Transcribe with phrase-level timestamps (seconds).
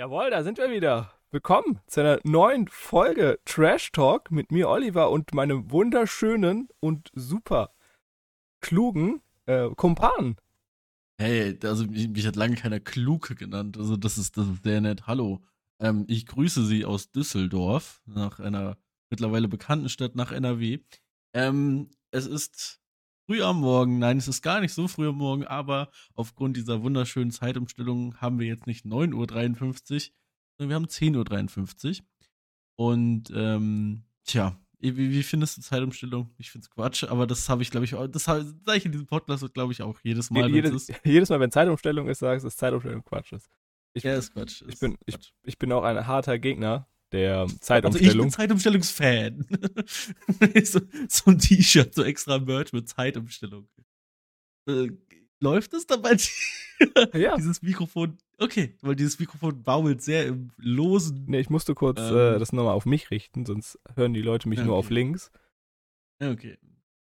[0.00, 1.12] Jawohl, da sind wir wieder.
[1.32, 7.74] Willkommen zu einer neuen Folge Trash Talk mit mir, Oliver, und meinem wunderschönen und super
[8.60, 10.36] klugen äh, Kumpan.
[11.20, 13.76] Hey, also mich, mich, hat lange keiner Kluge genannt.
[13.76, 15.08] Also das ist, das ist sehr nett.
[15.08, 15.42] Hallo.
[15.80, 18.78] Ähm, ich grüße Sie aus Düsseldorf, nach einer
[19.10, 20.78] mittlerweile bekannten Stadt nach NRW.
[21.34, 22.80] Ähm, es ist
[23.28, 23.98] früh am Morgen.
[23.98, 28.38] Nein, es ist gar nicht so früh am Morgen, aber aufgrund dieser wunderschönen Zeitumstellung haben
[28.38, 30.00] wir jetzt nicht 9.53 Uhr,
[30.56, 32.06] sondern wir haben 10.53 Uhr.
[32.76, 36.30] Und ähm, tja, wie, wie findest du Zeitumstellung?
[36.38, 39.06] Ich finde es Quatsch, aber das habe ich, glaube ich, das sage ich in diesem
[39.06, 40.48] Podcast, glaube ich, auch jedes Mal.
[40.48, 43.50] Jedes, jedes Mal, wenn Zeitumstellung ist, sagst du, dass Zeitumstellung Quatsch ist.
[43.92, 44.62] Ich, ja, ist Quatsch.
[44.68, 48.06] Ich, bin, ich, ich bin auch ein harter Gegner der Zeitumstellung.
[48.06, 49.46] Also ich bin Zeitumstellungsfan.
[50.64, 53.68] so, so, ein T-Shirt, so extra Merch mit Zeitumstellung.
[54.68, 54.90] Äh,
[55.40, 56.16] läuft es dabei?
[57.14, 57.36] ja.
[57.36, 58.18] Dieses Mikrofon.
[58.38, 61.24] Okay, weil dieses Mikrofon baumelt sehr im losen.
[61.26, 64.48] Nee, ich musste kurz ähm, äh, das nochmal auf mich richten, sonst hören die Leute
[64.48, 64.68] mich okay.
[64.68, 65.30] nur auf links.
[66.22, 66.58] Okay.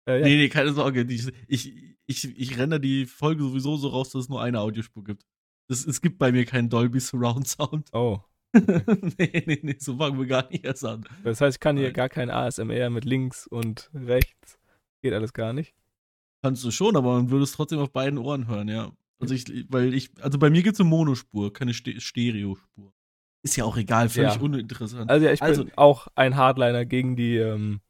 [0.06, 0.24] Äh, ja.
[0.24, 1.02] Nee, nee, keine Sorge.
[1.08, 1.72] Ich, ich,
[2.06, 5.24] ich, ich renne die Folge sowieso so raus, dass es nur eine Audiospur gibt.
[5.68, 7.88] Es, es gibt bei mir keinen Dolby Surround Sound.
[7.92, 8.20] Oh.
[9.18, 11.04] nee, nee, nee, so fangen wir gar nicht erst an.
[11.24, 11.94] Das heißt, ich kann hier Nein.
[11.94, 14.58] gar kein ASMR mit links und rechts.
[15.02, 15.74] Geht alles gar nicht.
[16.42, 18.92] Kannst du schon, aber man würde es trotzdem auf beiden Ohren hören, ja.
[19.20, 22.92] Also ich, weil ich, also bei mir gibt es eine Monospur, keine Ste Stereospur.
[23.42, 24.40] Ist ja auch egal, völlig ja.
[24.40, 25.10] uninteressant.
[25.10, 27.80] Also ja, ich also, bin auch ein Hardliner gegen die, ähm,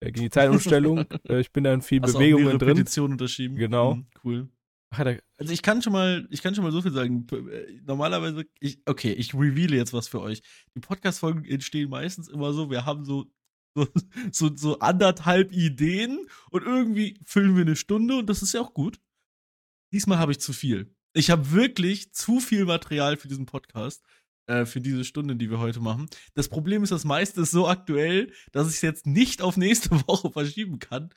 [0.00, 1.04] äh, gegen die Zeitumstellung.
[1.28, 2.74] Äh, ich bin da in viel Hast Bewegungen drin.
[2.74, 3.56] Petition unterschrieben.
[3.56, 3.96] Genau.
[3.96, 4.48] Mhm, cool.
[5.36, 7.26] Also ich kann schon mal, ich kann schon mal so viel sagen.
[7.30, 10.42] Äh, normalerweise, ich, okay, ich reveale jetzt was für euch.
[10.74, 13.26] Die Podcast-Folgen entstehen meistens immer so, wir haben so,
[13.74, 13.86] so,
[14.32, 18.74] so, so anderthalb Ideen und irgendwie füllen wir eine Stunde und das ist ja auch
[18.74, 19.00] gut.
[19.92, 20.94] Diesmal habe ich zu viel.
[21.12, 24.04] Ich habe wirklich zu viel Material für diesen Podcast,
[24.46, 26.08] äh, für diese Stunde, die wir heute machen.
[26.34, 29.90] Das Problem ist, das meiste ist so aktuell, dass ich es jetzt nicht auf nächste
[30.08, 31.10] Woche verschieben kann.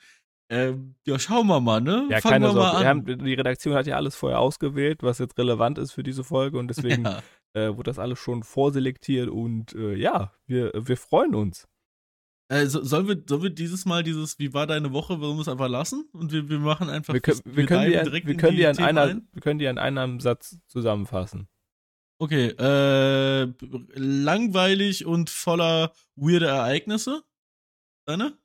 [0.54, 2.08] Ähm, ja, schauen wir mal, ne?
[2.12, 2.74] Ja, Fangen keine wir Sorge.
[2.74, 2.88] Mal an.
[2.88, 6.60] Haben, die Redaktion hat ja alles vorher ausgewählt, was jetzt relevant ist für diese Folge
[6.60, 7.22] und deswegen ja.
[7.54, 11.68] äh, wurde das alles schon vorselektiert und äh, ja, wir, wir freuen uns.
[12.50, 15.42] Äh, so, sollen, wir, sollen wir dieses Mal dieses, wie war deine Woche, wollen wir
[15.42, 16.08] es einfach lassen?
[16.14, 17.16] Und wir, wir machen einfach.
[17.16, 19.28] Wir, können, wir, können, die, direkt wir, können die, die an einer, ein?
[19.32, 21.48] wir können die an einem Satz zusammenfassen.
[22.20, 23.52] Okay, äh,
[23.96, 27.24] langweilig und voller weirde Ereignisse.
[28.06, 28.38] Deine?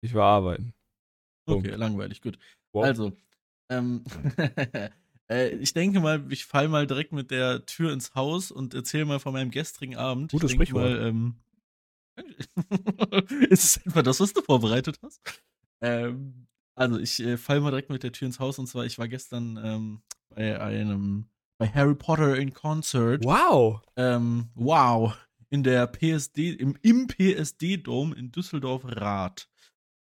[0.00, 0.74] Ich war arbeiten.
[1.46, 1.66] Punkt.
[1.66, 2.38] Okay, langweilig, gut.
[2.72, 2.84] Wow.
[2.84, 3.12] Also,
[3.70, 4.04] ähm,
[5.30, 9.06] äh, ich denke mal, ich fall mal direkt mit der Tür ins Haus und erzähle
[9.06, 10.30] mal von meinem gestrigen Abend.
[10.30, 10.84] Gutes Sprichwort.
[10.84, 11.36] Mal, ähm,
[13.48, 15.20] ist es etwa das, was du vorbereitet hast?
[15.80, 18.98] Ähm, also, ich äh, fall mal direkt mit der Tür ins Haus und zwar, ich
[18.98, 23.24] war gestern ähm, bei einem, bei Harry Potter in Concert.
[23.24, 23.80] Wow!
[23.96, 25.16] Ähm, wow!
[25.50, 29.48] In der PSD, im, im PSD-Dom in Düsseldorf-Rath.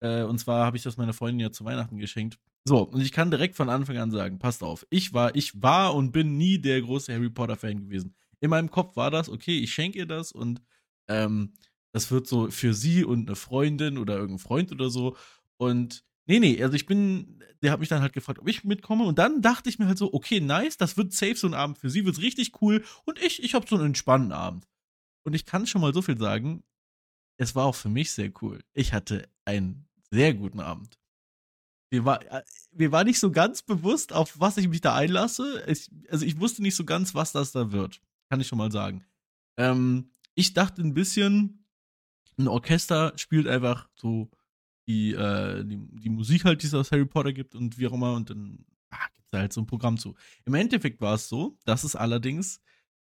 [0.01, 2.39] Äh, und zwar habe ich das meiner Freundin ja zu Weihnachten geschenkt.
[2.65, 5.95] So, und ich kann direkt von Anfang an sagen, passt auf, ich war, ich war
[5.95, 8.15] und bin nie der große Harry Potter-Fan gewesen.
[8.41, 10.61] In meinem Kopf war das, okay, ich schenke ihr das und
[11.09, 11.55] ähm,
[11.93, 15.17] das wird so für sie und eine Freundin oder irgendein Freund oder so.
[15.57, 19.05] Und nee, nee, also ich bin, der hat mich dann halt gefragt, ob ich mitkomme.
[19.05, 21.79] Und dann dachte ich mir halt so, okay, nice, das wird safe so ein Abend
[21.79, 22.85] für sie, wird's richtig cool.
[23.05, 24.69] Und ich, ich habe so einen entspannten Abend.
[25.25, 26.63] Und ich kann schon mal so viel sagen,
[27.39, 28.61] es war auch für mich sehr cool.
[28.75, 30.99] Ich hatte einen sehr guten Abend.
[31.91, 32.43] Mir war, äh,
[32.73, 35.65] mir war nicht so ganz bewusst, auf was ich mich da einlasse.
[35.67, 38.01] Ich, also ich wusste nicht so ganz, was das da wird.
[38.29, 39.05] Kann ich schon mal sagen.
[39.57, 41.65] Ähm, ich dachte ein bisschen,
[42.39, 44.31] ein Orchester spielt einfach so
[44.87, 47.93] die, äh, die, die, Musik halt, die es aus Harry Potter gibt und wie auch
[47.93, 48.15] immer.
[48.15, 50.15] Und dann ah, gibt es da halt so ein Programm zu.
[50.45, 52.61] Im Endeffekt war es so, dass es allerdings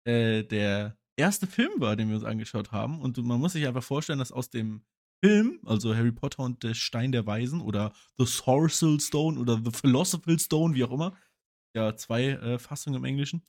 [0.04, 3.00] äh, der erste Film war, den wir uns angeschaut haben.
[3.00, 4.82] Und man muss sich einfach vorstellen, dass aus dem
[5.22, 9.70] Film, also Harry Potter und der Stein der Weisen oder The Sorcerer Stone oder The
[9.70, 11.16] Philosophical Stone, wie auch immer,
[11.76, 13.46] ja, zwei äh, Fassungen im Englischen,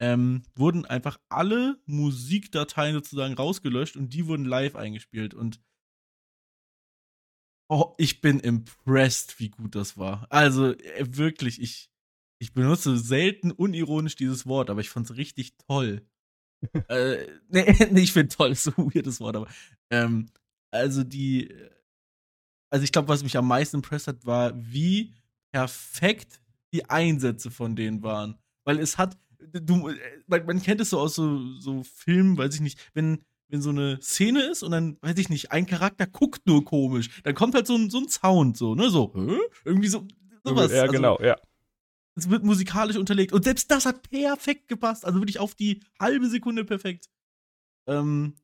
[0.00, 5.34] ähm, wurden einfach alle Musikdateien sozusagen rausgelöscht und die wurden live eingespielt.
[5.34, 5.60] Und
[7.68, 10.26] oh, ich bin impressed, wie gut das war.
[10.30, 11.90] Also äh, wirklich, ich,
[12.40, 16.06] ich benutze selten unironisch dieses Wort, aber ich fand es richtig toll.
[16.88, 17.64] äh, nee,
[18.00, 19.48] ich finde toll, ist so ein weirdes Wort, aber
[19.90, 20.30] ähm,
[20.72, 21.54] also die,
[22.70, 25.14] also ich glaube, was mich am meisten impressed hat, war, wie
[25.52, 26.40] perfekt
[26.72, 28.38] die Einsätze von denen waren.
[28.64, 29.90] Weil es hat, du,
[30.26, 33.70] man, man kennt es so aus so, so Filmen, weiß ich nicht, wenn, wenn so
[33.70, 37.54] eine Szene ist und dann, weiß ich nicht, ein Charakter guckt nur komisch, dann kommt
[37.54, 39.38] halt so ein, so ein Sound, so, ne, so, hä?
[39.64, 40.08] irgendwie so,
[40.42, 40.72] sowas.
[40.72, 41.36] Ja, also, genau, ja.
[42.14, 43.32] Es wird musikalisch unterlegt.
[43.32, 45.06] Und selbst das hat perfekt gepasst.
[45.06, 47.08] Also wirklich auf die halbe Sekunde perfekt.
[47.86, 48.34] Ähm,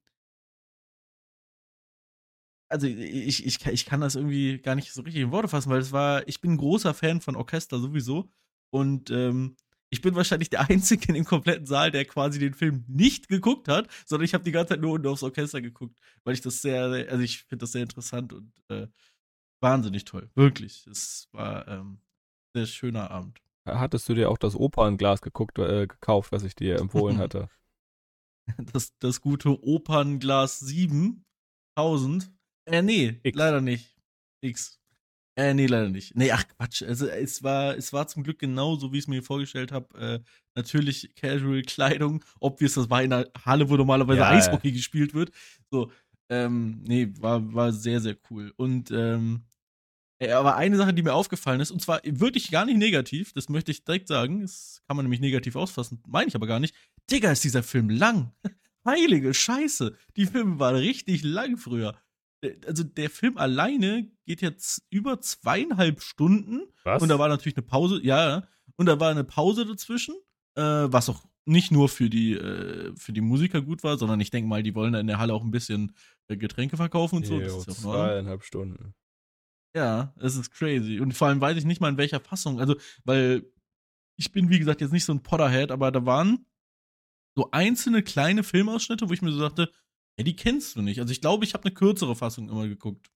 [2.69, 5.81] also ich, ich, ich kann das irgendwie gar nicht so richtig in Worte fassen, weil
[5.81, 8.31] es war, ich bin ein großer Fan von Orchester sowieso.
[8.71, 9.57] Und ähm,
[9.91, 13.69] ich bin wahrscheinlich der Einzige in dem kompletten Saal, der quasi den Film nicht geguckt
[13.69, 16.61] hat, sondern ich habe die ganze Zeit nur unten aufs Orchester geguckt, weil ich das
[16.61, 18.89] sehr, also ich finde das sehr interessant und äh,
[19.61, 20.31] wahnsinnig toll.
[20.35, 20.87] Wirklich.
[20.87, 23.41] Es war ähm, ein sehr schöner Abend.
[23.67, 27.49] Hattest du dir auch das Opernglas geguckt, äh, gekauft, was ich dir empfohlen hatte?
[28.57, 32.33] Das, das gute Opernglas 7000.
[32.71, 33.37] Äh, nee, X.
[33.37, 33.97] leider nicht.
[34.41, 34.79] X.
[35.37, 36.17] Äh, nee, leider nicht.
[36.17, 36.83] Nee, ach Quatsch.
[36.83, 39.99] Also es war, es war zum Glück genau so, wie ich es mir vorgestellt habe.
[39.99, 40.21] Äh,
[40.57, 44.75] natürlich Casual-Kleidung, obvious, das war in einer Halle, wo normalerweise ja, Eishockey ja.
[44.75, 45.31] gespielt wird.
[45.71, 45.93] So,
[46.29, 48.53] ähm, nee, war, war sehr, sehr cool.
[48.57, 49.45] Und ähm,
[50.21, 53.71] aber eine Sache, die mir aufgefallen ist, und zwar wirklich gar nicht negativ, das möchte
[53.71, 56.75] ich direkt sagen, das kann man nämlich negativ ausfassen, meine ich aber gar nicht.
[57.11, 58.33] Digga, ist dieser Film lang.
[58.85, 59.97] Heilige Scheiße.
[60.17, 61.97] Die Filme waren richtig lang früher.
[62.41, 66.63] Äh, also der Film alleine geht jetzt über zweieinhalb Stunden.
[66.85, 67.03] Was?
[67.03, 68.47] Und da war natürlich eine Pause, ja,
[68.77, 70.15] und da war eine Pause dazwischen,
[70.55, 74.31] äh, was auch nicht nur für die, äh, für die Musiker gut war, sondern ich
[74.31, 75.95] denke mal, die wollen da in der Halle auch ein bisschen
[76.29, 77.41] äh, Getränke verkaufen und so.
[77.41, 78.95] Jo, zweieinhalb Stunden.
[79.75, 81.01] Ja, es ist crazy.
[81.01, 82.61] Und vor allem weiß ich nicht mal in welcher Fassung.
[82.61, 83.51] Also, weil
[84.17, 86.47] ich bin, wie gesagt, jetzt nicht so ein Potterhead, aber da waren
[87.35, 89.71] so einzelne kleine Filmausschnitte, wo ich mir so dachte,
[90.19, 91.01] ja, die kennst du nicht.
[91.01, 93.11] Also ich glaube, ich habe eine kürzere Fassung immer geguckt.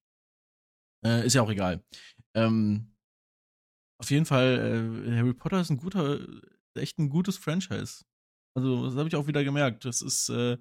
[1.04, 1.84] Äh, ist ja auch egal.
[2.34, 2.94] Ähm,
[4.00, 6.20] auf jeden Fall, äh, Harry Potter ist ein guter,
[6.74, 8.04] echt ein gutes Franchise.
[8.54, 9.84] Also, das habe ich auch wieder gemerkt.
[9.84, 10.58] Das ist äh,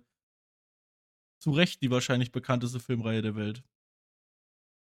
[1.41, 3.63] zu Recht die wahrscheinlich bekannteste Filmreihe der Welt.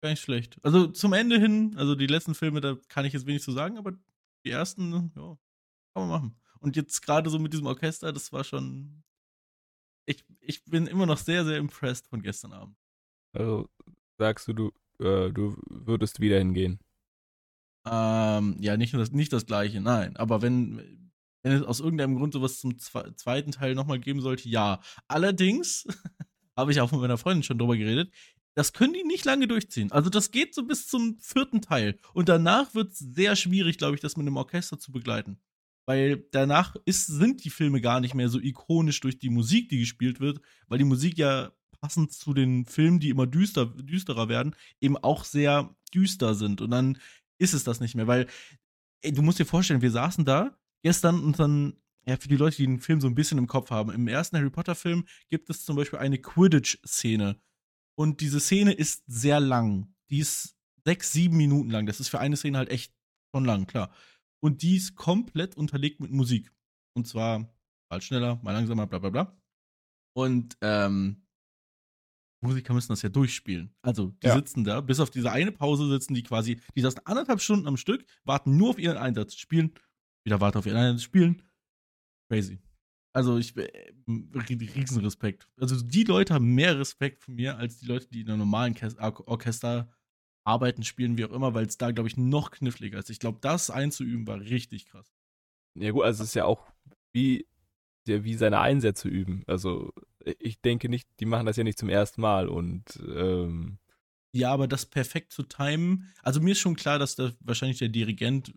[0.03, 0.59] Gar nicht schlecht.
[0.63, 3.79] Also zum Ende hin, also die letzten Filme, da kann ich jetzt wenig zu sagen,
[3.79, 3.93] aber
[4.45, 5.39] die ersten, ja,
[5.95, 6.41] kann man machen.
[6.61, 9.03] Und jetzt gerade so mit diesem Orchester, das war schon
[10.07, 12.77] ich, ich bin immer noch sehr, sehr impressed von gestern Abend.
[13.33, 13.69] Also
[14.19, 14.67] sagst du, du,
[14.99, 16.81] äh, du würdest wieder hingehen?
[17.85, 20.17] Ähm, ja, nicht, das, nicht das gleiche, nein.
[20.17, 21.11] Aber wenn,
[21.43, 24.81] wenn es aus irgendeinem Grund sowas zum zweiten Teil nochmal geben sollte, ja.
[25.09, 25.87] Allerdings
[26.57, 28.13] habe ich auch mit meiner Freundin schon drüber geredet.
[28.55, 29.91] Das können die nicht lange durchziehen.
[29.93, 31.99] Also das geht so bis zum vierten Teil.
[32.13, 35.41] Und danach wird es sehr schwierig, glaube ich, das mit einem Orchester zu begleiten.
[35.87, 39.81] Weil danach ist, sind die Filme gar nicht mehr so ikonisch durch die Musik, die
[39.81, 44.55] gespielt wird, weil die Musik ja passend zu den Filmen, die immer düster, düsterer werden,
[44.81, 46.61] eben auch sehr düster sind.
[46.61, 46.99] Und dann
[47.39, 48.29] ist es das nicht mehr, weil
[49.03, 51.75] ey, du musst dir vorstellen, wir saßen da gestern und dann,
[52.07, 54.37] ja, für die Leute, die den Film so ein bisschen im Kopf haben, im ersten
[54.37, 57.41] Harry Potter-Film gibt es zum Beispiel eine Quidditch-Szene.
[57.97, 59.93] Und diese Szene ist sehr lang.
[60.11, 61.87] Die ist sechs, sieben Minuten lang.
[61.87, 62.95] Das ist für eine Szene halt echt
[63.35, 63.93] schon lang, klar
[64.43, 66.53] und die ist komplett unterlegt mit Musik.
[66.95, 67.49] Und zwar
[67.91, 69.43] mal schneller, mal langsamer, bla bla bla.
[70.15, 71.23] Und ähm,
[72.43, 73.75] Musiker müssen das ja durchspielen.
[73.83, 74.35] Also, die ja.
[74.35, 77.77] sitzen da, bis auf diese eine Pause sitzen die quasi, die saßen anderthalb Stunden am
[77.77, 79.73] Stück, warten nur auf ihren Einsatz, spielen,
[80.25, 81.43] wieder warten auf ihren Einsatz, spielen.
[82.29, 82.59] Crazy.
[83.15, 85.49] Also, ich, äh, Riesenrespekt.
[85.57, 88.75] Also, die Leute haben mehr Respekt von mir als die Leute, die in einem normalen
[89.27, 89.89] Orchester
[90.45, 93.11] arbeiten, spielen, wie auch immer, weil es da, glaube ich, noch kniffliger ist.
[93.11, 95.13] Ich glaube, das einzuüben war richtig krass.
[95.75, 96.67] Ja, gut, also es ist ja auch
[97.13, 97.47] wie,
[98.05, 99.45] wie seine Einsätze üben.
[99.47, 99.93] Also,
[100.39, 103.79] ich denke nicht, die machen das ja nicht zum ersten Mal und ähm
[104.35, 106.11] ja, aber das perfekt zu timen.
[106.23, 108.55] Also mir ist schon klar, dass da wahrscheinlich der Dirigent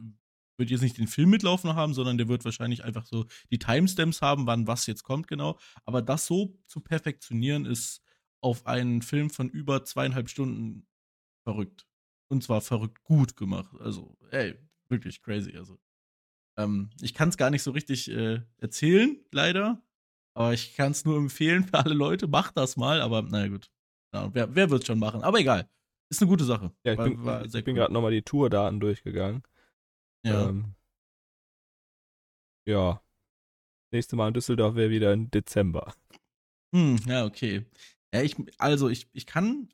[0.58, 4.22] wird jetzt nicht den Film mitlaufen haben, sondern der wird wahrscheinlich einfach so die Timestamps
[4.22, 5.60] haben, wann was jetzt kommt genau.
[5.84, 8.02] Aber das so zu perfektionieren ist
[8.40, 10.88] auf einen Film von über zweieinhalb Stunden
[11.46, 11.88] verrückt.
[12.28, 13.74] Und zwar verrückt gut gemacht.
[13.80, 14.56] Also, ey,
[14.90, 15.56] wirklich crazy.
[15.56, 15.80] Also,
[16.58, 19.82] ähm, ich kann es gar nicht so richtig äh, erzählen, leider.
[20.34, 22.28] Aber ich kann es nur empfehlen für alle Leute.
[22.28, 23.72] Macht das mal, aber naja, gut.
[24.14, 25.24] Ja, wer, wer wird es schon machen?
[25.24, 25.70] Aber egal.
[26.10, 26.72] Ist eine gute Sache.
[26.84, 27.74] Ja, ich war, bin, war ich bin cool.
[27.74, 29.44] gerade nochmal die Tourdaten durchgegangen.
[30.26, 30.50] Ja.
[30.50, 30.76] Ähm,
[32.68, 33.02] ja.
[33.92, 35.94] Nächste Mal in Düsseldorf wäre wieder im Dezember.
[36.74, 37.66] Hm, ja, okay.
[38.14, 39.70] Ja, ich, also ich, ich kann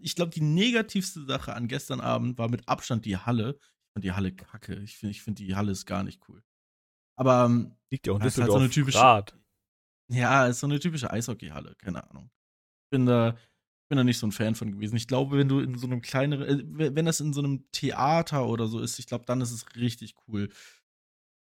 [0.00, 3.58] ich glaube, die negativste Sache an gestern Abend war mit Abstand die Halle.
[3.60, 4.76] Ich fand die Halle kacke.
[4.80, 6.42] Ich finde ich find die Halle ist gar nicht cool.
[7.16, 9.36] Aber ähm, liegt ja auch ist halt so eine typische Grad.
[10.10, 12.30] Ja, ist so eine typische Eishockeyhalle, keine Ahnung.
[12.84, 13.36] Ich bin da
[13.88, 14.96] bin da nicht so ein Fan von gewesen.
[14.96, 18.46] Ich glaube, wenn du in so einem kleineren, äh, wenn das in so einem Theater
[18.46, 20.50] oder so ist, ich glaube, dann ist es richtig cool.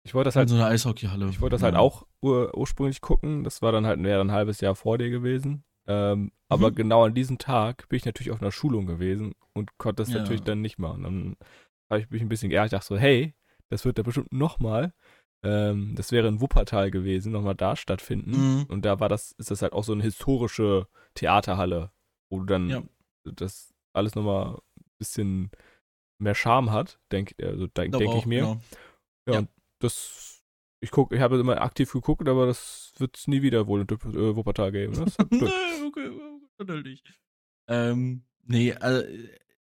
[0.07, 1.29] Ich wollte das halt in so eine Eishockeyhalle.
[1.31, 1.81] Ich wollte das halt ja.
[1.81, 3.45] halt auch ur ursprünglich gucken.
[3.45, 5.65] Das war dann halt wäre ein halbes Jahr vor dir gewesen.
[5.87, 6.75] Ähm, aber mhm.
[6.75, 10.19] genau an diesem Tag bin ich natürlich auf einer Schulung gewesen und konnte das ja.
[10.21, 11.03] natürlich dann nicht machen.
[11.03, 11.37] Dann
[11.91, 13.35] habe ich mich ein bisschen geärgert, dachte so, hey,
[13.71, 14.93] das wird da bestimmt nochmal,
[15.45, 18.31] ähm, das wäre in Wuppertal gewesen, nochmal da stattfinden.
[18.31, 18.65] Mhm.
[18.69, 21.93] Und da war das, ist das halt auch so eine historische Theaterhalle,
[22.31, 22.83] wo du dann Ja.
[23.25, 25.51] das alles nochmal ein bisschen
[26.19, 28.41] mehr Charme hat, denk, also denk, denke ich mir.
[28.41, 28.61] genau.
[29.27, 29.39] Ja, Ja.
[29.41, 29.49] und
[29.81, 30.34] das,
[30.85, 33.89] ich gucke, ich habe immer aktiv geguckt, aber das wird es nie wieder wohl in
[33.89, 34.93] äh, Wuppertal geben.
[34.93, 35.07] Ne?
[35.07, 36.11] Das ist nee, okay,
[36.69, 37.11] halt nicht.
[37.67, 39.07] Ähm, nee, also,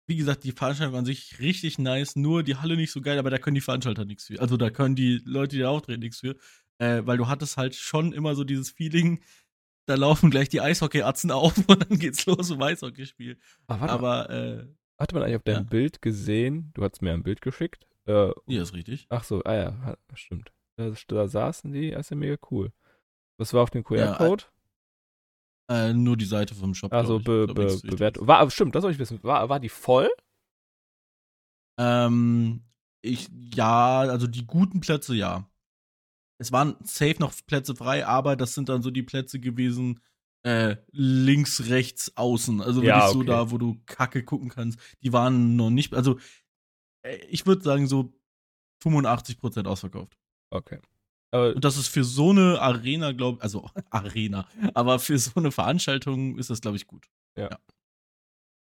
[0.07, 3.31] wie gesagt, die Veranstaltung an sich richtig nice, nur die Halle nicht so geil, aber
[3.31, 4.41] da können die Veranstalter nichts für.
[4.41, 6.37] Also da können die Leute, die da auftreten, nichts für.
[6.79, 9.23] Äh, weil du hattest halt schon immer so dieses Feeling,
[9.87, 13.39] da laufen gleich die Eishockeyatzen auf und dann geht's los im Eishockeyspiel.
[13.67, 14.67] Warte, mal, Aber, äh,
[14.99, 15.71] hatte man eigentlich auf deinem ja.
[15.71, 19.07] Bild gesehen, du hast mir ein Bild geschickt, äh, ja, ist richtig.
[19.09, 20.53] ach so, ah ja, stimmt.
[20.77, 22.73] Da, da saßen die, das ist ja mega cool.
[23.39, 24.45] Was war auf dem Ja, QR-Code?
[25.71, 26.93] Äh, nur die Seite vom Shop.
[26.93, 27.19] also.
[27.19, 27.79] Be Be.
[27.83, 28.27] Bewertung.
[28.27, 29.23] War, stimmt, das soll ich wissen.
[29.23, 30.11] War, war die voll?
[31.79, 32.65] Ähm,
[33.03, 35.51] ich, ja, also die guten Plätze, ja.
[36.39, 40.01] Es waren safe noch Plätze frei, aber das sind dann so die Plätze gewesen,
[40.45, 42.61] äh, links, rechts, außen.
[42.61, 43.27] Also Ja, wirklich so okay.
[43.29, 44.79] da, wo du Kacke gucken kannst.
[45.03, 46.19] Die waren noch nicht, also
[47.03, 48.13] äh, ich würde sagen so
[48.85, 50.19] 85% ausverkauft.
[50.57, 50.79] Okay.
[51.33, 55.51] Aber Und das ist für so eine Arena, glaube also Arena, aber für so eine
[55.53, 57.07] Veranstaltung ist das, glaube ich, gut.
[57.37, 57.51] Ja.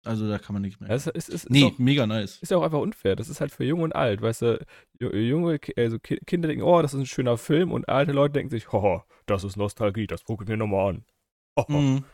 [0.06, 0.90] Also da kann man nichts mehr.
[0.90, 2.38] es ist, ist, ist, nee, auch, mega nice.
[2.42, 3.16] ist ja auch einfach unfair.
[3.16, 4.66] Das ist halt für jung und alt, weißt du.
[5.00, 8.34] Ju- Junge, also Ki- Kinder denken, oh, das ist ein schöner Film und alte Leute
[8.34, 11.04] denken sich, hoho, das ist Nostalgie, das gucke ich mir nochmal an.
[11.58, 11.72] Hoho.
[11.80, 12.04] Mhm.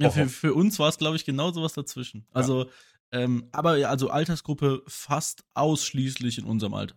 [0.00, 2.26] Ja, für, für uns war es, glaube ich, genau sowas dazwischen.
[2.32, 2.68] Also,
[3.12, 6.96] ähm, aber ja, also Altersgruppe fast ausschließlich in unserem Alter.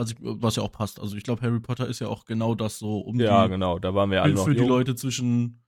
[0.00, 0.98] Was, ich, was ja auch passt.
[0.98, 3.78] Also ich glaube, Harry Potter ist ja auch genau das so um Ja, die, genau,
[3.78, 4.68] da waren wir alle für, noch für die jung.
[4.68, 5.62] Leute zwischen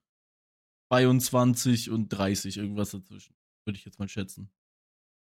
[0.90, 3.34] 22 und 30, irgendwas dazwischen.
[3.66, 4.50] Würde ich jetzt mal schätzen.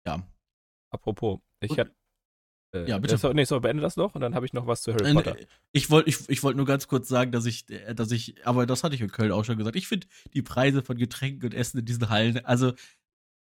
[0.06, 0.26] Ja.
[0.92, 1.88] Apropos, ich Und- hab.
[2.74, 3.16] Äh, Ja, bitte.
[3.16, 5.36] So, nee, so, beende das noch und dann habe ich noch was zu Harry Potter.
[5.72, 8.66] Ich wollte ich, ich wollt nur ganz kurz sagen, dass ich, äh, dass ich, aber
[8.66, 11.54] das hatte ich in Köln auch schon gesagt, ich finde die Preise von Getränken und
[11.54, 12.72] Essen in diesen Hallen, also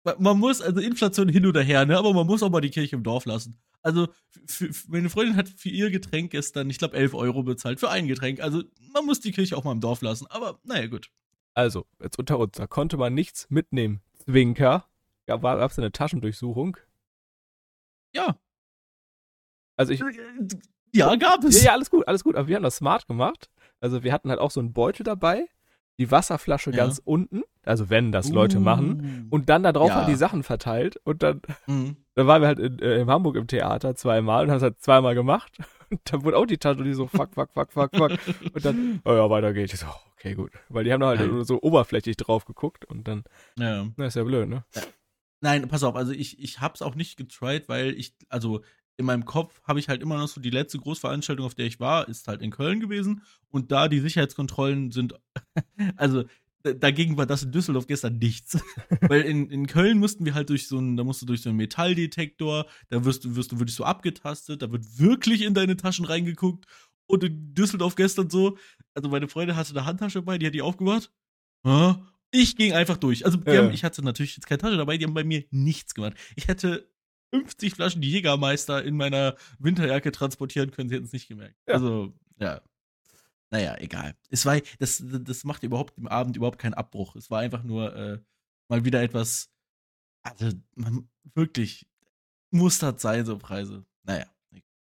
[0.05, 2.71] ma- man muss, also Inflation hin oder her, ne, aber man muss auch mal die
[2.71, 3.59] Kirche im Dorf lassen.
[3.87, 4.09] Also,
[4.49, 7.89] für, für, meine Freundin hat für ihr Getränk gestern, ich glaube, 11 Euro bezahlt, für
[7.89, 8.41] ein Getränk.
[8.41, 11.13] Also, man muss die Kirche auch mal im Dorf lassen, aber naja, gut.
[11.55, 14.01] Also, jetzt unter uns, da konnte man nichts mitnehmen.
[14.25, 14.89] Zwinker.
[15.29, 16.77] Ja, war, gab's eine Taschendurchsuchung?
[18.13, 18.41] Ja.
[19.77, 20.03] Also ich.
[20.93, 21.61] Ja, gab es.
[21.61, 22.35] Ja, ja, alles gut, alles gut.
[22.35, 23.51] Aber wir haben das smart gemacht.
[23.79, 25.47] Also wir hatten halt auch so einen Beutel dabei,
[25.99, 26.77] die Wasserflasche Ja.
[26.77, 29.35] ganz unten, also wenn das Leute machen, Uh.
[29.35, 29.95] und dann da drauf Ja.
[29.97, 31.01] halt die Sachen verteilt.
[31.05, 31.97] Und dann, Mhm.
[32.15, 34.81] dann waren wir halt in, äh, in Hamburg im Theater zweimal und haben es halt
[34.81, 35.53] zweimal gemacht.
[35.89, 38.11] Und dann wurde auch die Tasche die so fuck, fuck, fuck, fuck, fuck.
[38.53, 39.73] Und dann, oh ja, weiter geht's.
[39.75, 39.87] Ich so,
[40.17, 40.51] okay, gut.
[40.69, 43.23] Weil die haben da halt nur so oberflächlich drauf geguckt und dann,
[43.57, 43.87] Ja.
[43.97, 44.65] na, ist ja blöd, ne?
[45.41, 48.63] Nein, pass auf, also ich, ich hab's auch nicht getried, weil ich, also
[48.97, 51.81] in meinem Kopf habe ich halt immer noch so die letzte Großveranstaltung, auf der ich
[51.81, 55.15] war, ist halt in Köln gewesen und da die Sicherheitskontrollen sind,
[55.97, 56.25] also
[56.63, 58.59] dagegen war das in Düsseldorf gestern nichts.
[59.03, 61.51] weil in, in Köln mussten wir halt durch so einen, da musst du durch so
[61.51, 65.77] einen Metalldetektor, da wirst du, wirst du wirklich so abgetastet, da wird wirklich in deine
[65.77, 66.65] Taschen reingeguckt
[67.07, 68.57] und in Düsseldorf gestern so,
[68.95, 71.13] also meine Freundin hatte eine Handtasche bei, die hat die aufgemacht.
[72.33, 73.25] Ich ging einfach durch.
[73.25, 73.63] Also, die Ja.
[73.63, 76.15] haben, ich hatte natürlich jetzt keine Tasche dabei, die haben bei mir nichts gemacht.
[76.35, 76.89] Ich hätte
[77.35, 81.57] 50 Flaschen Jägermeister in meiner Winterjacke transportieren können, sie hätten es nicht gemerkt.
[81.67, 81.75] Ja.
[81.75, 82.61] Also, ja.
[83.51, 84.17] Naja, egal.
[84.31, 87.17] Es war, das, das macht überhaupt im Abend überhaupt keinen Abbruch.
[87.17, 88.19] Es war einfach nur äh,
[88.69, 89.51] mal wieder etwas,
[90.23, 91.87] also, man, wirklich,
[92.51, 93.85] muss das sein, so Preise.
[94.03, 94.27] Naja.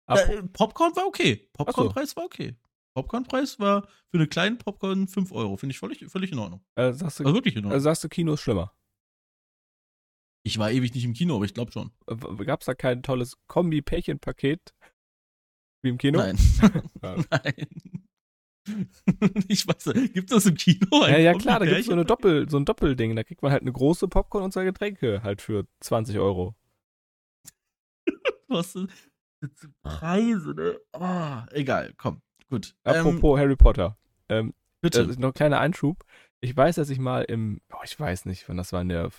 [0.06, 1.48] Äh, Popcorn war okay.
[1.52, 2.56] Popcornpreis war okay.
[2.94, 5.56] Popcornpreis war für eine kleinen Popcorn 5 Euro.
[5.56, 6.62] Finde ich völlig, völlig in Ordnung.
[6.74, 7.72] äh, sagst, du, Also wirklich in Ordnung.
[7.72, 8.74] also sagst du, Kino ist schlimmer.
[10.44, 11.92] Ich war ewig nicht im Kino, aber ich glaube schon.
[12.06, 14.74] Äh, Gab's da kein tolles Kombi-Pärchenpaket
[15.82, 16.18] wie im Kino?
[16.18, 16.38] Nein.
[17.00, 18.06] Nein.
[19.48, 21.06] ich weiß nicht, gibt das im Kino?
[21.06, 22.06] Ja, ja klar, da gibt's so, Kombi-Pärchen?
[22.06, 23.16] Doppel, so ein Doppelding.
[23.16, 26.54] Da kriegt man halt eine große Popcorn und zwei Getränke halt für 20 Euro.
[28.48, 29.10] Was ist
[29.42, 30.80] das sind Preise, ne?
[30.92, 32.76] Ah, egal, komm, gut.
[32.84, 33.98] Ähm, Apropos Harry Potter.
[34.28, 35.02] Ähm, bitte.
[35.02, 36.04] ist noch ein kleiner Einschub.
[36.40, 39.10] Ich weiß, dass ich mal im, oh, ich weiß nicht, wann das war, in der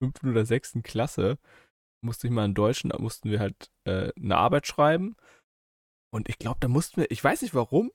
[0.00, 1.38] fünften oder sechsten Klasse,
[2.02, 5.16] musste ich mal in Deutschen, da mussten wir halt äh, eine Arbeit schreiben.
[6.12, 7.92] Und ich glaube, da mussten wir, ich weiß nicht warum,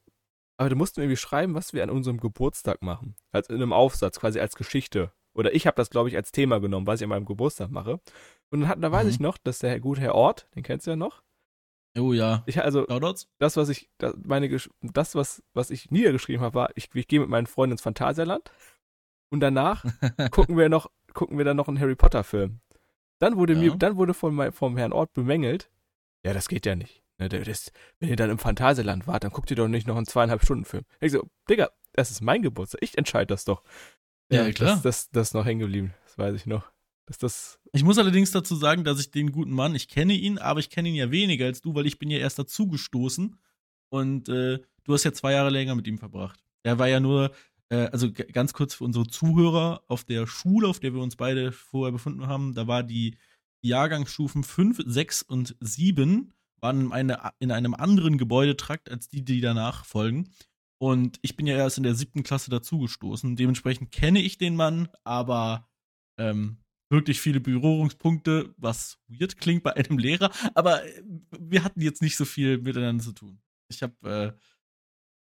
[0.57, 3.15] aber da mussten wir irgendwie schreiben, was wir an unserem Geburtstag machen.
[3.31, 5.12] Also in einem Aufsatz, quasi als Geschichte.
[5.35, 8.00] Oder ich habe das, glaube ich, als Thema genommen, was ich an meinem Geburtstag mache.
[8.51, 9.09] Und dann hat, da weiß Mhm.
[9.09, 11.24] ich noch, dass der gute Herr Ort, den kennst du ja noch.
[11.97, 12.43] oh ja.
[12.45, 13.27] Ich also Shoutouts?
[13.39, 17.19] das, was ich, das, meine, das was, was ich niedergeschrieben habe, war, ich, ich gehe
[17.19, 18.50] mit meinen Freunden ins Phantasialand
[19.29, 19.83] und danach
[20.31, 22.60] gucken wir noch, gucken wir dann noch einen Harry Potter Film.
[23.19, 23.60] Dann wurde Ja.
[23.60, 25.69] mir, dann wurde von vom Herrn Ort bemängelt,
[26.24, 27.01] ja, das geht ja nicht.
[27.17, 30.05] Ne, das, wenn ihr dann im Phantasialand wart, dann guckt ihr doch nicht noch einen
[30.05, 30.84] zweieinhalb Stunden Film.
[31.00, 32.81] Ich so, Digga, das ist mein Geburtstag.
[32.84, 33.63] Ich entscheide das doch.
[34.29, 34.74] Ja, klar.
[34.74, 35.93] Das, das, das ist noch hängen geblieben.
[36.05, 36.69] Das weiß ich noch.
[37.05, 40.39] Das, das, Ich muss allerdings dazu sagen, dass ich den guten Mann, ich kenne ihn,
[40.39, 43.38] aber ich kenne ihn ja weniger als du, weil ich bin ja erst dazugestoßen.
[43.89, 46.43] Und äh, du hast ja zwei Jahre länger mit ihm verbracht.
[46.63, 47.31] Er war ja nur,
[47.75, 51.51] äh, also ganz kurz für unsere Zuhörer, auf der Schule, auf der wir uns beide
[51.51, 53.17] vorher befunden haben, da war die
[53.62, 59.41] Jahrgangsstufen 5, 6 und 7 waren in, eine, in einem anderen Gebäudetrakt als die, die
[59.41, 60.32] danach folgen.
[60.77, 63.36] Und ich bin ja erst in der siebten Klasse dazugestoßen.
[63.36, 65.70] Dementsprechend kenne ich den Mann, aber
[66.17, 66.58] ähm,
[66.89, 70.32] wirklich viele Berührungspunkte, was weird klingt bei einem Lehrer.
[70.53, 71.03] Aber äh,
[71.39, 73.41] wir hatten jetzt nicht so viel miteinander zu tun.
[73.70, 74.39] Ich habe, äh,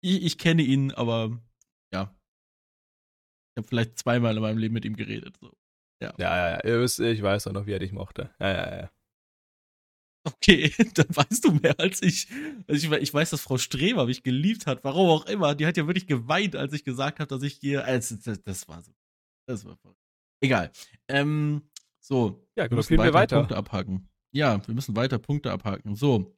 [0.01, 1.41] ich, ich kenne ihn, aber
[1.93, 2.18] ja.
[3.59, 5.37] Ich habe vielleicht zweimal in meinem Leben mit ihm geredet.
[5.41, 5.51] So.
[6.01, 6.81] ja, ja, ja.
[6.81, 8.31] Wisst, ich weiß auch noch, wie er dich mochte.
[8.39, 8.91] Ja, ja, ja.
[10.23, 12.29] Okay, dann weißt du mehr als ich.
[12.69, 15.57] Also ich, ich weiß, dass Frau Streber mich geliebt hat, warum auch immer.
[15.57, 17.85] Die hat ja wirklich geweint, als ich gesagt habe, dass ich hier.
[17.85, 18.93] Also, das, das war so.
[19.49, 19.97] Das war voll.
[20.41, 20.71] Egal.
[21.09, 22.47] Ähm, so.
[22.55, 23.39] Ja, wir müssen spielen wir weiter.
[23.39, 24.09] Punkte abhaken.
[24.31, 25.97] Ja, wir müssen weiter Punkte abhaken.
[25.97, 26.33] So.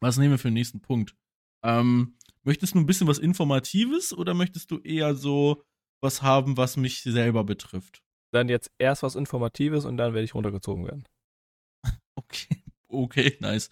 [0.00, 1.14] Was nehmen wir für den nächsten Punkt?
[1.62, 5.62] Ähm, möchtest du ein bisschen was Informatives oder möchtest du eher so
[6.00, 8.02] was haben, was mich selber betrifft?
[8.32, 11.04] Dann jetzt erst was Informatives und dann werde ich runtergezogen werden.
[12.18, 13.68] Okay, okay, nice.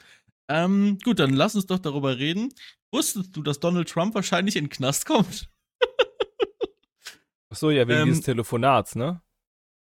[0.49, 2.53] Ähm, gut, dann lass uns doch darüber reden.
[2.93, 5.49] Wusstest du, dass Donald Trump wahrscheinlich in den Knast kommt?
[7.49, 9.23] Ach so, ja, wegen Ähm, dieses Telefonats, ne?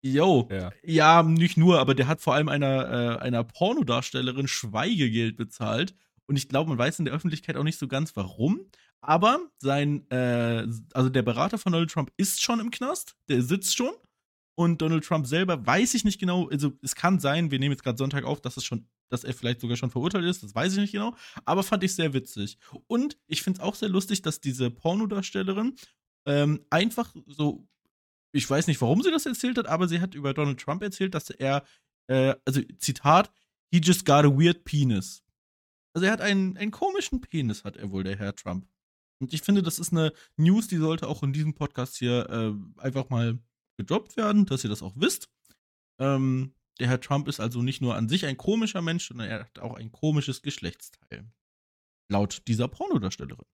[0.02, 0.48] Jo.
[0.50, 0.72] Ja.
[0.82, 5.94] Ja, nicht nur, aber der hat vor allem einer, äh, einer Pornodarstellerin Schweigegeld bezahlt.
[6.26, 8.66] Und ich glaube, man weiß in der Öffentlichkeit auch nicht so ganz warum.
[9.04, 13.76] Aber sein, äh, also der Berater von Donald Trump ist schon im Knast, der sitzt
[13.76, 13.92] schon.
[14.54, 17.82] Und Donald Trump selber weiß ich nicht genau, also es kann sein, wir nehmen jetzt
[17.82, 20.74] gerade Sonntag auf, dass es schon, dass er vielleicht sogar schon verurteilt ist, das weiß
[20.74, 21.16] ich nicht genau,
[21.46, 22.58] aber fand ich sehr witzig.
[22.86, 25.74] Und ich finde es auch sehr lustig, dass diese Pornodarstellerin
[26.26, 27.66] ähm, einfach so,
[28.32, 31.14] ich weiß nicht, warum sie das erzählt hat, aber sie hat über Donald Trump erzählt,
[31.14, 31.64] dass er,
[32.08, 33.32] äh, also Zitat,
[33.70, 35.24] he just got a weird penis.
[35.94, 38.66] Also er hat einen, einen komischen Penis, hat er wohl, der Herr Trump.
[39.22, 42.80] Und ich finde, das ist eine News, die sollte auch in diesem Podcast hier äh,
[42.82, 43.38] einfach mal
[43.78, 45.30] gedroppt werden, dass ihr das auch wisst.
[45.98, 49.40] Ähm, der Herr Trump ist also nicht nur an sich ein komischer Mensch, sondern er
[49.40, 51.30] hat auch ein komisches Geschlechtsteil.
[52.10, 53.44] Laut dieser Pornodarstellerin.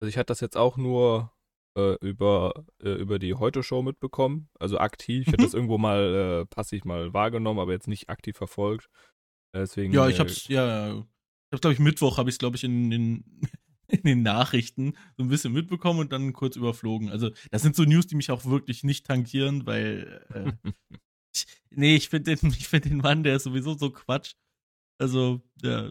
[0.00, 1.32] Also ich hatte das jetzt auch nur
[1.76, 4.48] äh, über, äh, über die Heute-Show mitbekommen.
[4.58, 5.22] Also aktiv.
[5.26, 5.46] Ich hatte Mhm.
[5.46, 8.86] das irgendwo mal äh, passiv mal wahrgenommen, aber jetzt nicht aktiv verfolgt.
[9.52, 11.04] Äh, Deswegen, Ja, ich äh, hab's, ja, ich
[11.52, 13.40] hab's, glaube ich, Mittwoch habe ich glaube ich, in den,
[13.88, 17.10] in den Nachrichten so ein bisschen mitbekommen und dann kurz überflogen.
[17.10, 20.52] Also, das sind so News, die mich auch wirklich nicht tangieren, weil, äh,
[21.34, 24.34] ich, nee, ich finde den, find den Mann, der ist sowieso so Quatsch.
[24.98, 25.90] Also, ja,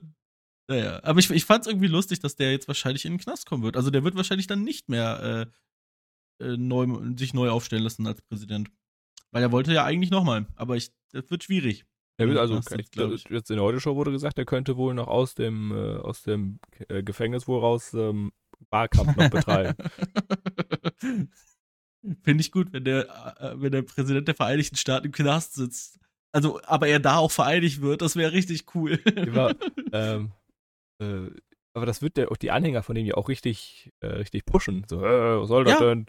[0.70, 1.04] naja.
[1.04, 3.78] Aber ich, ich fand's irgendwie lustig, dass der jetzt wahrscheinlich in den Knast kommen wird.
[3.78, 5.50] Also, der wird wahrscheinlich dann nicht mehr
[6.40, 8.70] äh, äh, neu, sich neu aufstellen lassen als Präsident.
[9.32, 11.86] Weil er wollte ja eigentlich nochmal, aber ich, das wird schwierig.
[12.20, 15.08] Ja, Ja, also das ich, jetzt in der Heute-Show wurde gesagt, er könnte wohl noch
[15.08, 18.32] aus dem, äh, aus dem äh, Gefängnis wohl raus ähm,
[18.70, 19.76] Wahlkampf noch betreiben.
[22.24, 23.08] Finde ich gut, wenn der,
[23.40, 26.00] äh, wenn der Präsident der Vereinigten Staaten im Knast sitzt.
[26.32, 29.00] Also, aber er da auch vereidigt wird, das wäre richtig cool.
[29.34, 29.54] Ja,
[29.92, 30.32] ähm,
[31.00, 31.30] äh,
[31.74, 34.86] aber das wird der, auch die Anhänger von dem ja auch richtig, äh, richtig pushen.
[34.90, 35.86] So, äh, was soll das Ja.
[35.86, 36.08] denn?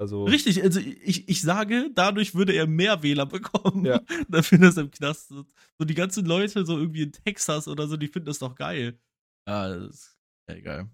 [0.00, 4.00] Also, Richtig, also ich, ich sage, dadurch würde er mehr Wähler bekommen, Ja.
[4.28, 5.52] dafür, dass er im Knast sitzt.
[5.76, 9.00] So die ganzen Leute, so irgendwie in Texas oder so, die finden das doch geil.
[9.48, 10.90] Ja, das ist ja, egal.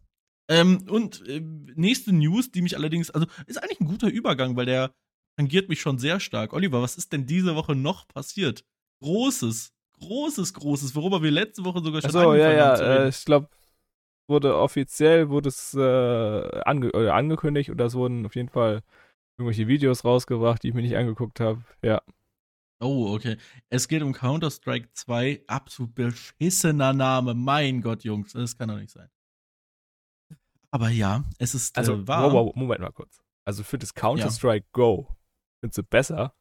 [0.48, 4.66] Ähm, und äh, nächste News, die mich allerdings, also ist eigentlich ein guter Übergang, weil
[4.66, 4.94] der
[5.36, 6.52] tangiert mich schon sehr stark.
[6.52, 8.64] Oliver, was ist denn diese Woche noch passiert?
[9.02, 13.08] Großes, großes, großes, worüber wir letzte Woche sogar schon ja, angefangen ja, haben zu äh,
[13.08, 13.48] ich glaube,
[14.28, 18.82] wurde offiziell, wurde es äh, ange äh, angekündigt oder es wurden auf jeden Fall
[19.38, 21.64] irgendwelche Videos rausgebracht, die ich mir nicht angeguckt habe.
[21.82, 22.02] Ja.
[22.80, 23.36] Oh, okay.
[23.70, 25.42] Es geht um Counter-Strike 2.
[25.46, 27.34] Absolut beschissener Name.
[27.34, 29.08] Mein Gott, Jungs, das kann doch nicht sein.
[30.70, 32.32] Aber ja, es ist Also, äh, wahr.
[32.32, 33.20] wow, wow, Moment mal kurz.
[33.46, 35.08] Also für das Counter-Strike Go,
[35.60, 36.34] findest du besser?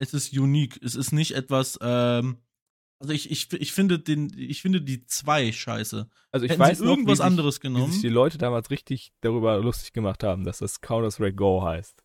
[0.00, 0.80] Es ist unique.
[0.82, 2.38] Es ist nicht etwas, ähm,
[3.04, 6.08] also ich, ich, ich finde den, ich finde die 2 scheiße.
[6.30, 7.92] Also ich Hätten weiß sie noch, irgendwas wie sich, anderes wie genommen?
[7.92, 12.02] sich die Leute damals richtig darüber lustig gemacht haben, dass das Counter-Strike Go heißt.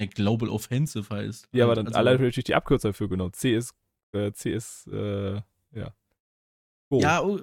[0.00, 1.48] Der Global Offensive heißt.
[1.52, 3.32] Ja, aber dann Also- alle natürlich die Abkürzung dafür genommen.
[3.32, 3.74] CS,
[4.12, 5.34] äh, CS, äh,
[5.72, 5.94] ja.
[6.88, 7.00] Go.
[7.00, 7.38] Ja, oh,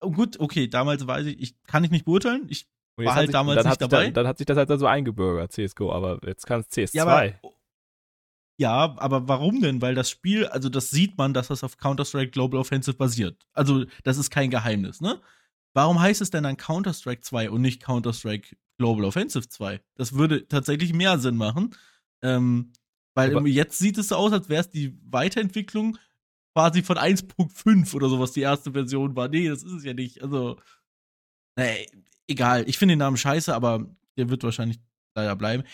[0.00, 2.46] oh, gut, okay, damals weiß ich, ich kann ich nicht beurteilen.
[2.50, 4.04] Ich, war halt sich, damals dann nicht hat sich dabei.
[4.06, 6.96] Dann, dann hat sich das halt so eingebürgert, CSGO, aber jetzt kann es CS2.
[6.96, 7.32] ja, aber
[8.58, 9.80] Ja, aber warum denn?
[9.82, 13.46] Weil das Spiel, also das sieht man, dass das auf Counter-Strike Global Offensive basiert.
[13.54, 15.20] Also, das ist kein Geheimnis, ne?
[15.74, 19.80] Warum heißt es denn dann Counter-Strike 2 und nicht Counter-Strike Global Offensive 2?
[19.96, 21.74] Das würde tatsächlich mehr Sinn machen.
[22.22, 22.72] Ähm,
[23.14, 25.98] weil Aber- jetzt sieht es so aus, als wäre es die Weiterentwicklung
[26.54, 29.28] quasi von 1.5 oder sowas die erste Version war.
[29.28, 30.22] Nee, das ist es ja nicht.
[30.22, 30.58] Also,
[31.56, 31.86] nee,
[32.28, 32.68] egal.
[32.68, 33.86] Ich finde den Namen scheiße, aber
[34.18, 34.78] der wird wahrscheinlich
[35.14, 35.64] leider bleiben.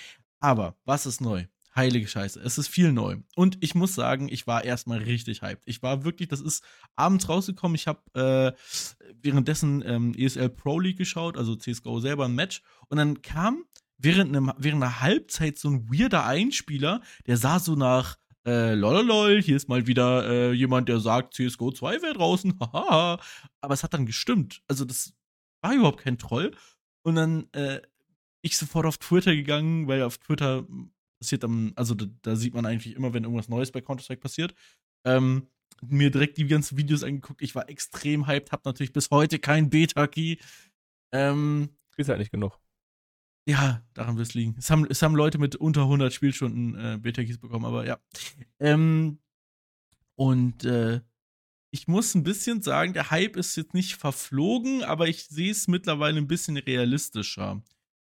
[0.41, 1.45] Aber was ist neu?
[1.79, 2.41] Heilige Scheiße.
[2.41, 3.19] Es ist viel neu.
[3.37, 5.63] Und ich muss sagen, ich war erstmal richtig hyped.
[5.65, 6.65] Ich war wirklich, das ist
[6.97, 7.77] abends rausgekommen.
[7.77, 12.63] Ich habe äh, währenddessen ähm, ESL Pro League geschaut, also CSGO selber ein Match.
[12.89, 13.65] Und dann kam
[13.97, 19.41] während, einem, während einer Halbzeit so ein weirder Einspieler, der sah so nach äh, lololol,
[19.41, 23.21] hier ist mal wieder äh, jemand, der sagt, CSGO 2 wäre draußen, haha.
[23.61, 24.63] Aber es hat dann gestimmt.
[24.67, 25.15] Also das
[25.63, 26.51] war überhaupt kein Troll.
[27.03, 27.81] Und dann äh,
[28.43, 30.67] ich sofort auf Twitter gegangen, weil auf Twitter
[31.19, 34.55] passiert dann, also da, da sieht man eigentlich immer, wenn irgendwas Neues bei Counter-Strike passiert.
[35.05, 35.49] Ähm,
[35.87, 37.43] mir direkt die ganzen Videos angeguckt.
[37.43, 40.37] Ich war extrem hyped, hab natürlich bis heute keinen Beta-Key.
[41.13, 42.59] Ähm, Ist halt nicht genug.
[43.47, 44.57] ja, daran wird es liegen.
[44.59, 47.99] Es haben, es haben Leute mit unter 100 Spielstunden äh, Beta-Keys bekommen, aber ja.
[48.59, 49.19] Ähm,
[50.17, 51.01] und äh,
[51.71, 55.69] ich muss ein bisschen sagen, der Hype ist jetzt nicht verflogen, aber ich sehe es
[55.69, 57.63] mittlerweile ein bisschen realistischer.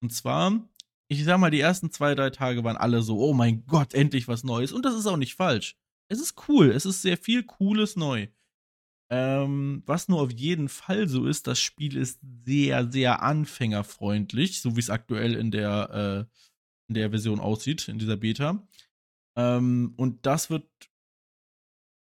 [0.02, 0.68] Und zwar,
[1.08, 4.28] ich sag mal, die ersten zwei, drei Tage waren alle so, oh mein Gott, endlich
[4.28, 4.72] was Neues.
[4.72, 5.76] Und das ist auch nicht falsch.
[6.10, 8.28] Es ist cool, es ist sehr viel Cooles neu.
[9.12, 14.76] Ähm, was nur auf jeden Fall so ist, das Spiel ist sehr, sehr anfängerfreundlich, so
[14.76, 16.38] wie es aktuell in der, äh,
[16.90, 18.68] in der Version aussieht, in dieser Beta.
[19.38, 20.68] Ähm, und das wird,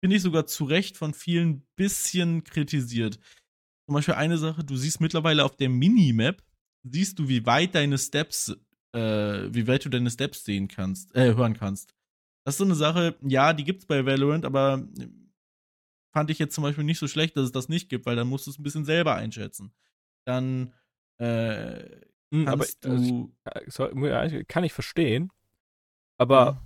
[0.04, 3.20] finde ich sogar zu Recht von vielen bisschen kritisiert.
[3.86, 6.44] Zum Beispiel eine Sache, du siehst mittlerweile auf der Minimap,
[6.84, 8.58] siehst du, wie weit deine Steps,
[8.98, 11.94] äh, wie weit du deine Steps sehen kannst, äh, hören kannst.
[12.46, 14.88] Das ist so eine Sache, ja, die gibt's bei Valorant, aber
[16.14, 18.28] fand ich jetzt zum Beispiel nicht so schlecht, dass es das nicht gibt, weil dann
[18.28, 19.74] musst du es ein bisschen selber einschätzen.
[20.26, 20.74] Dann
[21.20, 21.84] äh,
[22.34, 23.34] Hm, aber kannst also, du.
[23.66, 25.32] ich- soll- ja, kann ich verstehen.
[26.18, 26.62] Aber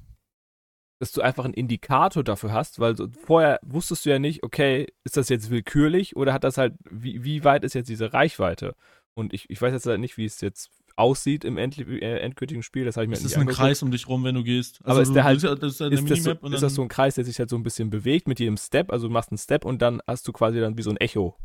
[0.99, 4.87] dass du einfach einen Indikator dafür hast, weil so, vorher wusstest du ja nicht, okay,
[5.03, 8.75] ist das jetzt willkürlich oder hat das halt, wie, wie weit ist jetzt diese Reichweite?
[9.15, 12.63] Und ich, ich weiß jetzt halt nicht, wie es jetzt aussieht im end, äh, endgültigen
[12.63, 13.57] Spiel, das habe ich mir es ist ein angeguckt.
[13.59, 14.79] Kreis um dich rum, wenn du gehst.
[14.83, 16.75] Also Aber ist der halt- das ist, das ist eine Ist das, so, ist das
[16.75, 18.91] so ein Kreis, der sich halt so ein bisschen bewegt mit jedem Step?
[18.91, 21.37] Also du machst einen Step und dann hast du quasi dann wie so ein Echo.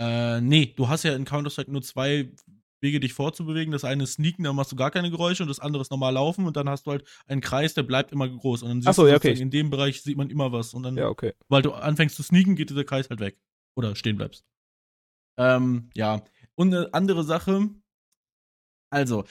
[0.00, 2.32] Äh, nee, du hast ja in Counter-Strike nur zwei
[2.80, 3.72] Wege, dich vorzubewegen.
[3.72, 6.14] Das eine ist sneaken, dann machst du gar keine Geräusche und das andere ist normal
[6.14, 8.62] laufen und dann hast du halt einen Kreis, der bleibt immer groß.
[8.62, 9.32] Und dann siehst so, du ja, okay.
[9.40, 10.74] in dem Bereich sieht man immer was.
[10.74, 11.32] Und dann, Ja, okay.
[11.48, 13.38] weil du anfängst zu sneaken, geht dieser Kreis halt weg.
[13.76, 14.44] Oder stehen bleibst.
[15.38, 16.22] Ähm, ja.
[16.56, 17.70] Und eine andere Sache.
[18.94, 19.24] Also,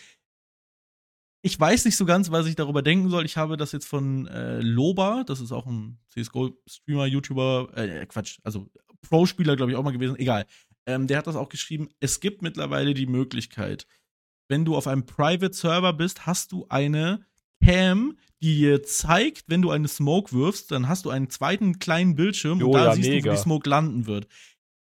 [1.42, 3.26] ich weiß nicht so ganz, was ich darüber denken soll.
[3.26, 8.40] Ich habe das jetzt von äh, Loba, das ist auch ein CSGO-Streamer, YouTuber, äh, Quatsch,
[8.44, 8.70] also
[9.02, 10.46] Pro-Spieler, glaube ich, auch mal gewesen, egal.
[10.86, 11.90] Ähm, der hat das auch geschrieben.
[12.00, 13.88] Es gibt mittlerweile die Möglichkeit,
[14.50, 17.26] wenn du auf einem Private-Server bist, hast du eine
[17.64, 22.16] Cam, die dir zeigt, wenn du eine Smoke wirfst, dann hast du einen zweiten kleinen
[22.16, 23.32] Bildschirm Jo, und da ja, siehst du, mega.
[23.32, 24.28] wie die Smoke landen wird.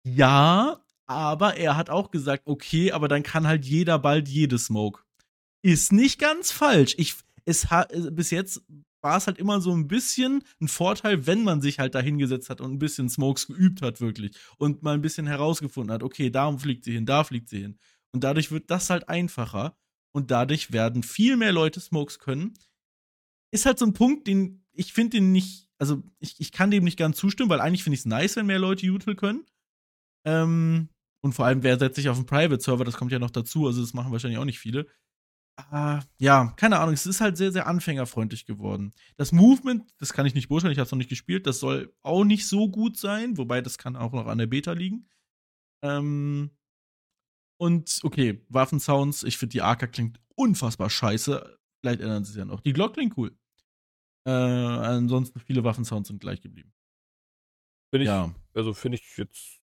[0.04, 5.02] Ja, aber er hat auch gesagt, okay, aber dann kann halt jeder bald jede Smoke.
[5.62, 6.96] Ist nicht ganz falsch.
[6.98, 7.15] Ich,
[7.46, 8.63] es hat, bis jetzt
[9.02, 12.50] war es halt immer so ein bisschen ein Vorteil, wenn man sich halt da hingesetzt
[12.50, 14.36] hat und ein bisschen Smokes geübt hat, wirklich.
[14.58, 17.78] Und mal ein bisschen herausgefunden hat, okay, da fliegt sie hin, da fliegt sie hin.
[18.12, 19.78] Und dadurch wird das halt einfacher.
[20.12, 22.54] Und dadurch werden viel mehr Leute Smokes können.
[23.52, 26.84] Ist halt so ein Punkt, den ich finde den nicht, also ich, ich kann dem
[26.84, 29.46] nicht ganz zustimmen, weil eigentlich finde ich es nice, wenn mehr Leute Util können.
[30.26, 30.89] Ähm,
[31.26, 33.82] und vor allem, wer setzt sich auf einen Private-Server, das kommt ja noch dazu, also
[33.82, 34.88] das machen wahrscheinlich auch nicht viele.
[35.58, 38.94] Ah, ja, keine Ahnung, es ist halt sehr, sehr anfängerfreundlich geworden.
[39.18, 41.94] Das Movement, das kann ich nicht beurteilen, ich habe es noch nicht gespielt, das soll
[42.04, 45.10] auch nicht so gut sein, wobei das kann auch noch an der Beta liegen.
[45.84, 46.52] Ähm,
[47.58, 51.58] und okay, Waffensounds, ich finde die AK klingt unfassbar scheiße.
[51.82, 52.60] Vielleicht ändern sie es ja noch.
[52.62, 53.38] Die Glock klingt cool.
[54.28, 56.74] Äh, ansonsten viele Waffensounds sind gleich geblieben.
[57.94, 58.36] Finde ich, Ja.
[58.54, 59.62] also finde ich jetzt,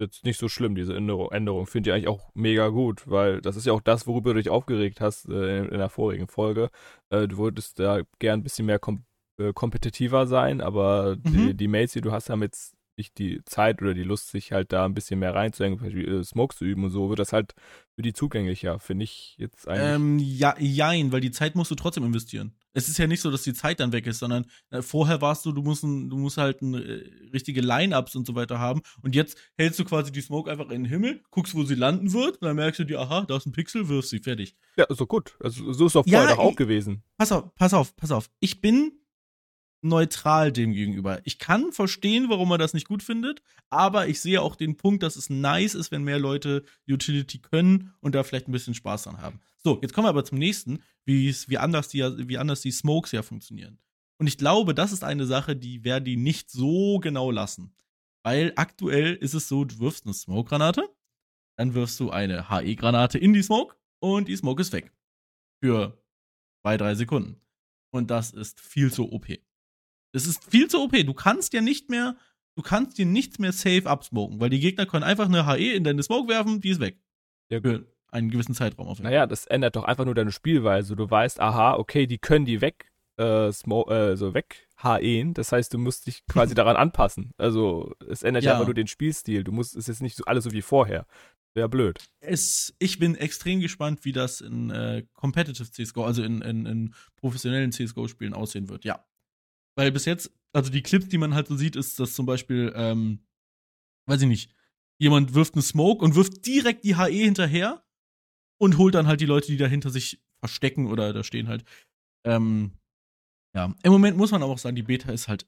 [0.00, 1.30] jetzt nicht so schlimm, diese Änderung.
[1.30, 1.66] Änderung.
[1.66, 4.50] Finde ich eigentlich auch mega gut, weil das ist ja auch das, worüber du dich
[4.50, 6.70] aufgeregt hast äh, in, in der vorigen Folge.
[7.10, 9.04] Äh, du wolltest da gern ein bisschen mehr kom
[9.38, 11.56] äh, kompetitiver sein, aber die, Mhm.
[11.56, 14.72] die Mates, die du hast, haben jetzt nicht die Zeit oder die Lust, sich halt
[14.72, 17.32] da ein bisschen mehr reinzuhängen, zum Beispiel äh, Smoke zu üben und so, wird das
[17.32, 17.54] halt
[17.94, 19.94] für die zugänglicher, finde ich jetzt eigentlich.
[19.94, 22.52] Ähm, ja, jein, weil die Zeit musst du trotzdem investieren.
[22.72, 25.44] Es ist ja nicht so, dass die Zeit dann weg ist, sondern äh, vorher warst
[25.44, 27.02] du, du musst, ein, du musst halt ein, äh,
[27.32, 28.82] richtige Line-Ups und so weiter haben.
[29.02, 32.12] Und jetzt hältst du quasi die Smoke einfach in den Himmel, guckst, wo sie landen
[32.12, 34.54] wird, und dann merkst du dir, aha, da ist ein Pixel, wirfst sie, fertig.
[34.76, 35.34] Ja, ist doch gut.
[35.40, 37.02] Also, so ist doch vorher Ja, doch auch ich- gewesen.
[37.18, 38.30] Pass auf, pass auf, pass auf.
[38.38, 38.92] Ich bin
[39.82, 41.20] neutral dem gegenüber.
[41.24, 45.02] Ich kann verstehen, warum man das nicht gut findet, aber ich sehe auch den Punkt,
[45.02, 49.04] dass es nice ist, wenn mehr Leute Utility können und da vielleicht ein bisschen Spaß
[49.04, 49.40] dran haben.
[49.62, 53.22] So, jetzt kommen wir aber zum nächsten, wie anders die, wie anders die Smokes ja
[53.22, 53.78] funktionieren.
[54.18, 57.74] Und ich glaube, das ist eine Sache, die die nicht so genau lassen.
[58.22, 60.88] Weil aktuell ist es so, du wirfst eine Smoke-Granate,
[61.56, 64.92] dann wirfst du eine HE-Granate in die Smoke und die Smoke ist weg.
[65.62, 66.02] Für
[66.62, 67.40] zwei, drei Sekunden.
[67.92, 69.26] Und das ist viel zu OP.
[70.12, 70.92] Das ist viel zu OP.
[70.92, 72.16] Du kannst ja nicht mehr,
[72.56, 75.84] du kannst dir nichts mehr safe absmoken, weil die Gegner können einfach eine HE in
[75.84, 77.00] deine Smoke werfen, die ist weg.
[77.50, 80.96] Ja, Für einen gewissen Zeitraum auf Naja, das ändert doch einfach nur deine Spielweise.
[80.96, 85.34] Du weißt, aha, okay, die können die weg, äh, äh, so weg HEen.
[85.34, 87.32] Das heißt, du musst dich quasi daran anpassen.
[87.36, 88.52] Also, es ändert ja.
[88.52, 89.44] Einfach nur den Spielstil.
[89.44, 91.06] Du musst, es ist jetzt nicht so alles so wie vorher.
[91.52, 91.98] Wäre blöd.
[92.20, 96.94] es, ich bin extrem gespannt, wie das in äh, Competitive CSGO, also in, in, in
[97.16, 99.04] professionellen CSGO-Spielen aussehen wird, ja.
[99.74, 102.72] Weil bis jetzt, also die Clips, die man halt so sieht, ist, dass zum Beispiel,
[102.76, 103.26] ähm,
[104.06, 104.54] weiß ich nicht,
[104.98, 107.82] jemand wirft eine Smoke und wirft direkt die HE hinterher
[108.60, 111.64] und holt dann halt die Leute, die dahinter sich verstecken oder da stehen halt.
[112.26, 112.78] Ähm,
[113.56, 115.46] ja, im Moment muss man aber auch sagen, die Beta ist halt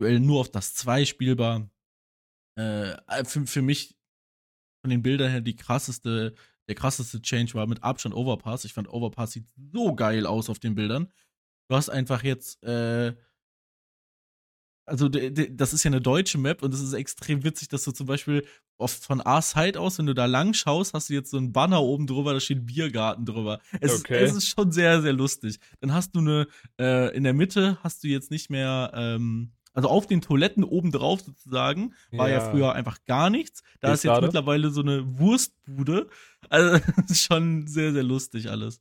[0.00, 1.68] nur auf das 2 spielbar.
[2.58, 3.96] Äh, für, für mich
[4.82, 6.34] von den Bildern her die krasseste,
[6.68, 8.64] der krasseste Change war mit Abstand Overpass.
[8.64, 11.12] Ich fand Overpass sieht so geil aus auf den Bildern.
[11.68, 13.16] Du hast einfach jetzt, äh,
[14.88, 18.06] also das ist ja eine deutsche Map und es ist extrem witzig, dass du zum
[18.06, 18.46] Beispiel
[18.78, 21.82] oft von A-Side aus, wenn du da lang schaust, hast du jetzt so einen Banner
[21.82, 23.60] oben drüber, da steht Biergarten drüber.
[23.80, 24.22] Es, Okay.
[24.22, 25.58] es ist schon sehr, sehr lustig.
[25.80, 26.46] Dann hast du eine,
[26.80, 30.90] äh, in der Mitte hast du jetzt nicht mehr, ähm, also auf den Toiletten oben
[30.92, 32.50] drauf sozusagen, war ja, Ja.
[32.50, 33.62] früher einfach gar nichts.
[33.80, 34.26] Da ist ich jetzt gerade.
[34.26, 36.08] mittlerweile so eine Wurstbude.
[36.48, 38.80] Also das ist schon sehr, sehr lustig alles.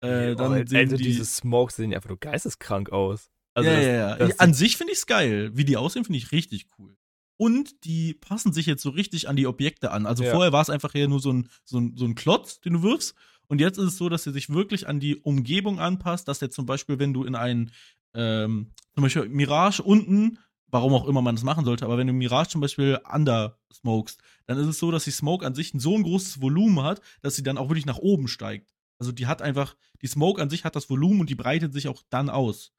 [0.00, 3.30] Äh, dann oh, sehen also die, diese Smokes sehen einfach nur geisteskrank aus.
[3.54, 4.16] Also ja, das, ja, ja.
[4.16, 5.50] das An sich finde ich es geil.
[5.54, 6.96] Wie die aussehen, finde ich richtig cool.
[7.36, 10.06] Und die passen sich jetzt so richtig an die Objekte an.
[10.06, 10.30] Also Ja.
[10.30, 12.82] vorher war es einfach eher nur so ein, so, ein, so ein Klotz, den du
[12.82, 13.14] wirfst.
[13.48, 16.50] Und jetzt ist es so, dass er sich wirklich an die Umgebung anpasst, dass der
[16.50, 17.72] zum Beispiel, wenn du in einen,
[18.14, 22.12] ähm, zum Beispiel Mirage unten, warum auch immer man das machen sollte, aber wenn du
[22.14, 25.80] Mirage zum Beispiel under smokest, dann ist es so, dass die Smoke an sich ein
[25.80, 28.72] so ein großes Volumen hat, dass sie dann auch wirklich nach oben steigt.
[28.98, 31.88] Also die hat einfach, die Smoke an sich hat das Volumen und die breitet sich
[31.88, 32.72] auch dann aus.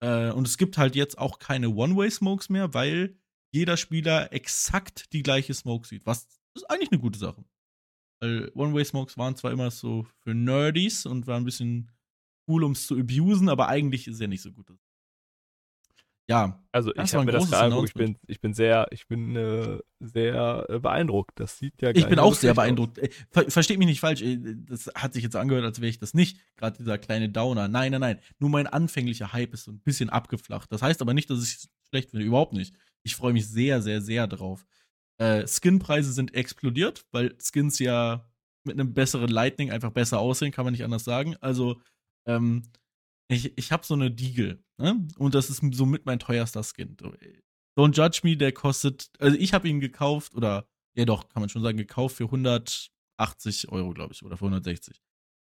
[0.00, 3.18] Äh, und es gibt halt jetzt auch keine One-Way-Smokes mehr, weil
[3.50, 6.06] jeder Spieler exakt die gleiche Smoke sieht.
[6.06, 7.44] Was ist eigentlich eine gute Sache.
[8.20, 11.90] Weil One-Way-Smokes waren zwar immer so für Nerdies und waren ein bisschen
[12.48, 14.66] cool, um es zu abusen, aber eigentlich ist ja nicht so gut.
[16.30, 17.88] Ja, Also ich habe mir das angeguckt.
[17.88, 21.40] Ich bin, ich bin sehr, ich bin äh, sehr äh, beeindruckt.
[21.40, 22.98] Das sieht ja ich bin auch sehr beeindruckt.
[22.98, 25.98] Äh, Ver versteht mich nicht falsch, äh, das hat sich jetzt angehört, als wäre ich
[25.98, 26.38] das nicht.
[26.56, 27.68] Gerade dieser kleine Downer.
[27.68, 28.18] Nein, nein, nein.
[28.38, 30.70] Nur mein anfänglicher Hype ist so ein bisschen abgeflacht.
[30.70, 32.26] Das heißt aber nicht, dass ich es schlecht finde.
[32.26, 32.74] Überhaupt nicht.
[33.04, 34.66] Ich freue mich sehr, sehr, sehr drauf.
[35.18, 38.30] Äh, Skinpreise sind explodiert, weil Skins ja
[38.64, 41.36] mit einem besseren Lightning einfach besser aussehen, kann man nicht anders sagen.
[41.40, 41.80] Also,
[42.26, 42.62] ähm,
[43.28, 45.06] ich, ich habe so eine Deagle, ne?
[45.18, 46.96] Und das ist somit mein teuerster Skin.
[47.76, 51.48] Don't Judge Me, der kostet, also ich habe ihn gekauft, oder, ja doch, kann man
[51.48, 55.00] schon sagen, gekauft für 180 Euro, glaube ich, oder für 160.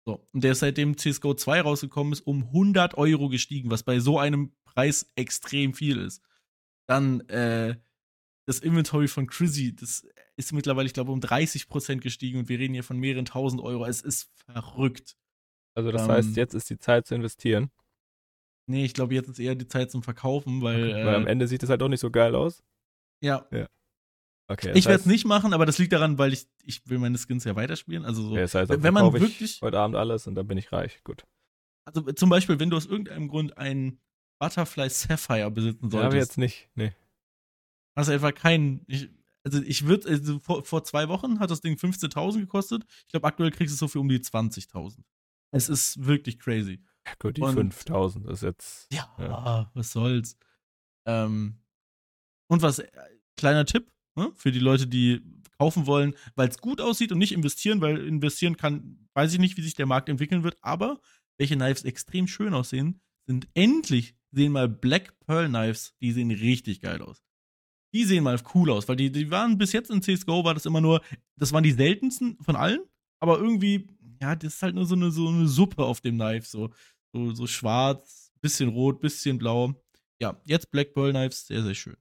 [0.06, 4.00] So, und der ist seitdem CSGO 2 rausgekommen ist, um 100 Euro gestiegen, was bei
[4.00, 6.22] so einem Preis extrem viel ist.
[6.86, 7.76] Dann, äh,
[8.46, 12.74] das Inventory von Chrissy, das ist mittlerweile, ich glaube, um 30% gestiegen und wir reden
[12.74, 13.86] hier von mehreren tausend Euro.
[13.86, 15.16] Es ist verrückt.
[15.74, 17.70] Also das Ähm, heißt, jetzt ist die Zeit zu investieren.
[18.66, 21.30] Nee, ich glaube, jetzt ist eher die Zeit zum Verkaufen, weil, Okay, Weil am äh,
[21.30, 22.62] Ende sieht es halt auch nicht so geil aus.
[23.20, 23.46] ja,
[24.46, 24.72] Okay.
[24.74, 27.44] ich werde es nicht machen, aber das liegt daran, weil ich, ich will meine Skins
[27.44, 28.04] ja weiterspielen.
[28.04, 30.70] Also so, Ja, das heißt, wenn man wirklich, heute Abend alles und dann bin ich
[30.70, 31.02] reich.
[31.02, 31.24] Gut.
[31.86, 34.00] also zum Beispiel, wenn du aus irgendeinem Grund einen
[34.38, 36.68] Butterfly Sapphire besitzen Ja, solltest, jetzt nicht.
[36.74, 36.92] Nee.
[37.96, 38.82] hast du einfach keinen.
[38.86, 39.08] Ich,
[39.44, 42.84] also ich würde, also vor, vor zwei Wochen hat das Ding 15.000 gekostet.
[43.02, 45.04] Ich glaube, aktuell kriegst du es so für um die 20.000.
[45.50, 46.82] Es ist wirklich crazy.
[47.06, 48.92] Ja, gut, die Und- 5000 ist jetzt.
[48.92, 49.70] Ja, Ja.
[49.74, 50.36] was soll's.
[51.06, 51.58] Ähm,
[52.48, 52.90] und was, äh,
[53.36, 55.20] kleiner Tipp ne, für die Leute, die
[55.58, 59.56] kaufen wollen, weil es gut aussieht und nicht investieren, weil investieren kann, weiß ich nicht,
[59.58, 61.00] wie sich der Markt entwickeln wird, aber
[61.38, 66.80] welche Knives extrem schön aussehen, sind endlich, sehen mal Black Pearl Knives, die sehen richtig
[66.80, 67.22] geil aus.
[67.92, 70.66] Die sehen mal cool aus, weil die, die waren bis jetzt in CSGO, war das
[70.66, 71.00] immer nur,
[71.36, 72.80] das waren die seltensten von allen,
[73.20, 73.86] aber irgendwie,
[74.20, 76.70] ja, das ist halt nur so eine, so eine Suppe auf dem Knife, so,
[77.12, 79.74] so, so schwarz, bisschen rot, bisschen blau.
[80.20, 81.96] Ja, jetzt Black Pearl Knives, sehr, sehr schön.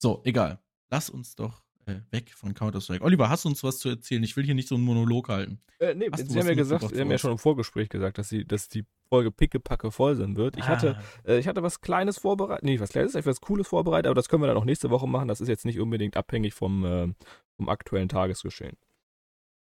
[0.00, 0.62] So, egal.
[0.90, 3.04] Lass uns doch äh, weg von Counter-Strike.
[3.04, 4.22] Oliver, hast du uns was zu erzählen?
[4.22, 5.60] Ich will hier nicht so einen Monolog halten.
[5.78, 8.28] Äh, nee, Hast sie haben ja gesagt, sie haben ja schon im Vorgespräch gesagt, dass,
[8.28, 10.56] sie, dass die Folge pickepacke voll sein wird.
[10.56, 11.28] Ich, hatte, Ah.
[11.30, 14.42] äh, ich hatte was Kleines vorbereitet, nee, was Kleines, etwas Cooles vorbereitet, aber das können
[14.42, 15.28] wir dann auch nächste Woche machen.
[15.28, 17.12] Das ist jetzt nicht unbedingt abhängig vom, äh,
[17.56, 18.76] vom aktuellen Tagesgeschehen.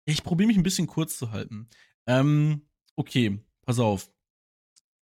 [0.04, 1.68] Ich probiere mich ein bisschen kurz zu halten.
[2.06, 2.62] Ähm,
[2.96, 4.10] okay, pass auf.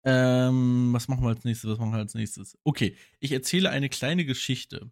[0.05, 1.71] Ähm, was machen wir als nächstes?
[1.71, 2.57] Was machen wir als nächstes?
[2.65, 4.91] Okay, ich erzähle eine kleine Geschichte.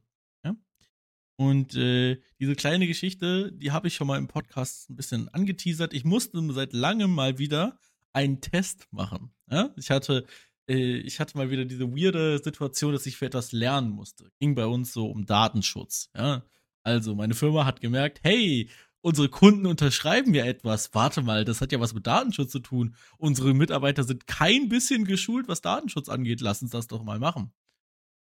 [1.36, 5.92] Und äh, diese kleine Geschichte, die habe ich schon mal im Podcast ein bisschen angeteasert.
[5.92, 7.78] Ich musste seit langem mal wieder
[8.12, 9.34] einen Test machen.
[9.50, 9.74] Ja?
[9.76, 10.26] Ich hatte
[10.68, 14.30] äh, ich hatte mal wieder diese weirde Situation, dass ich für etwas lernen musste.
[14.40, 16.10] Ging bei uns so um Datenschutz.
[16.16, 16.44] Ja?
[16.82, 18.70] Also, meine Firma hat gemerkt, hey,
[19.00, 20.94] unsere Kunden unterschreiben ja etwas.
[20.94, 22.94] Warte mal, das hat ja was mit Datenschutz zu tun.
[23.18, 26.40] Unsere Mitarbeiter sind kein bisschen geschult, was Datenschutz angeht.
[26.40, 27.52] Lass uns das doch mal machen.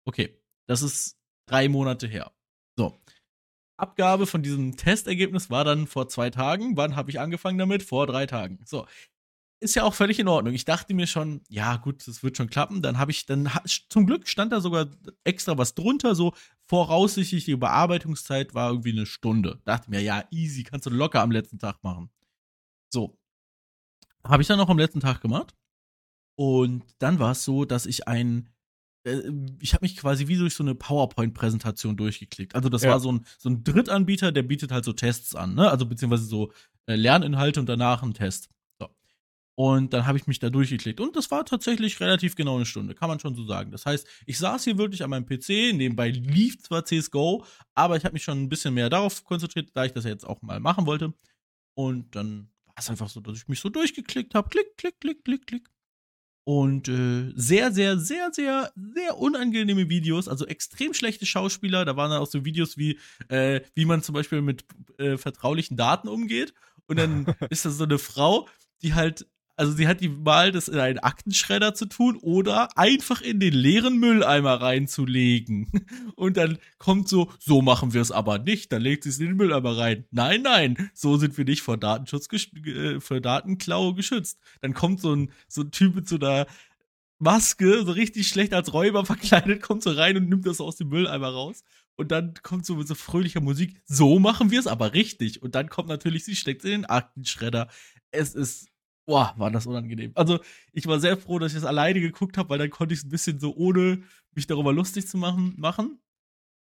[0.06, 2.32] Okay, das ist drei Monate her.
[2.76, 2.98] So.
[3.76, 6.76] Abgabe von diesem Testergebnis war dann vor zwei Tagen.
[6.76, 7.82] Wann habe ich angefangen damit?
[7.82, 8.60] Vor drei Tagen.
[8.64, 8.86] So.
[9.60, 10.52] Ist ja auch völlig in Ordnung.
[10.52, 12.82] Ich dachte mir schon, ja gut, das wird schon klappen.
[12.82, 13.50] Dann habe ich, dann
[13.88, 14.90] zum Glück stand da sogar
[15.24, 16.34] extra was drunter, so
[16.66, 19.60] voraussichtlich die Bearbeitungszeit war irgendwie eine Stunde.
[19.64, 22.10] Dachte mir, ja, easy, kannst du locker am letzten Tag machen.
[22.92, 23.18] So.
[24.22, 25.54] Habe ich dann noch am letzten Tag gemacht.
[26.36, 28.53] Und dann war es so, dass ich ein, äh,
[29.60, 32.54] ich habe mich quasi wie durch so eine PowerPoint-Präsentation durchgeklickt.
[32.54, 32.90] Also das Ja.
[32.92, 35.70] war so ein, so ein Drittanbieter, der bietet halt so Tests an, ne?
[35.70, 36.52] Also beziehungsweise so
[36.86, 38.48] äh, Lerninhalte und danach ein Test.
[38.78, 38.88] So.
[39.56, 41.00] Und dann habe ich mich da durchgeklickt.
[41.00, 43.70] Und das war tatsächlich relativ genau eine Stunde, kann man schon so sagen.
[43.72, 48.04] Das heißt, ich saß hier wirklich an meinem PC, nebenbei lief zwar CSGO, aber ich
[48.04, 50.86] habe mich schon ein bisschen mehr darauf konzentriert, da ich das jetzt auch mal machen
[50.86, 51.12] wollte.
[51.74, 54.48] Und dann war es einfach so, dass ich mich so durchgeklickt habe.
[54.48, 55.68] Klick, klick, klick, klick, klick.
[56.44, 61.86] Und äh, sehr, sehr, sehr, sehr, sehr unangenehme Videos, also extrem schlechte Schauspieler.
[61.86, 64.64] Da waren dann auch so Videos wie, äh, wie man zum Beispiel mit
[64.98, 66.52] äh, vertraulichen Daten umgeht.
[66.86, 68.46] Und dann ist das so eine Frau,
[68.82, 73.20] die halt, also sie hat die Wahl, das in einen Aktenschredder zu tun oder einfach
[73.20, 75.70] in den leeren Mülleimer reinzulegen.
[76.16, 78.72] Und dann kommt so, so machen wir es aber nicht.
[78.72, 80.04] Dann legt sie es in den Mülleimer rein.
[80.10, 82.28] Nein, nein, so sind wir nicht vor Datenschutz,
[82.66, 84.40] äh, vor Datenklau geschützt.
[84.60, 86.46] Dann kommt so ein, so ein Typ mit so einer
[87.18, 90.88] Maske, so richtig schlecht als Räuber verkleidet, kommt so rein und nimmt das aus dem
[90.88, 91.62] Mülleimer raus.
[91.96, 95.42] Und dann kommt so mit so fröhlicher Musik, so machen wir es aber richtig.
[95.42, 97.68] Und dann kommt natürlich, sie steckt in den Aktenschredder.
[98.10, 98.66] Es ist,
[99.06, 100.12] boah, war das unangenehm.
[100.14, 100.40] Also,
[100.72, 103.06] ich war sehr froh, dass ich das alleine geguckt habe, weil dann konnte ich es
[103.06, 105.98] ein bisschen so ohne mich darüber lustig zu machen, machen.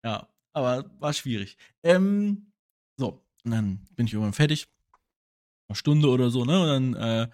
[0.04, 1.56] Ja, aber war schwierig.
[1.82, 2.52] Ähm,
[2.96, 4.68] so, und dann bin ich irgendwann fertig.
[5.68, 6.60] Eine Stunde oder so, ne?
[6.60, 7.30] Und dann äh,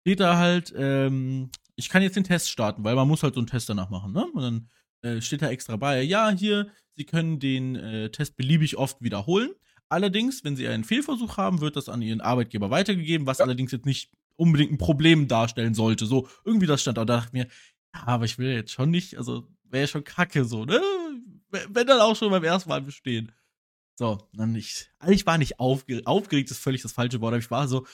[0.00, 3.40] steht da halt, ähm, ich kann jetzt den Test starten, weil man muss halt so
[3.40, 4.26] einen Test danach machen, ne?
[4.32, 4.70] Und dann
[5.02, 9.50] äh, steht da extra bei, ja, hier, Sie können den äh, Test beliebig oft wiederholen.
[9.88, 13.86] Allerdings, wenn Sie einen Fehlversuch haben, wird das an Ihren Arbeitgeber weitergegeben, was allerdings jetzt
[13.86, 16.06] nicht unbedingt ein Problem darstellen sollte.
[16.06, 17.04] So, irgendwie das stand da.
[17.04, 17.48] Da dachte ich mir,
[17.94, 20.80] ja, aber ich will jetzt schon nicht, also wäre ja schon kacke so, ne?
[21.50, 23.32] Wenn dann auch schon beim ersten Mal bestehen.
[23.96, 27.42] So, dann ich, also ich war nicht aufgeregt, aufgeregt ist völlig das falsche Wort, aber
[27.42, 27.86] ich war so,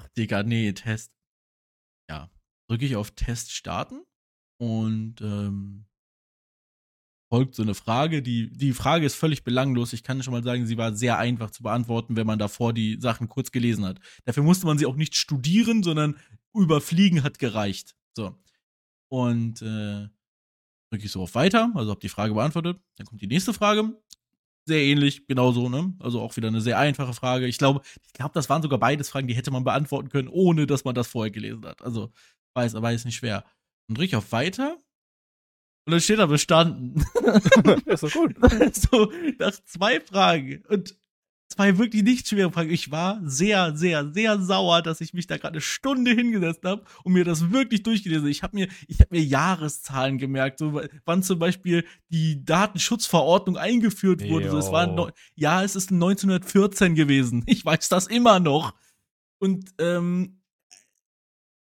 [0.00, 1.12] ach Digga, nee, Test.
[2.08, 2.30] Ja,
[2.68, 4.04] drücke ich auf Test starten
[4.60, 5.87] und ähm,
[7.30, 8.22] folgt so eine Frage.
[8.22, 9.92] Die, die Frage ist völlig belanglos.
[9.92, 12.98] Ich kann schon mal sagen, sie war sehr einfach zu beantworten, wenn man davor die
[13.00, 13.98] Sachen kurz gelesen hat.
[14.24, 16.16] Dafür musste man sie auch nicht studieren, sondern
[16.54, 17.94] überfliegen hat gereicht.
[18.16, 18.34] So.
[19.10, 20.08] Und äh,
[20.90, 22.78] drücke ich so auf Weiter, also habe die Frage beantwortet.
[22.96, 23.92] Dann kommt die nächste Frage.
[24.66, 25.94] Sehr ähnlich, genauso, ne?
[25.98, 27.46] Also auch wieder eine sehr einfache Frage.
[27.46, 30.66] Ich glaube, ich glaube, das waren sogar beides Fragen, die hätte man beantworten können, ohne
[30.66, 31.80] dass man das vorher gelesen hat.
[31.82, 32.12] Also
[32.54, 33.44] weiß, aber ist nicht schwer.
[33.86, 34.78] Dann drücke ich auf Weiter
[35.88, 37.02] und dann steht da bestanden.
[37.86, 38.36] ist doch gut.
[38.74, 40.94] so, nach zwei Fragen und
[41.48, 42.68] zwei wirklich nicht schwere Fragen.
[42.68, 46.84] Ich war sehr, sehr, sehr sauer, dass ich mich da gerade eine Stunde hingesetzt habe
[47.04, 48.24] und mir das wirklich durchgelesen.
[48.24, 48.30] habe.
[48.30, 54.28] Ich habe mir, ich habe mir Jahreszahlen gemerkt, so wann zum Beispiel die Datenschutzverordnung eingeführt
[54.28, 54.50] wurde.
[54.50, 57.44] So, es war no, ja, es ist 1914 gewesen.
[57.46, 58.74] Ich weiß das immer noch.
[59.38, 60.42] Und ähm,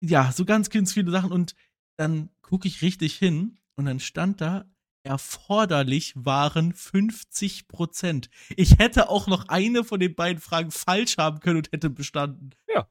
[0.00, 1.30] ja, so ganz, ganz viele Sachen.
[1.30, 1.54] Und
[1.98, 4.64] dann gucke ich richtig hin und dann stand da,
[5.04, 8.28] erforderlich waren 50 Prozent.
[8.56, 12.50] Ich hätte auch noch eine von den beiden Fragen falsch haben können und hätte bestanden.
[12.68, 12.88] Ja.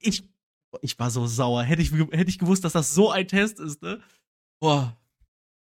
[0.00, 0.28] Ich,
[0.82, 1.62] ich war so sauer.
[1.62, 4.02] Hätte ich, hätte ich gewusst, dass das so ein Test ist, ne?
[4.58, 4.98] Boah.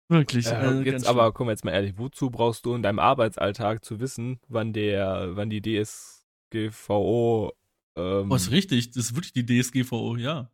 [0.09, 0.45] Wirklich.
[0.45, 3.99] Äh, also jetzt aber, komm jetzt mal ehrlich, wozu brauchst du in deinem Arbeitsalltag zu
[3.99, 7.51] wissen, wann der, wann die DSGVO,
[7.95, 8.32] ähm, schlimm.
[8.32, 8.91] Oh, ist richtig.
[8.91, 10.51] Das ist wirklich die DSGVO, ja.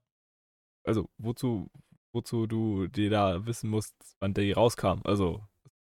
[0.86, 1.70] also wozu,
[2.16, 5.02] wozu du dir da wissen musst, wann die rauskam.
[5.04, 5.44] Also,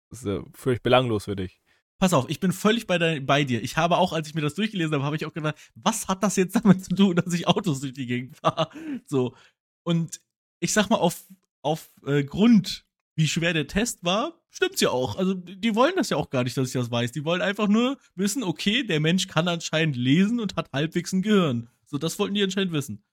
[0.09, 1.59] das ist äh, völlig belanglos für dich.
[1.97, 3.61] Pass auf, ich bin völlig bei, de, bei dir.
[3.61, 6.23] Ich habe auch, als ich mir das durchgelesen habe, habe ich auch gedacht, was hat
[6.23, 8.69] das jetzt damit zu tun, dass ich Autos durch die Gegend fahre?
[9.05, 9.35] So.
[9.83, 10.21] Und
[10.61, 11.25] ich sag mal, auf,
[11.61, 15.17] auf äh, Grund, wie schwer der Test war, stimmt's ja auch.
[15.17, 17.11] Also, die wollen das ja auch gar nicht, dass ich das weiß.
[17.11, 21.21] Die wollen einfach nur wissen, okay, der Mensch kann anscheinend lesen und hat halbwegs ein
[21.21, 21.69] Gehirn.
[21.85, 23.03] So, das wollten die anscheinend wissen.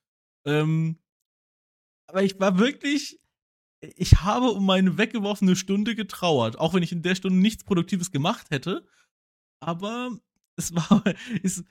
[0.44, 0.98] Ähm,
[2.06, 3.20] aber ich war wirklich,
[3.80, 8.10] ich habe um meine weggeworfene Stunde getrauert, auch wenn ich in der Stunde nichts Produktives
[8.10, 8.86] gemacht hätte.
[9.60, 10.16] Aber
[10.56, 11.02] es war,
[11.42, 11.64] es,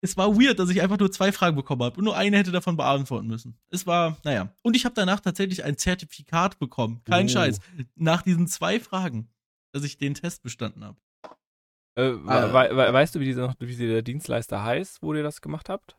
[0.00, 2.50] es war weird, dass ich einfach nur zwei Fragen bekommen habe und nur eine hätte
[2.50, 3.58] davon beantworten müssen.
[3.70, 4.54] Es war, naja.
[4.62, 7.02] Und ich habe danach tatsächlich ein Zertifikat bekommen.
[7.04, 7.28] Kein oh.
[7.28, 7.60] Scheiß.
[7.94, 9.30] Nach diesen zwei Fragen,
[9.72, 10.98] dass ich den Test bestanden habe.
[11.94, 12.52] Äh, ah.
[12.52, 15.96] we we weißt du, wie, diese, wie der Dienstleister heißt, wo ihr das gemacht habt?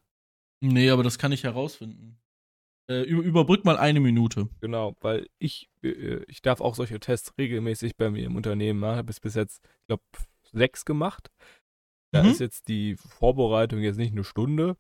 [0.59, 2.17] Nee, aber das kann ich herausfinden.
[2.89, 4.49] Äh, überbrück mal eine Minute.
[4.59, 8.97] Genau, weil ich, äh, ich darf auch solche Tests regelmäßig bei mir im Unternehmen machen.
[8.97, 10.03] Habe bis jetzt, ich glaube,
[10.51, 11.31] sechs gemacht.
[12.11, 12.29] Da mhm.
[12.29, 14.77] ist jetzt die Vorbereitung jetzt nicht eine Stunde,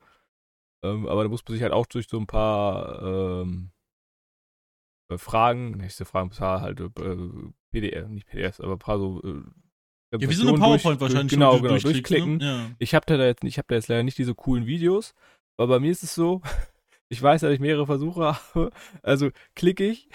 [0.83, 3.71] ähm, aber da muss man sich halt auch durch so ein paar ähm,
[5.09, 7.17] äh, Fragen, nächste Fragen, ein paar halt äh,
[7.71, 9.43] PDF, nicht PDFs, aber ein paar so äh,
[10.11, 12.37] ja, wie so eine PowerPoint durch, wahrscheinlich genau, genau, durchklicken.
[12.37, 12.45] Ne?
[12.45, 12.71] Ja.
[12.77, 15.15] Ich habe da jetzt, ich habe da jetzt leider nicht diese coolen Videos,
[15.57, 16.43] aber bei mir ist es so,
[17.13, 20.09] ich weiß, dass ich mehrere Versuche habe, also klicke ich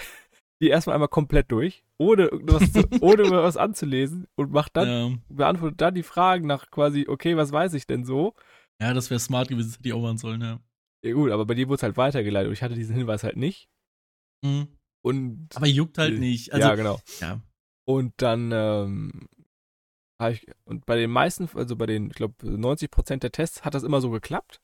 [0.61, 5.19] die erstmal einmal komplett durch, ohne was, zu, ohne was anzulesen und macht dann, ja.
[5.29, 8.35] beantwortet dann die Fragen nach quasi, okay, was weiß ich denn so?
[8.81, 10.61] Ja, das wäre smart gewesen, hätte ich auch machen sollen, ja.
[11.05, 13.37] Ja gut, aber bei dir wurde es halt weitergeleitet und ich hatte diesen Hinweis halt
[13.37, 13.69] nicht.
[14.45, 14.69] Mhm.
[15.05, 16.53] Und aber juckt halt nicht.
[16.53, 17.01] Also, ja, genau.
[17.21, 17.41] Ja.
[17.87, 19.29] Und dann ähm,
[20.21, 23.75] habe ich, und bei den meisten, also bei den, ich glaube, 90% der Tests hat
[23.75, 24.61] das immer so geklappt.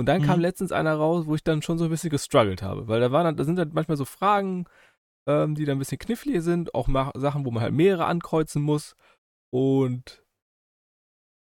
[0.00, 0.26] Und dann mhm.
[0.26, 3.12] kam letztens einer raus, wo ich dann schon so ein bisschen gestruggelt habe, weil da
[3.12, 4.64] waren dann, da sind dann manchmal so Fragen,
[5.28, 8.96] ähm, die dann ein bisschen kniffliger sind, auch Sachen, wo man halt mehrere ankreuzen muss.
[9.52, 10.24] Und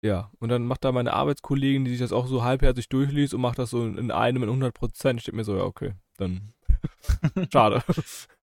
[0.04, 3.40] ja, und dann macht da meine Arbeitskollegin, die sich das auch so halbherzig durchliest und
[3.40, 5.20] macht das so in einem in 100 Prozent.
[5.20, 6.52] Ich denke mir so, ja, okay, dann
[7.52, 7.82] schade.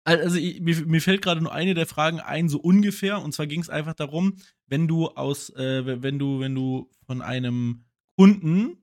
[0.06, 3.22] Also ich, mir, mir, fällt gerade nur eine der Fragen ein, so ungefähr.
[3.22, 4.38] Und zwar ging es einfach darum,
[4.68, 7.86] wenn du aus, äh, wenn du, wenn du von einem
[8.16, 8.82] Kunden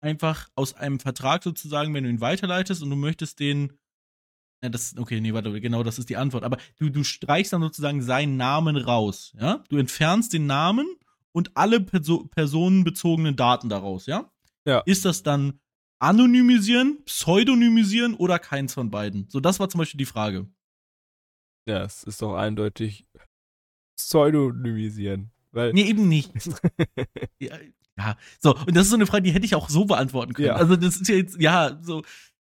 [0.00, 3.78] einfach aus einem Vertrag sozusagen, wenn du ihn weiterleitest und du möchtest den
[4.62, 6.42] ja, das, okay, nee, warte, genau, das ist die Antwort.
[6.42, 9.62] Aber du, du streichst dann sozusagen seinen Namen raus, ja?
[9.68, 10.86] Du entfernst den Namen
[11.32, 14.32] und alle Perso personenbezogenen Daten daraus, ja?
[14.66, 14.80] Ja.
[14.80, 15.60] Ist das dann
[16.00, 19.28] anonymisieren, pseudonymisieren oder keins von beiden?
[19.28, 20.48] So, das war zum Beispiel die Frage.
[21.68, 23.06] Ja, es ist doch eindeutig
[23.96, 25.30] pseudonymisieren.
[25.52, 26.32] Weil nee, eben nicht.
[27.38, 27.56] ja,
[27.98, 30.48] ja, so, und das ist so eine Frage, die hätte ich auch so beantworten können.
[30.48, 30.54] Ja.
[30.54, 32.02] Also, das ist ja jetzt, ja, so,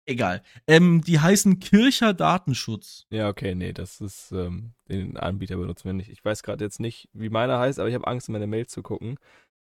[0.09, 0.41] Egal.
[0.65, 3.05] Ähm, die heißen Kircher Datenschutz.
[3.11, 6.09] Ja, okay, nee, das ist, ähm, den Anbieter benutzen wir nicht.
[6.09, 8.71] Ich weiß gerade jetzt nicht, wie meiner heißt, aber ich habe Angst, in meine Mails
[8.71, 9.19] zu gucken.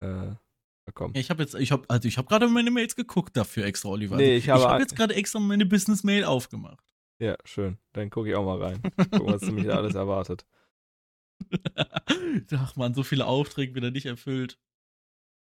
[0.01, 0.33] Äh,
[0.93, 1.13] komm.
[1.13, 3.87] Ja, ich habe jetzt, ich habe, also ich habe gerade meine Mails geguckt dafür extra,
[3.87, 4.17] Oliver.
[4.17, 6.83] Nee, ich habe, ich habe jetzt gerade extra meine Business-Mail aufgemacht.
[7.17, 7.77] Ja, schön.
[7.93, 8.81] Dann gucke ich auch mal rein.
[8.97, 10.45] Gucken, was mich da alles erwartet.
[12.51, 14.59] Ach man, so viele Aufträge wieder nicht erfüllt.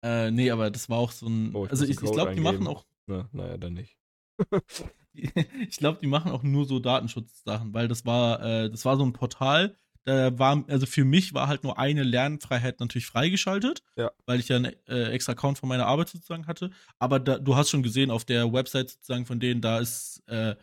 [0.03, 1.55] Äh, nee, aber das war auch so ein.
[1.55, 2.85] Oh, ich also ich, ich glaube, die machen auch.
[3.07, 3.97] Na, naja, dann nicht.
[5.13, 9.03] ich glaube, die machen auch nur so Datenschutzsachen, weil das war, äh, das war so
[9.03, 9.75] ein Portal,
[10.07, 14.09] da war, also für mich war halt nur eine Lernfreiheit natürlich freigeschaltet, ja.
[14.25, 16.71] weil ich ja einen äh, extra Account von meiner Arbeit sozusagen hatte.
[16.97, 20.55] Aber da, du hast schon gesehen, auf der Website sozusagen von denen, da ist, äh,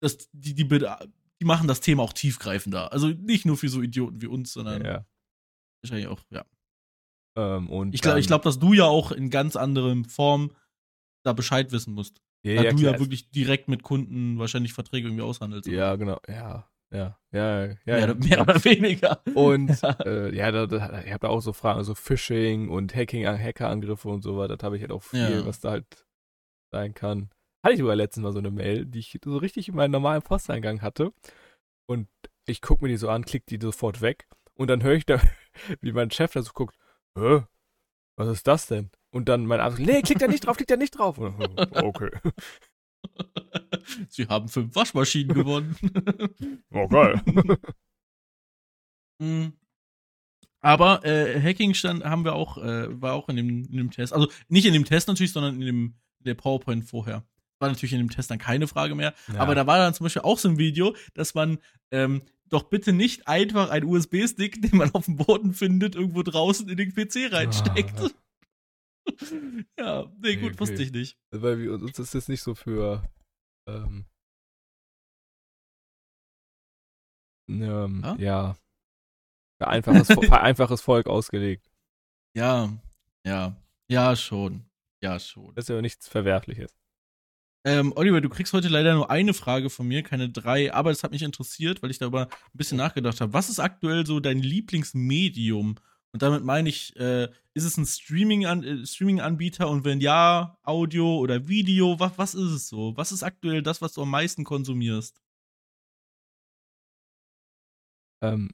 [0.00, 2.92] das, die, die, die machen das Thema auch tiefgreifender.
[2.92, 5.04] Also nicht nur für so Idioten wie uns, sondern ja.
[5.82, 6.44] wahrscheinlich auch, ja.
[7.38, 10.50] Ähm, und ich glaube, glaub, dass du ja auch in ganz anderen Form
[11.24, 12.20] da Bescheid wissen musst.
[12.42, 12.94] Ja, da ja, du klar.
[12.94, 15.68] ja wirklich direkt mit Kunden wahrscheinlich Verträge irgendwie aushandelst.
[15.68, 16.18] Ja, genau.
[16.28, 17.76] Ja, ja, ja, ja.
[17.84, 19.20] Mehr, mehr oder weniger.
[19.34, 22.94] Und ja, äh, ja da, da, ich habe da auch so Fragen, so Phishing und
[22.94, 24.56] Hacking, Hackerangriffe und so weiter.
[24.56, 25.46] Das habe ich halt auch viel, ja.
[25.46, 26.06] was da halt
[26.72, 27.30] sein kann.
[27.62, 30.22] Hatte ich sogar letztens mal so eine Mail, die ich so richtig in meinem normalen
[30.22, 31.12] Posteingang hatte.
[31.86, 32.08] Und
[32.46, 34.28] ich gucke mir die so an, klick die sofort weg.
[34.54, 35.20] Und dann höre ich da,
[35.80, 36.76] wie mein Chef da so guckt,
[37.18, 37.42] Hä?
[38.18, 38.90] was ist das denn?
[39.10, 41.18] Und dann mein Arzt, nee, klickt da nicht drauf, klickt da nicht drauf.
[41.72, 42.10] Okay.
[44.08, 45.76] Sie haben fünf Waschmaschinen gewonnen.
[46.72, 47.22] oh, geil.
[49.20, 49.54] Mhm.
[50.60, 54.12] Aber äh, Hacking stand, haben wir auch, äh, war auch in dem, in dem Test.
[54.12, 57.24] Also nicht in dem Test natürlich, sondern in dem der PowerPoint vorher.
[57.58, 59.14] War natürlich in dem Test dann keine Frage mehr.
[59.26, 59.40] Ja.
[59.40, 61.58] Aber da war dann zum Beispiel auch so ein Video, dass man
[61.90, 66.68] ähm, doch bitte nicht einfach einen USB-Stick, den man auf dem Boden findet, irgendwo draußen
[66.68, 68.00] in den PC reinsteckt.
[68.00, 68.10] Ah
[69.78, 70.60] ja, nee, gut, okay.
[70.60, 71.18] wusste ich nicht.
[71.30, 73.08] Weil wir, uns ist das nicht so für,
[73.66, 74.06] ähm,
[77.48, 78.16] Ähm, Ja?
[78.18, 78.56] ja.
[79.60, 81.70] Für einfaches, für einfaches Volk ausgelegt.
[82.36, 82.70] Ja,
[83.24, 83.56] ja,
[83.90, 84.64] ja, schon.
[85.02, 85.54] Ja, schon.
[85.54, 86.72] Das ist ja nichts Verwerfliches.
[87.68, 91.04] Ähm, Oliver, du kriegst heute leider nur eine Frage von mir, keine drei, aber es
[91.04, 93.34] hat mich interessiert, weil ich darüber ein bisschen nachgedacht habe.
[93.34, 95.76] Was ist aktuell so dein Lieblingsmedium?
[96.12, 101.46] Und damit meine ich, äh, ist es ein äh, Streaming-Anbieter und wenn ja, Audio oder
[101.46, 102.00] Video?
[102.00, 102.96] Was, was ist es so?
[102.96, 105.20] Was ist aktuell das, was du am meisten konsumierst?
[108.22, 108.50] Ähm,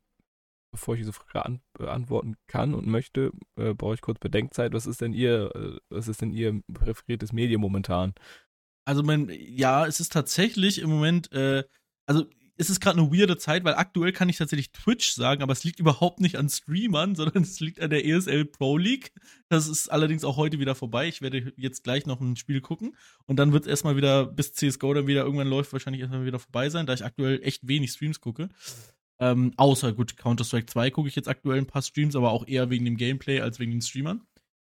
[0.72, 4.72] bevor ich diese Frage an, beantworten kann und möchte, äh, brauche ich kurz Bedenkzeit.
[4.72, 8.12] Was ist denn Ihr, äh, was ist denn Ihr präferiertes Medium momentan?
[8.84, 11.64] Also, mein, ja, es ist tatsächlich im Moment, äh,
[12.06, 12.26] also
[12.56, 15.64] es ist gerade eine weirde Zeit, weil aktuell kann ich tatsächlich Twitch sagen, aber es
[15.64, 19.12] liegt überhaupt nicht an Streamern, sondern es liegt an der ESL Pro League.
[19.48, 21.08] Das ist allerdings auch heute wieder vorbei.
[21.08, 24.52] Ich werde jetzt gleich noch ein Spiel gucken und dann wird es erstmal wieder, bis
[24.52, 27.90] CSGO dann wieder irgendwann läuft, wahrscheinlich erstmal wieder vorbei sein, da ich aktuell echt wenig
[27.90, 28.48] Streams gucke.
[29.20, 32.70] Ähm, außer, gut, Counter-Strike 2 gucke ich jetzt aktuell ein paar Streams, aber auch eher
[32.70, 34.22] wegen dem Gameplay als wegen den Streamern.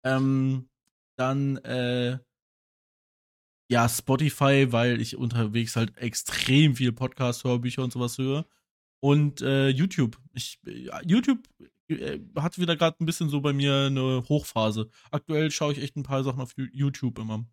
[0.05, 0.69] Ähm,
[1.17, 2.19] dann, äh,
[3.71, 8.47] ja, Spotify, weil ich unterwegs halt extrem viel Podcast, Hörbücher und sowas höre.
[9.01, 10.19] Und äh, YouTube.
[10.33, 10.61] Ich,
[11.05, 11.39] YouTube
[11.89, 14.89] äh, hat wieder gerade ein bisschen so bei mir eine Hochphase.
[15.11, 17.45] Aktuell schaue ich echt ein paar Sachen auf YouTube immer.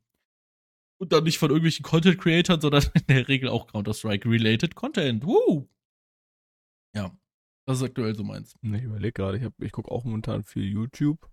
[0.99, 5.25] Und dann nicht von irgendwelchen Content Creators, sondern in der Regel auch Counter-Strike-related Content.
[5.25, 5.67] Woo!
[6.95, 7.17] Ja,
[7.65, 8.55] das ist aktuell so meins.
[8.61, 11.29] Ich überlege gerade, ich, hab- ich gucke auch momentan viel YouTube.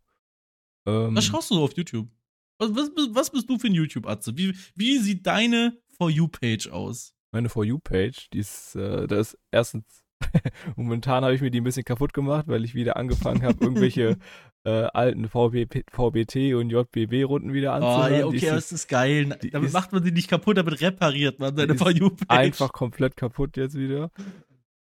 [0.87, 2.09] Ähm, Was schaust du so auf YouTube?
[2.59, 4.37] Was, was, bist- was bist du für ein YouTube-Atze?
[4.37, 7.15] Wie, wie sieht deine For You-Page aus?
[7.31, 9.85] meine For You-Page, die ist, äh, da ist erstens,
[10.77, 14.17] momentan habe ich mir die ein bisschen kaputt gemacht, weil ich wieder angefangen habe, irgendwelche
[14.65, 18.13] äh, alten VB, VBT und JBB-Runden wieder Oh, anzuhören.
[18.13, 19.39] ja, Die okay, ist das ist geil.
[19.43, 22.27] die Damit ist- macht man sie nicht kaputt, damit repariert man seine ist For You-Page.
[22.31, 24.11] einfach komplett kaputt jetzt wieder.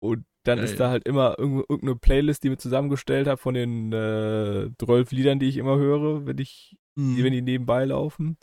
[0.00, 0.64] Und dann Geil.
[0.64, 4.68] ist da halt immer irgend- irgendeine Playlist, die ich mir zusammengestellt habe von den äh,
[4.84, 7.16] 12 Liedern, die ich immer höre, wenn ich, Mhm.
[7.16, 8.36] die, wenn die nebenbei laufen.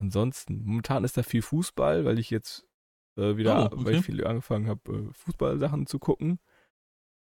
[0.00, 2.66] Ansonsten, momentan ist da viel Fußball, weil ich jetzt
[3.16, 3.84] äh, wieder, Oh, okay.
[3.84, 6.38] weil ich viel angefangen habe, äh, Fußballsachen zu gucken.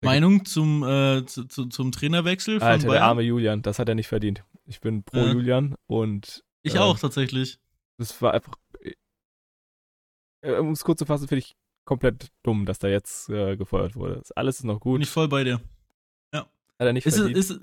[0.03, 3.03] Meinung zum, äh, zu, zu, zum Trainerwechsel von Alter, der Bayern?
[3.03, 4.43] arme Julian, das hat er nicht verdient.
[4.65, 5.31] Ich bin pro Ja.
[5.33, 7.59] Julian und ich äh, auch tatsächlich.
[7.97, 8.53] das war einfach,
[10.41, 11.55] äh, um es kurz zu fassen, finde ich
[11.85, 14.21] komplett dumm, dass da jetzt äh, gefeuert wurde.
[14.35, 15.01] Alles ist noch Bin gut.
[15.01, 15.61] ich voll bei dir.
[16.33, 17.37] Hat er nicht Ist es, verdient.
[17.37, 17.59] ist,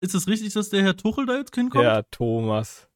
[0.00, 1.84] ist es richtig, dass der Herr Tuchel da jetzt hinkommt?
[1.84, 2.88] der Thomas,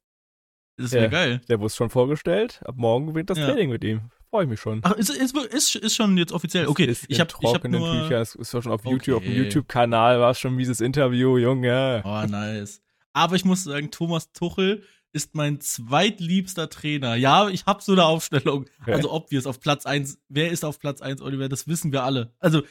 [0.76, 1.10] Das wäre Ja.
[1.10, 1.40] geil.
[1.48, 2.60] der wurde schon vorgestellt.
[2.64, 3.46] Ab morgen beginnt das Ja.
[3.46, 4.10] Training mit ihm.
[4.30, 4.80] Freue ich mich schon.
[4.82, 6.66] Ach, ist, ist, ist, ist schon jetzt offiziell.
[6.66, 8.10] Okay, es ist ich habe hab nur.
[8.10, 9.42] Es ist schon auf YouTube, auf dem Okay.
[9.44, 12.02] YouTube-Kanal war es schon ein mieses Interview, Junge.
[12.04, 12.82] Oh, nice.
[13.12, 14.82] Aber ich muss sagen, Thomas Tuchel
[15.12, 17.14] ist mein zweitliebster Trainer.
[17.14, 18.66] Ja, ich habe so eine Aufstellung.
[18.82, 18.92] Okay.
[18.94, 20.18] Also obvious auf Platz 1.
[20.28, 21.48] Wer ist auf Platz 1, Oliver?
[21.48, 22.34] Das wissen wir alle.
[22.40, 22.62] Also,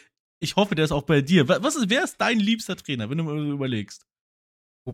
[0.42, 1.48] ich hoffe, der ist auch bei dir.
[1.48, 4.06] Wa- Was ist, wer ist dein liebster Trainer, wenn du mal überlegst?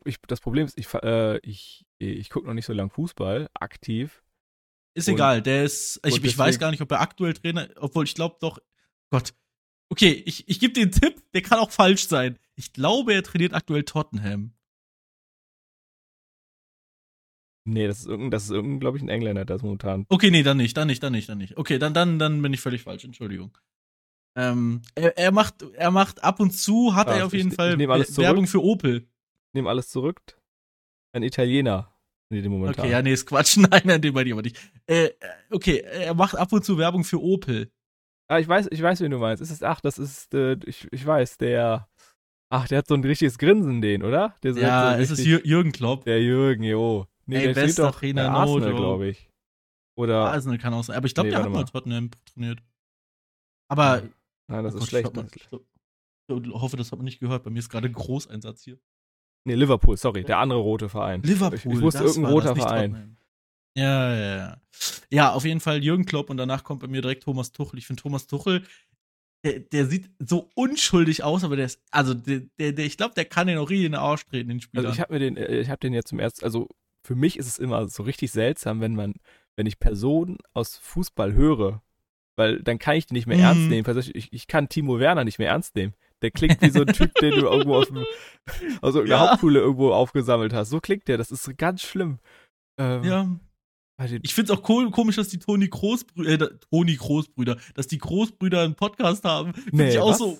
[0.06, 4.22] Ich, das Problem ist, ich, äh, ich, ich gucke noch nicht so lange Fußball aktiv.
[4.96, 6.00] Ist Und- egal, der ist.
[6.06, 8.60] Ich, ich weiß gar nicht, ob er aktuell Trainer, obwohl ich glaube doch.
[9.12, 9.34] Gott.
[9.92, 12.38] Okay, ich, ich gebe dir einen Tipp, der kann auch falsch sein.
[12.56, 14.54] Ich glaube, er trainiert aktuell Tottenham.
[17.66, 20.06] Nee, das ist irgendein, das ist irgendein, glaube ich, ein Engländer, der ist momentan.
[20.10, 21.58] Okay, nee, dann nicht, dann nicht, dann nicht, dann nicht.
[21.58, 23.58] Okay, dann, dann, dann bin ich völlig falsch, Entschuldigung.
[24.36, 27.50] Ähm, er, er macht, er macht ab und zu, hat Ah, er auf ich- jeden
[27.50, 29.09] ich Fall Wer- Werbung für Opel.
[29.54, 30.22] Nehme alles zurück.
[31.14, 31.94] Ein Italiener.
[32.32, 32.86] Nee, den momentan.
[32.86, 33.58] Okay, ja, nee, ist Quatsch.
[33.72, 34.58] Nein, nein, den bei dir aber nicht.
[34.86, 35.14] Äh, äh,
[35.50, 37.72] okay, er macht ab und zu Werbung für Opel.
[38.28, 39.42] Ah, ich weiß, ich weiß, wen du meinst.
[39.42, 41.90] Es ist, ach, das ist, äh, ich, ich weiß, der.
[42.52, 44.36] Ach, der hat so ein richtiges Grinsen, den, oder?
[44.44, 46.04] Der so Ja, so es ist richtig- Jürgen Klopp.
[46.06, 47.08] Der Jürgen, jo.
[47.26, 49.30] Nee, Ey, der bester doch Trainer, bei no Arsenal, glaube ich.
[49.96, 50.32] Oder.
[50.32, 50.96] Arsenal kann auch sein.
[50.98, 51.66] Aber ich glaube, Nee, der hat mal.
[51.66, 52.60] Tottenham trainiert.
[53.68, 54.04] Aber.
[54.48, 55.08] Nein, das oh ist Gott, schlecht.
[55.08, 55.48] Ich, glaub, man- ich
[56.46, 57.44] glaub- hoffe, das hat man nicht gehört.
[57.44, 58.80] Bei mir ist gerade Großeinsatz hier.
[59.46, 61.22] Nee, Liverpool, sorry, der andere rote Verein.
[61.24, 61.58] Liverpool.
[61.58, 63.18] Ich, ich wusste irgendein roter nicht Verein.
[63.76, 64.62] Ja, ja, ja.
[65.10, 67.80] Ja, auf jeden Fall Jürgen Klopp und danach kommt bei mir direkt Thomas Tuchel.
[67.80, 68.64] Ich finde Thomas Tuchel,
[69.44, 73.14] der, der sieht so unschuldig aus, aber der ist, also der, der, der ich glaube,
[73.16, 74.84] der kann den auch richtig in den Arsch treten, den Spieler.
[74.84, 76.68] Also ich habe mir den, äh, ich habe den jetzt zum ersten, also
[77.04, 79.16] für mich ist es immer so richtig seltsam, wenn man,
[79.56, 81.82] wenn ich Personen aus Fußball höre,
[82.36, 83.44] weil dann kann ich die nicht mehr Mhm.
[83.44, 84.12] ernst nehmen.
[84.14, 85.94] Ich, ich kann Timo Werner nicht mehr ernst nehmen.
[86.22, 87.98] Der klingt wie so ein Typ, den du irgendwo aus, dem-
[88.82, 89.32] aus irgendeiner Ja.
[89.32, 90.70] Hauptschule irgendwo aufgesammelt hast.
[90.70, 92.20] So klingt der, das ist ganz schlimm.
[92.78, 93.30] Ähm, ja,
[94.22, 97.98] ich finde es auch ko komisch, dass die Toni Großbrüder, äh, Toni Großbrüder, dass die
[97.98, 99.54] Großbrüder einen Podcast haben.
[99.54, 100.18] Finde Nee, ich auch was?
[100.20, 100.38] so.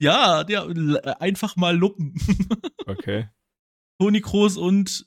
[0.00, 2.14] Ja, der, einfach mal luppen.
[2.88, 3.28] Okay.
[4.00, 5.06] Toni Groß und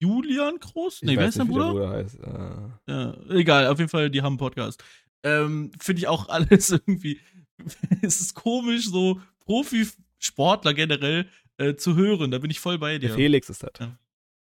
[0.00, 0.96] Julian Groß?
[0.96, 1.70] Ich Nee, wer weiß ist der Bruder?
[1.72, 2.18] Bruder heißt.
[2.20, 4.82] Äh, Ja, egal, auf jeden Fall, die haben einen Podcast.
[5.24, 7.20] Ähm, Finde ich auch alles irgendwie.
[8.02, 11.28] es ist komisch, so Profisportler generell
[11.58, 12.30] äh, zu hören.
[12.30, 13.08] Da bin ich voll bei dir.
[13.08, 13.72] Der Felix ist das.
[13.78, 13.98] Ja.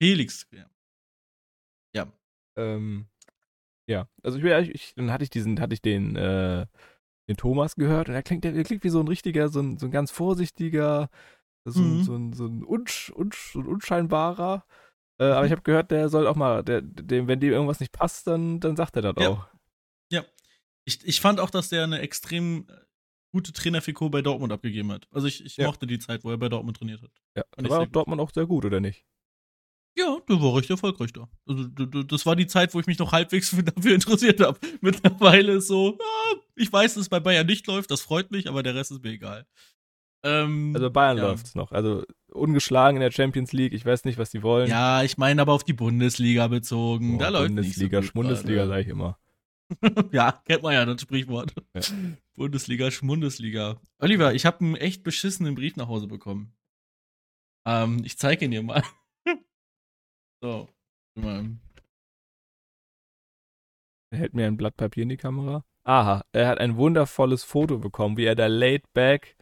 [0.02, 0.66] Felix, ja.
[1.94, 2.12] Ja.
[2.58, 3.08] Ähm,
[3.90, 6.66] ja, also ich, ich, dann hatte ich diesen, hatte ich den, äh,
[7.30, 9.86] den Thomas gehört und er klingt, der, klingt wie so ein richtiger, so ein, so
[9.88, 11.10] ein ganz vorsichtiger,
[11.66, 12.04] so, mhm.
[12.04, 14.66] so, ein, so ein, unsch, unsch, so ein unscheinbarer.
[15.20, 15.56] Äh, aber ich mhm.
[15.56, 18.76] habe gehört, der soll auch mal, der, dem, wenn dem irgendwas nicht passt, dann, dann
[18.76, 19.30] sagt er das ja.
[19.30, 19.48] auch.
[20.12, 20.26] Ja.
[20.86, 22.68] Ich, ich fand auch, dass der eine extrem
[23.32, 25.08] gute Trainerfigur bei Dortmund abgegeben hat.
[25.12, 25.68] Also ich, ich ja.
[25.68, 27.12] mochte die Zeit, wo er bei Dortmund trainiert hat.
[27.36, 29.06] Ja, da war Dortmund auch sehr gut, oder nicht?
[29.98, 31.28] Ja, der war recht erfolgreich da.
[31.48, 31.64] Also,
[32.04, 34.60] das war die Zeit, wo ich mich noch halbwegs dafür interessiert habe.
[34.80, 35.98] Mittlerweile ist so,
[36.56, 39.04] ich weiß, dass es bei Bayern nicht läuft, das freut mich, aber der Rest ist
[39.04, 39.48] mir egal.
[40.24, 41.28] Ähm, also Bayern ja.
[41.28, 41.72] läuft es noch.
[41.72, 43.74] Also ungeschlagen in der Champions League.
[43.74, 44.70] Ich weiß nicht, was die wollen.
[44.70, 47.16] Ja, ich meine aber auf die Bundesliga bezogen.
[47.16, 49.18] Oh, da läuft Bundesliga, nicht so Bundesliga sage ich immer.
[50.12, 51.54] ja, kennt man ja das Sprichwort.
[51.74, 51.82] Ja.
[52.36, 53.80] Bundesliga, Schmundesliga.
[54.00, 56.54] Oliver, ich habe einen echt beschissenen Brief nach Hause bekommen.
[57.68, 58.84] Ähm, ich zeige ihn dir mal.
[60.40, 60.70] So.
[61.16, 61.58] Er
[64.12, 65.66] hält mir ein Blatt Papier in die Kamera.
[65.84, 69.36] Aha, er hat ein wundervolles Foto bekommen, wie er da laid back.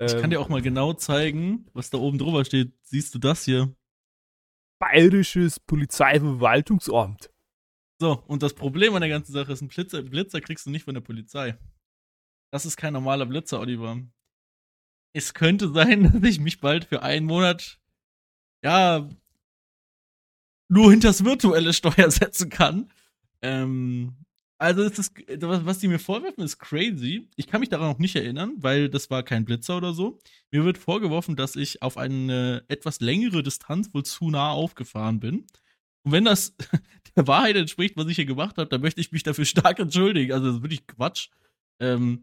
[0.00, 2.74] Ähm, ich kann ähm, dir auch mal genau zeigen, was da oben drüber steht.
[2.82, 3.74] Siehst du das hier?
[4.78, 7.30] Bayerisches Polizeiverwaltungsamt.
[8.00, 10.84] So, und das Problem an der ganzen Sache ist, ein Blitzer, Blitzer kriegst du nicht
[10.84, 11.58] von der Polizei.
[12.52, 14.00] Das ist kein normaler Blitzer, Oliver.
[15.12, 17.80] Es könnte sein, dass ich mich bald für einen Monat,
[18.62, 19.08] ja,
[20.68, 22.92] nur hinters virtuelle Steuer setzen kann.
[23.42, 24.16] Ähm,
[24.58, 27.28] also ist das, was die mir vorwerfen, ist crazy.
[27.36, 30.18] Ich kann mich daran noch nicht erinnern, weil das war kein Blitzer oder so.
[30.50, 35.46] Mir wird vorgeworfen, dass ich auf eine etwas längere Distanz wohl zu nah aufgefahren bin.
[36.08, 36.56] Und wenn das
[37.16, 40.32] der Wahrheit entspricht, was ich hier gemacht habe, dann möchte ich mich dafür stark entschuldigen.
[40.32, 41.28] Also das ist wirklich Quatsch.
[41.80, 42.22] Ähm,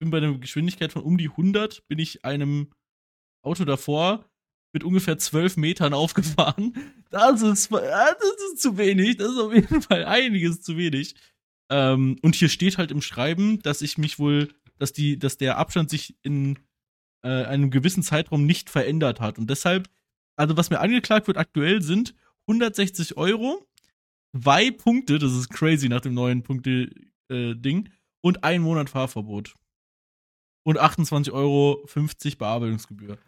[0.00, 2.72] bin bei einer Geschwindigkeit von um die 100, bin ich einem
[3.44, 4.28] Auto davor
[4.72, 6.74] mit ungefähr zwölf Metern aufgefahren.
[7.10, 8.16] Das ist, das
[8.52, 9.18] ist zu wenig.
[9.18, 11.14] Das ist auf jeden Fall einiges zu wenig.
[11.70, 14.48] Ähm, und hier steht halt im Schreiben, dass ich mich wohl,
[14.78, 16.58] dass die, dass der Abstand sich in
[17.22, 19.38] äh, einem gewissen Zeitraum nicht verändert hat.
[19.38, 19.88] Und deshalb,
[20.34, 22.16] also was mir angeklagt wird aktuell sind
[22.46, 23.66] 160 Euro,
[24.34, 27.90] zwei Punkte, das ist crazy nach dem neuen Punkte-Ding, äh,
[28.20, 29.54] und ein Monat Fahrverbot.
[30.64, 31.84] Und 28,50 Euro
[32.38, 33.18] Bearbeitungsgebühr.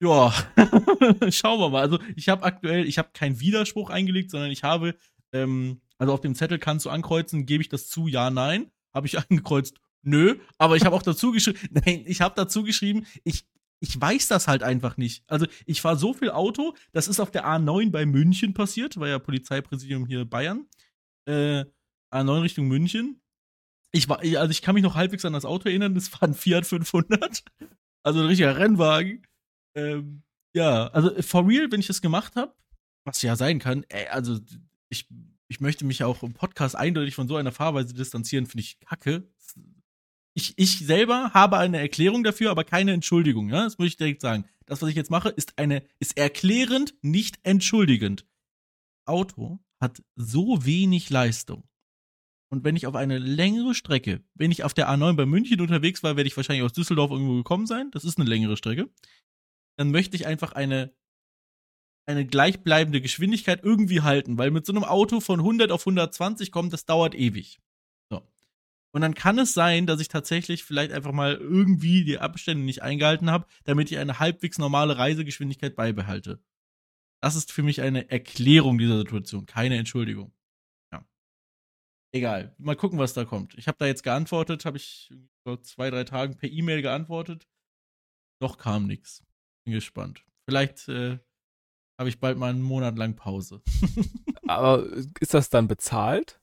[0.00, 0.32] Ja,
[1.30, 1.80] schauen wir mal.
[1.80, 4.96] Also ich habe aktuell, ich habe keinen Widerspruch eingelegt, sondern ich habe,
[5.32, 8.70] ähm, also auf dem Zettel kannst du ankreuzen, gebe ich das zu, ja, nein.
[8.92, 10.38] Habe ich angekreuzt, nö.
[10.58, 13.46] Aber ich habe auch dazu geschrieben, nein, ich habe dazu geschrieben, ich,
[13.84, 15.24] ich weiß das halt einfach nicht.
[15.26, 19.08] Also ich fahre so viel Auto, das ist auf der A9 bei München passiert, war
[19.08, 20.66] ja Polizeipräsidium hier Bayern.
[21.26, 21.66] Äh,
[22.10, 23.20] A9 Richtung München.
[23.92, 26.34] Ich war, also ich kann mich noch halbwegs an das Auto erinnern, das war ein
[26.34, 27.44] Fiat 500.
[28.02, 29.26] Also ein richtiger Rennwagen.
[29.76, 30.22] Ähm,
[30.54, 32.54] ja, also for real, wenn ich das gemacht habe,
[33.04, 34.40] was ja sein kann, ey, also
[34.88, 35.08] ich,
[35.48, 39.28] ich möchte mich auch im Podcast eindeutig von so einer Fahrweise distanzieren, finde ich kacke.
[40.36, 43.64] Ich, ich selber habe eine Erklärung dafür, aber keine Entschuldigung, ja?
[43.64, 44.46] Das muss ich direkt sagen.
[44.66, 48.26] Das, was ich jetzt mache, ist eine, ist erklärend, nicht entschuldigend.
[49.06, 51.68] Auto hat so wenig Leistung.
[52.50, 56.02] Und wenn ich auf eine längere Strecke, wenn ich auf der A9 bei München unterwegs
[56.02, 57.90] war, werde ich wahrscheinlich aus Düsseldorf irgendwo gekommen sein.
[57.90, 58.88] Das ist eine längere Strecke
[59.76, 60.94] dann möchte ich einfach eine,
[62.06, 66.70] eine gleichbleibende Geschwindigkeit irgendwie halten, weil mit so einem Auto von 100 auf 120 kommen,
[66.70, 67.60] das dauert ewig.
[68.94, 72.82] Und dann kann es sein, dass ich tatsächlich vielleicht einfach mal irgendwie die Abstände nicht
[72.82, 76.40] eingehalten habe, damit ich eine halbwegs normale Reisegeschwindigkeit beibehalte.
[77.20, 80.32] Das ist für mich eine Erklärung dieser Situation, keine Entschuldigung.
[80.92, 81.04] Ja.
[82.12, 82.54] Egal.
[82.58, 83.54] Mal gucken, was da kommt.
[83.58, 87.48] Ich habe da jetzt geantwortet, habe ich vor zwei, drei Tagen per E-Mail geantwortet.
[88.40, 89.24] Noch kam nichts.
[89.64, 90.24] Bin gespannt.
[90.48, 91.18] Vielleicht äh,
[91.98, 93.60] habe ich bald mal einen Monat lang Pause.
[94.46, 94.86] Aber
[95.18, 96.40] ist das dann bezahlt?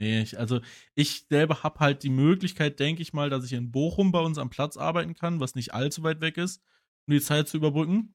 [0.00, 0.60] Nee, ich, also
[0.94, 4.38] ich selber habe halt die Möglichkeit, denke ich mal, dass ich in Bochum bei uns
[4.38, 6.62] am Platz arbeiten kann, was nicht allzu weit weg ist,
[7.06, 8.12] um die Zeit zu überbrücken.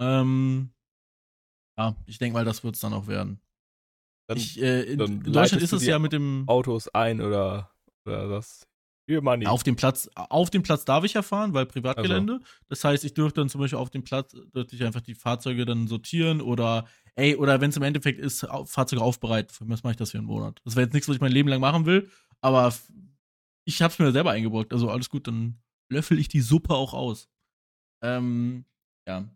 [0.00, 0.72] Ähm,
[1.78, 3.40] ja, ich denke mal, das wird es dann auch werden.
[4.28, 7.70] Dann, ich, äh, in, in Deutschland ist es ja mit dem Autos ein oder,
[8.06, 8.69] oder das Money.
[9.48, 12.34] Auf dem Platz, auf dem Platz darf ich ja fahren, weil Privatgelände.
[12.34, 12.44] Also.
[12.68, 15.64] Das heißt, ich dürfte dann zum Beispiel auf dem Platz, dürfte ich einfach die Fahrzeuge
[15.64, 16.86] dann sortieren oder,
[17.16, 19.52] ey, oder wenn es im Endeffekt ist, Fahrzeuge aufbereiten.
[19.52, 20.60] Für was mache ich das für einen Monat?
[20.64, 22.72] Das wäre jetzt nichts, was ich mein Leben lang machen will, aber
[23.64, 24.72] ich habe es mir selber eingebrockt.
[24.72, 27.28] Also alles gut, dann löffel ich die Suppe auch aus.
[28.02, 28.64] Ähm,
[29.06, 29.28] ja.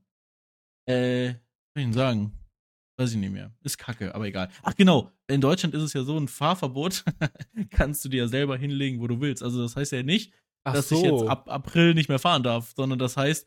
[0.86, 2.32] Äh, was soll ich denn sagen?
[2.96, 3.52] Weiß ich nicht mehr.
[3.62, 4.50] Ist kacke, aber egal.
[4.62, 7.04] Ach genau, in Deutschland ist es ja so, ein Fahrverbot
[7.70, 9.42] kannst du dir ja selber hinlegen, wo du willst.
[9.42, 10.32] Also das heißt ja nicht,
[10.64, 10.96] Ach dass so.
[10.96, 13.46] ich jetzt ab April nicht mehr fahren darf, sondern das heißt,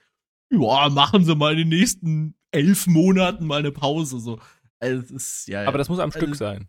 [0.51, 4.19] ja, machen Sie mal in den nächsten elf Monaten mal eine Pause.
[4.19, 4.39] So.
[4.79, 5.67] Also, ist, ja, ja.
[5.67, 6.67] Aber das muss am Also, Stück sein.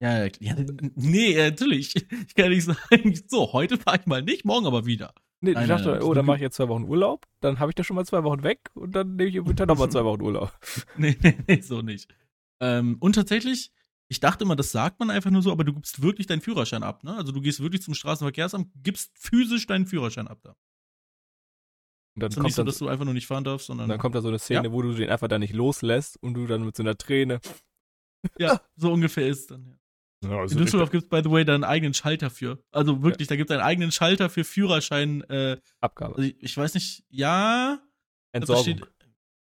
[0.00, 0.56] Ja, ja,
[0.96, 1.94] nee, natürlich.
[2.26, 5.14] Ich kann nicht sagen, so, heute fahre ich mal nicht, morgen aber wieder.
[5.40, 7.70] Nee, Nein, ich dachte, nein, oh, dann mache ich jetzt zwei Wochen Urlaub, dann habe
[7.70, 10.04] ich da schon mal zwei Wochen weg und dann nehme ich im Winter nochmal zwei
[10.04, 10.52] Wochen Urlaub.
[10.96, 12.14] Nee, nee, nee, so nicht.
[12.60, 13.72] Ähm, und tatsächlich,
[14.12, 16.82] ich dachte immer, das sagt man einfach nur so, aber du gibst wirklich deinen Führerschein
[16.82, 17.16] ab, ne?
[17.16, 20.50] Also du gehst wirklich zum Straßenverkehrsamt, gibst physisch deinen Führerschein ab da.
[22.14, 23.88] Und dann Also kommt, nicht so, dann, dass du einfach nur nicht fahren darfst, sondern
[23.88, 26.46] dann kommt da so eine Szene, wo du den einfach da nicht loslässt und du
[26.46, 27.40] dann mit so einer Träne.
[28.38, 29.78] ja, so ungefähr ist dann.
[30.22, 30.38] Ja.
[30.40, 32.62] Also In Düsseldorf gibt es, by the way, da einen eigenen Schalter für.
[32.70, 35.22] Also wirklich, da gibt es einen eigenen Schalter für Führerschein.
[35.22, 36.16] Äh, Abgabe.
[36.16, 37.80] also ich, ich weiß nicht, ja,
[38.32, 38.62] da Entsorgung.
[38.62, 38.82] steht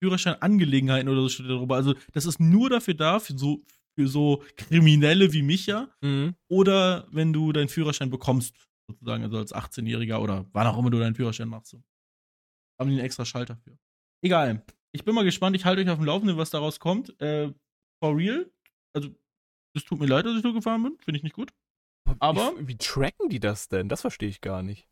[0.02, 1.76] Führerscheinangelegenheiten oder so steht da drüber.
[1.76, 3.62] Also das ist nur dafür da, für so,
[3.96, 5.90] für so Kriminelle wie mich ja.
[6.02, 6.36] Mhm.
[6.50, 8.56] Oder wenn du deinen Führerschein bekommst,
[8.90, 11.72] sozusagen, also als 18-Jähriger oder wann auch immer du deinen Führerschein machst.
[11.72, 11.84] So.
[12.80, 13.78] Haben die einen extra Schalter für.
[14.24, 14.66] Egal.
[14.92, 17.20] Ich bin mal gespannt, ich halte euch auf dem Laufenden, was daraus kommt.
[17.22, 17.52] Äh,
[18.04, 18.52] for real.
[18.96, 19.10] Also,
[19.76, 20.98] es tut mir leid, dass ich so gefahren bin.
[21.00, 21.52] Finde ich nicht gut.
[22.20, 23.90] Aber- Wie, wie tracken die das denn?
[23.90, 24.88] Das verstehe ich gar nicht.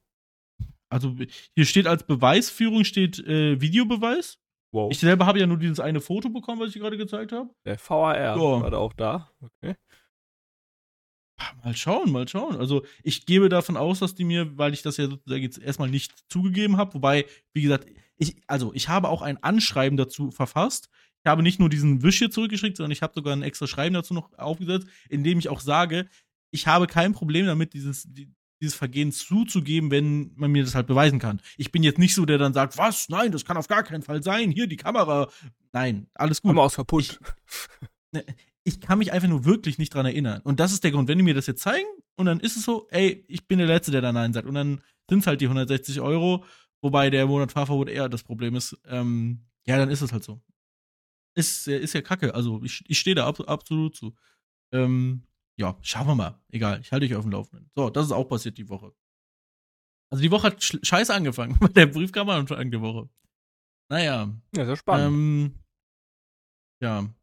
[0.89, 1.15] Also,
[1.55, 4.39] hier steht als Beweisführung steht äh, Videobeweis.
[4.73, 4.91] Wow.
[4.91, 7.49] Ich selber habe ja nur dieses eine Foto bekommen, was ich dir gerade gezeigt habe.
[7.65, 8.39] Der VAR Ja.
[8.39, 9.29] war da auch da.
[9.41, 9.75] Okay.
[11.63, 12.55] Mal schauen, mal schauen.
[12.55, 15.89] Also ich gebe davon aus, dass die mir, weil ich das ja sozusagen jetzt erstmal
[15.89, 20.89] nicht zugegeben habe, wobei, wie gesagt, ich, also ich habe auch ein Anschreiben dazu verfasst.
[21.23, 23.93] Ich habe nicht nur diesen Wisch hier zurückgeschickt, sondern ich habe sogar ein extra Schreiben
[23.93, 26.07] dazu noch aufgesetzt, in dem ich auch sage,
[26.51, 28.31] ich habe kein Problem damit, dieses, die,
[28.61, 31.41] dieses Vergehen zuzugeben, wenn man mir das halt beweisen kann.
[31.57, 33.09] Ich bin jetzt nicht so, der dann sagt, was?
[33.09, 34.51] Nein, das kann auf gar keinen Fall sein.
[34.51, 35.29] Hier die Kamera.
[35.73, 37.19] Nein, alles gut Hammer aus kaputt.
[38.63, 40.41] ich kann mich einfach nur wirklich nicht dran erinnern.
[40.43, 42.63] Und das ist der Grund, wenn die mir das jetzt zeigen und dann ist es
[42.63, 44.47] so, ey, ich bin der Letzte, der da Nein sagt.
[44.47, 46.45] Und dann sind es halt die 160 Euro,
[46.81, 48.77] wobei der Monat Fahrverbot eher das Problem ist.
[48.85, 50.41] Ähm, ja, dann ist es halt so.
[51.33, 52.35] Ist, ist ja kacke.
[52.35, 54.13] Also ich, ich stehe da ab, absolut zu.
[54.71, 55.23] Ähm,
[55.61, 56.39] ja, schauen wir mal.
[56.51, 57.69] Egal, ich halte dich auf dem Laufenden.
[57.75, 58.93] So, das ist auch passiert die Woche.
[60.11, 61.57] Also die Woche hat sch- scheiße angefangen.
[61.75, 63.09] der Brief kam am Anfang der Woche.
[63.89, 65.07] Naja, Ja, sehr spannend.
[65.07, 65.55] ähm,
[66.81, 67.13] ja.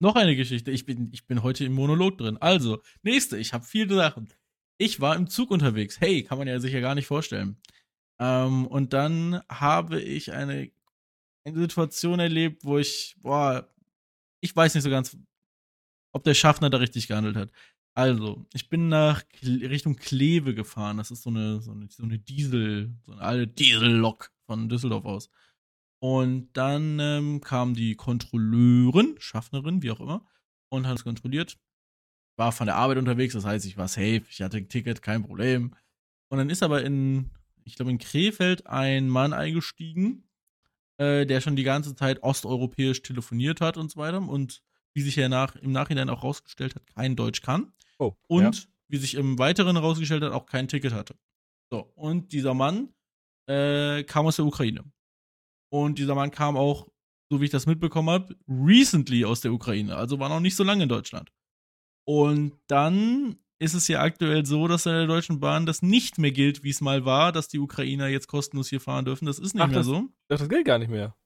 [0.00, 0.70] Noch eine Geschichte.
[0.70, 2.36] Ich bin, ich bin heute im Monolog drin.
[2.38, 3.38] Also, nächste.
[3.38, 4.32] Ich habe viele Sachen.
[4.78, 6.00] Ich war im Zug unterwegs.
[6.00, 7.56] Hey, kann man ja sicher gar nicht vorstellen.
[8.20, 10.70] Ähm, und dann habe ich eine,
[11.46, 13.68] eine Situation erlebt, wo ich, boah,
[14.42, 15.16] ich weiß nicht so ganz,
[16.14, 17.50] ob der Schaffner da richtig gehandelt hat.
[17.94, 20.96] Also, ich bin nach Richtung Kleve gefahren.
[20.96, 25.04] Das ist so eine, so eine, so eine Diesel, so eine alte Diesellok von Düsseldorf
[25.04, 25.30] aus.
[26.00, 30.26] Und dann ähm, kam die Kontrolleurin, Schaffnerin, wie auch immer,
[30.68, 31.58] und hat es kontrolliert.
[32.36, 35.22] War von der Arbeit unterwegs, das heißt, ich war safe, ich hatte ein Ticket, kein
[35.22, 35.76] Problem.
[36.28, 37.30] Und dann ist aber in,
[37.64, 40.24] ich glaube, in Krefeld ein Mann eingestiegen,
[40.96, 44.22] äh, der schon die ganze Zeit osteuropäisch telefoniert hat und so weiter.
[44.22, 44.62] Und
[44.94, 47.72] wie sich ja nach, im Nachhinein auch rausgestellt hat, kein Deutsch kann.
[47.98, 48.14] Oh.
[48.28, 48.70] Und ja.
[48.88, 51.16] wie sich im Weiteren herausgestellt hat, auch kein Ticket hatte.
[51.70, 52.94] So, und dieser Mann
[53.48, 54.84] äh, kam aus der Ukraine.
[55.70, 56.88] Und dieser Mann kam auch,
[57.30, 59.96] so wie ich das mitbekommen habe, recently aus der Ukraine.
[59.96, 61.32] Also war noch nicht so lange in Deutschland.
[62.04, 66.32] Und dann ist es ja aktuell so, dass in der Deutschen Bahn das nicht mehr
[66.32, 69.24] gilt, wie es mal war, dass die Ukrainer jetzt kostenlos hier fahren dürfen.
[69.24, 70.08] Das ist nicht Ach, mehr das- so.
[70.28, 71.16] Dachte, das gilt gar nicht mehr.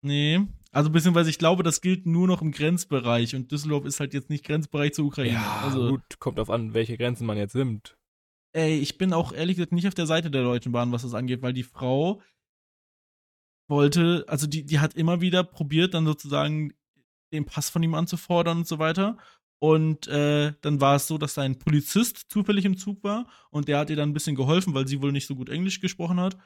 [0.00, 0.40] Nee.
[0.74, 4.30] Also beziehungsweise ich glaube, das gilt nur noch im Grenzbereich und Düsseldorf ist halt jetzt
[4.30, 5.34] nicht Grenzbereich zur Ukraine.
[5.34, 7.96] Ja, also, gut, kommt auf an, welche Grenzen man jetzt nimmt.
[8.54, 11.14] ey, ich bin auch ehrlich gesagt nicht auf der Seite der Deutschen Bahn, was das
[11.14, 12.22] angeht, weil die Frau
[13.68, 16.72] wollte, also die, die hat immer wieder probiert, dann sozusagen
[17.32, 19.16] den Pass von ihm anzufordern und so weiter.
[19.58, 23.68] Und äh, dann war es so, dass da ein Polizist zufällig im Zug war und
[23.68, 26.18] der hat ihr dann ein bisschen geholfen, weil sie wohl nicht so gut Englisch gesprochen
[26.18, 26.36] hat.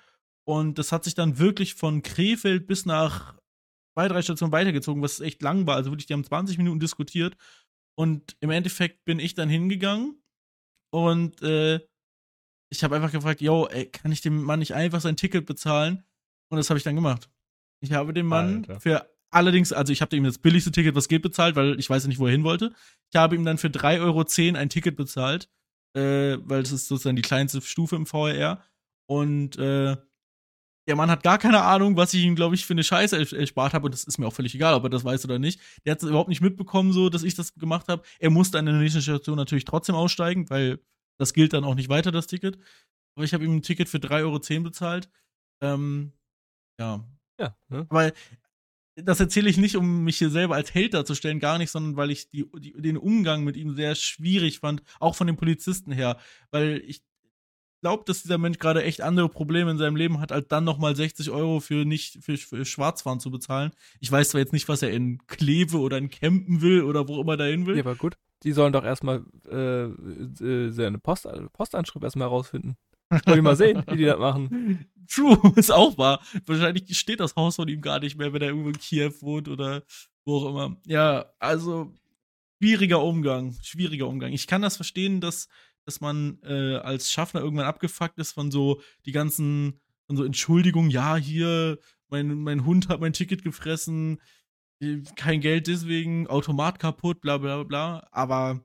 [0.44, 3.36] Und das hat sich dann wirklich von Krefeld bis nach
[3.96, 5.76] zwei, drei Stationen weitergezogen, was echt lang war.
[5.76, 7.34] Also wirklich, die haben 20 Minuten diskutiert.
[7.98, 10.22] Und im Endeffekt bin ich dann hingegangen
[10.92, 11.80] und äh,
[12.70, 16.04] ich habe einfach gefragt, yo, ey, kann ich dem Mann nicht einfach sein Ticket bezahlen?
[16.50, 17.30] Und das habe ich dann gemacht.
[17.80, 18.80] Ich habe dem Mann Alter.
[18.80, 22.02] für allerdings, also ich habe ihm das billigste Ticket, was geht, bezahlt, weil ich weiß
[22.02, 22.74] ja nicht, wo er hin wollte.
[23.10, 25.48] Ich habe ihm dann für 3,10 Euro ein Ticket bezahlt,
[25.94, 28.62] äh, weil es ist sozusagen die kleinste Stufe im VRR.
[29.08, 29.96] Und äh,
[30.86, 33.38] der Mann hat gar keine Ahnung, was ich ihm, glaube ich, für eine Scheiße er-
[33.40, 33.86] erspart habe.
[33.86, 35.60] Und das ist mir auch völlig egal, ob er das weiß oder nicht.
[35.84, 38.02] Der hat es überhaupt nicht mitbekommen, so, dass ich das gemacht habe.
[38.18, 40.78] Er musste an der nächsten Station natürlich trotzdem aussteigen, weil
[41.18, 42.58] das gilt dann auch nicht weiter, das Ticket.
[43.16, 45.08] Aber ich habe ihm ein Ticket für 3,10 Euro bezahlt.
[45.62, 46.12] Ähm,
[46.78, 47.04] ja.
[47.40, 47.86] Ja, ne?
[47.88, 48.12] Aber
[48.96, 52.10] das erzähle ich nicht, um mich hier selber als Held darzustellen, gar nicht, sondern weil
[52.10, 56.18] ich die, die, den Umgang mit ihm sehr schwierig fand, auch von den Polizisten her.
[56.50, 57.02] Weil ich
[57.80, 60.96] glaube, dass dieser Mensch gerade echt andere Probleme in seinem Leben hat, als dann nochmal
[60.96, 63.72] 60 Euro für nicht für, für Schwarzfahren zu bezahlen.
[64.00, 67.20] Ich weiß zwar jetzt nicht, was er in Kleve oder in Campen will oder wo
[67.20, 67.76] immer dahin will.
[67.76, 68.16] Ja, aber gut.
[68.42, 72.76] Die sollen doch erstmal äh, äh, seine Post, Postanschrift erstmal herausfinden.
[73.10, 74.86] Wollen wir mal sehen, wie die das machen.
[75.08, 76.20] True, ist auch wahr.
[76.44, 79.48] Wahrscheinlich steht das Haus von ihm gar nicht mehr, wenn er irgendwo in Kiew wohnt
[79.48, 79.84] oder
[80.24, 80.76] wo auch immer.
[80.86, 81.94] Ja, also
[82.58, 84.32] schwieriger Umgang, schwieriger Umgang.
[84.32, 85.48] Ich kann das verstehen, dass,
[85.86, 90.90] dass man äh, als Schaffner irgendwann abgefuckt ist von so die ganzen, von so Entschuldigungen,
[90.90, 91.78] ja, hier,
[92.08, 94.20] mein, mein Hund hat mein Ticket gefressen,
[94.80, 98.06] äh, kein Geld deswegen, Automat kaputt, bla bla bla.
[98.10, 98.64] Aber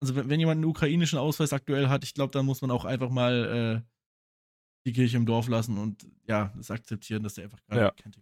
[0.00, 2.84] also wenn, wenn jemand einen ukrainischen Ausweis aktuell hat, ich glaube, dann muss man auch
[2.84, 3.88] einfach mal äh,
[4.86, 7.90] die Kirche im Dorf lassen und ja, das akzeptieren, dass der einfach gerade Ja.
[7.92, 8.20] kennt.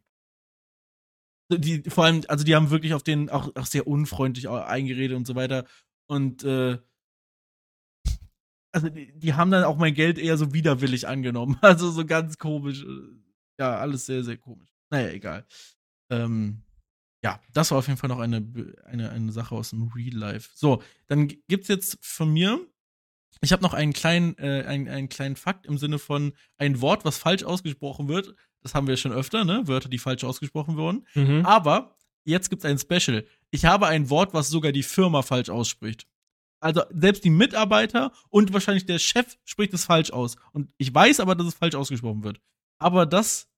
[1.52, 5.16] Die, vor allem, also die haben wirklich auf den auch, auch sehr unfreundlich au- eingeredet
[5.16, 5.66] und so weiter.
[6.06, 6.78] Und äh,
[8.72, 11.58] also die, die haben dann auch mein Geld eher so widerwillig angenommen.
[11.62, 12.84] Also so ganz komisch.
[13.58, 14.70] Ja, alles sehr, sehr komisch.
[14.90, 15.46] Naja, egal.
[16.10, 16.62] Ähm,
[17.22, 18.44] ja, das war auf jeden Fall noch eine,
[18.84, 20.50] eine, eine Sache aus dem Real Life.
[20.54, 22.66] So, dann gibt's jetzt von mir,
[23.42, 27.04] ich habe noch einen kleinen, äh, einen, einen kleinen Fakt im Sinne von ein Wort,
[27.04, 28.34] was falsch ausgesprochen wird.
[28.62, 29.66] Das haben wir schon öfter, ne?
[29.66, 31.06] Wörter, die falsch ausgesprochen wurden.
[31.14, 31.46] Mhm.
[31.46, 33.24] Aber jetzt gibt's ein Special.
[33.50, 36.06] Ich habe ein Wort, was sogar die Firma falsch ausspricht.
[36.60, 40.36] Also selbst die Mitarbeiter und wahrscheinlich der Chef spricht es falsch aus.
[40.52, 42.40] Und ich weiß aber, dass es falsch ausgesprochen wird.
[42.78, 43.50] Aber das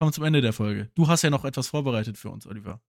[0.00, 0.90] kommt zum Ende der Folge.
[0.94, 2.80] Du hast ja noch etwas vorbereitet für uns, Oliver.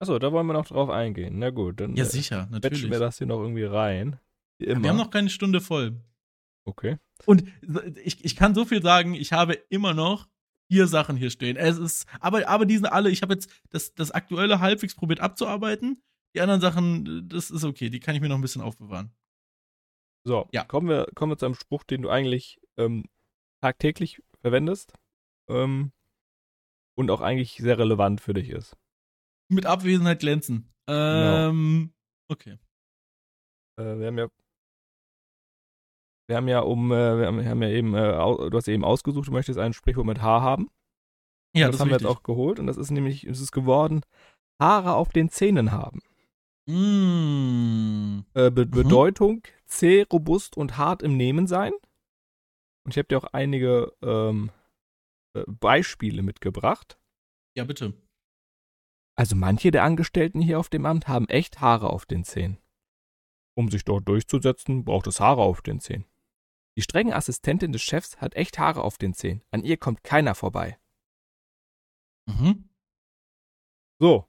[0.00, 1.38] Achso, da wollen wir noch drauf eingehen.
[1.38, 2.88] Na gut, dann Ja, äh, sicher, natürlich.
[2.90, 4.18] wir das hier noch irgendwie rein.
[4.58, 4.82] Immer.
[4.82, 6.00] Wir haben noch keine Stunde voll.
[6.64, 6.98] okay.
[7.26, 7.44] Und
[8.04, 10.28] ich, ich kann so viel sagen, ich habe immer noch
[10.70, 11.56] vier Sachen hier stehen.
[11.56, 15.20] Es ist, aber, aber die sind alle, ich habe jetzt das, das aktuelle halbwegs probiert
[15.20, 16.00] abzuarbeiten.
[16.38, 19.10] Die anderen Sachen, das ist okay, die kann ich mir noch ein bisschen aufbewahren.
[20.24, 20.62] So, Ja.
[20.64, 23.06] kommen, wir, kommen wir zu einem Spruch, den du eigentlich ähm,
[23.60, 24.92] tagtäglich verwendest
[25.50, 25.90] ähm,
[26.96, 28.76] und auch eigentlich sehr relevant für dich ist.
[29.50, 30.72] Mit Abwesenheit glänzen.
[30.88, 31.92] Ähm,
[32.30, 32.58] okay.
[33.80, 34.28] Äh, wir haben ja
[36.28, 38.68] wir haben ja um, äh, wir haben, wir haben ja eben, äh, au- du hast
[38.68, 40.70] ja eben ausgesucht, du möchtest ein Sprichwort mit H haben.
[41.56, 44.02] Ja, das, das, haben wir jetzt auch geholt und das ist nämlich, es ist geworden,
[44.62, 46.00] Haare auf den Zähnen haben.
[46.68, 48.26] Mm.
[48.34, 51.72] Äh, Be Bedeutung, zäh, robust und hart im Nehmen sein.
[52.84, 54.50] Und ich habe dir auch einige ähm,
[55.34, 57.00] äh, Beispiele mitgebracht.
[57.56, 57.94] Ja, bitte.
[59.16, 62.58] Also manche der Angestellten hier auf dem Amt haben echt Haare auf den Zähnen.
[63.56, 66.04] Um sich dort durchzusetzen, braucht es Haare auf den Zähnen.
[66.76, 69.42] Die strenge Assistentin des Chefs hat echt Haare auf den Zähnen.
[69.50, 70.78] An ihr kommt keiner vorbei.
[72.26, 72.68] Mhm.
[73.98, 74.28] So,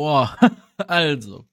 [0.00, 0.34] Boah,
[0.88, 1.48] also.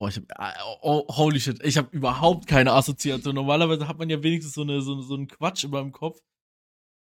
[0.00, 3.34] Boah, ich hab, oh, holy shit, ich habe überhaupt keine Assoziation.
[3.34, 6.20] Normalerweise hat man ja wenigstens so, eine, so, so einen Quatsch immer im Kopf.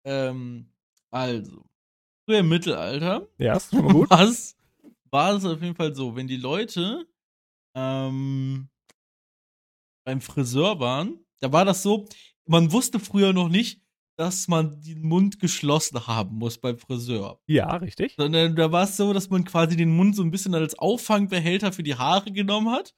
[0.04, 0.72] Ähm,
[1.10, 1.64] also.
[2.26, 4.10] Früher im Mittelalter ja, ist schon mal gut.
[4.10, 4.56] was
[5.10, 7.06] war es auf jeden Fall so, wenn die Leute
[7.76, 8.68] ähm,
[10.04, 12.08] beim Friseur waren, da war das so,
[12.46, 13.83] man wusste früher noch nicht,
[14.16, 17.40] dass man den Mund geschlossen haben muss beim Friseur.
[17.46, 18.14] Ja, richtig.
[18.16, 21.72] Sondern da war es so, dass man quasi den Mund so ein bisschen als Auffangbehälter
[21.72, 22.94] für die Haare genommen hat,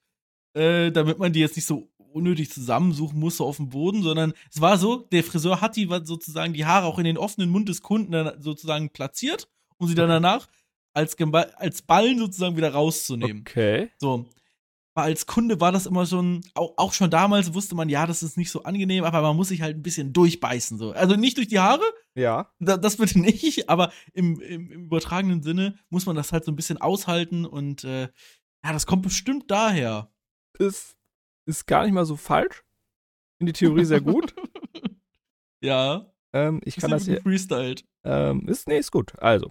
[0.55, 4.61] äh, damit man die jetzt nicht so unnötig zusammensuchen musste auf dem Boden, sondern es
[4.61, 7.83] war so, der Friseur hat die sozusagen die Haare auch in den offenen Mund des
[7.83, 10.49] Kunden dann sozusagen platziert, um sie dann danach
[10.95, 11.17] als,
[11.57, 13.43] als Ballen sozusagen wieder rauszunehmen.
[13.47, 13.91] Okay.
[13.99, 14.27] So.
[15.03, 18.37] Als Kunde war das immer schon, auch, auch schon damals wusste man, ja, das ist
[18.37, 20.79] nicht so angenehm, aber man muss sich halt ein bisschen durchbeißen.
[20.79, 20.93] So.
[20.93, 21.85] Also nicht durch die Haare,
[22.15, 22.51] Ja.
[22.59, 26.53] da, das bitte nicht, aber im, im, im übertragenen Sinne muss man das halt so
[26.53, 28.09] ein bisschen aushalten und äh,
[28.65, 30.11] ja, das kommt bestimmt daher.
[30.59, 30.97] Ist,
[31.45, 32.65] ist gar nicht mal so falsch.
[33.39, 34.35] In die Theorie sehr gut.
[35.63, 37.17] ja, ähm, ich kann das hier.
[37.17, 37.85] gefreestylt.
[38.05, 39.13] Ähm, ist, nee, ist gut.
[39.19, 39.51] Also,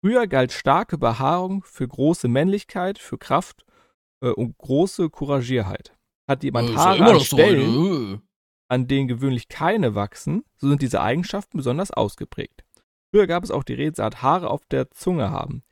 [0.00, 3.64] früher galt starke Behaarung für große Männlichkeit, für Kraft
[4.20, 5.96] äh, und große Couragierheit.
[6.28, 8.20] Hat jemand Haare an Stellen,
[8.68, 12.64] an denen gewöhnlich keine wachsen, so sind diese Eigenschaften besonders ausgeprägt.
[13.10, 15.62] Früher gab es auch die Redensart Haare auf der Zunge haben.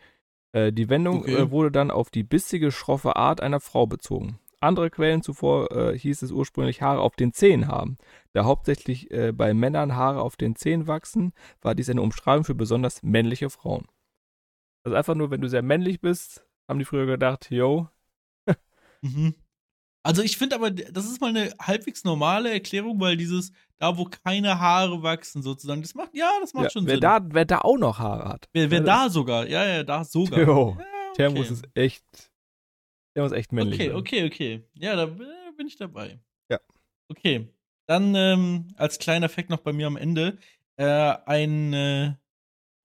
[0.53, 1.35] Äh, die Wendung Okay.
[1.35, 4.39] äh, wurde dann auf die bissige, schroffe Art einer Frau bezogen.
[4.61, 7.99] Andere Quellen zuvor äh, hieß es ursprünglich Haare auf den Zähnen haben.
[8.33, 12.55] Da hauptsächlich äh, bei Männern Haare auf den Zähnen wachsen, war dies eine Umschreibung für
[12.55, 13.87] besonders männliche Frauen.
[14.83, 17.89] Also einfach nur, wenn du sehr männlich bist, haben die früher gedacht, yo,
[19.03, 19.35] Mhm.
[20.03, 24.05] Also ich finde aber, das ist mal eine halbwegs normale Erklärung, weil dieses, da wo
[24.05, 27.01] keine Haare wachsen sozusagen, das macht, ja, das macht Ja, schon wer Sinn.
[27.01, 28.49] Da, wer da auch noch Haare hat.
[28.53, 30.39] wer wer da sogar, ja, ja, da sogar.
[30.39, 30.77] Jo,
[31.19, 31.39] Ja, okay.
[31.39, 32.05] muss es echt,
[33.17, 33.97] der muss echt männlich Okay, sein.
[33.97, 34.69] okay, okay.
[34.75, 36.21] Ja, da äh, bin ich dabei.
[36.49, 36.61] Ja.
[37.09, 37.49] Okay.
[37.89, 40.39] Dann ähm, als kleiner Fact noch bei mir am Ende.
[40.77, 40.85] Äh,
[41.27, 42.15] ein äh,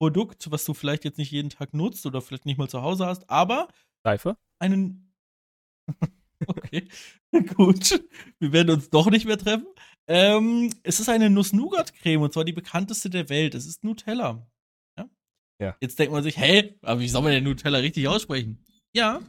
[0.00, 3.06] Produkt, was du vielleicht jetzt nicht jeden Tag nutzt oder vielleicht nicht mal zu Hause
[3.06, 3.68] hast, aber
[4.04, 4.36] Seife?
[4.58, 5.11] einen.
[6.46, 6.88] okay,
[7.54, 8.04] gut.
[8.38, 9.66] Wir werden uns doch nicht mehr treffen.
[10.06, 13.54] Ähm, es ist eine Nuss-Nougat-Creme und zwar die bekannteste der Welt.
[13.54, 14.46] Es ist Nutella.
[14.98, 15.08] Ja?
[15.60, 15.76] Ja.
[15.80, 18.64] Jetzt denkt man sich, hä, aber wie soll man denn Nutella richtig aussprechen?
[18.92, 19.20] Ja,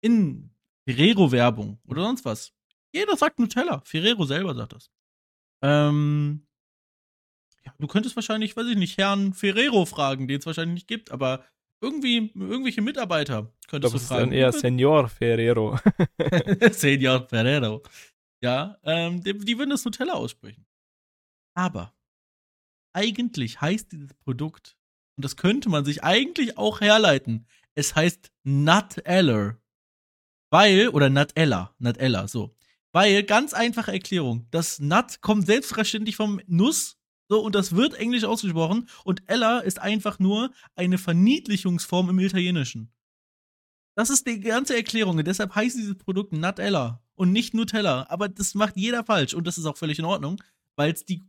[0.00, 0.50] in
[0.88, 2.52] Ferrero-Werbung oder sonst was.
[2.92, 3.82] Jeder sagt Nutella.
[3.84, 4.90] Ferrero selber sagt das.
[5.62, 6.46] Ähm,
[7.64, 11.10] ja, du könntest wahrscheinlich, weiß ich nicht, Herrn Ferrero fragen, den es wahrscheinlich nicht gibt,
[11.10, 11.44] aber
[11.84, 14.30] irgendwie, irgendwelche Mitarbeiter Ich könntest glaube, du es ist fragen.
[14.30, 15.78] dann eher Senor Ferrero.
[16.72, 17.82] Senor Ferrero.
[18.42, 20.66] Ja, ähm, die, die würden das Nutella aussprechen.
[21.56, 21.94] Aber
[22.94, 24.76] eigentlich heißt dieses Produkt,
[25.16, 29.58] und das könnte man sich eigentlich auch herleiten, es heißt Nutella.
[30.50, 32.54] Weil, oder Nutella, Nutella, so.
[32.92, 36.96] Weil, ganz einfache Erklärung, das Nut kommt selbstverständlich vom Nuss,
[37.28, 42.92] so, und das wird englisch ausgesprochen, und Ella ist einfach nur eine Verniedlichungsform im Italienischen.
[43.94, 45.18] Das ist die ganze Erklärung.
[45.18, 48.06] Und deshalb heißt dieses Produkt Nutella und nicht Nutella.
[48.08, 49.34] Aber das macht jeder falsch.
[49.34, 50.42] Und das ist auch völlig in Ordnung,
[50.76, 51.22] weil es die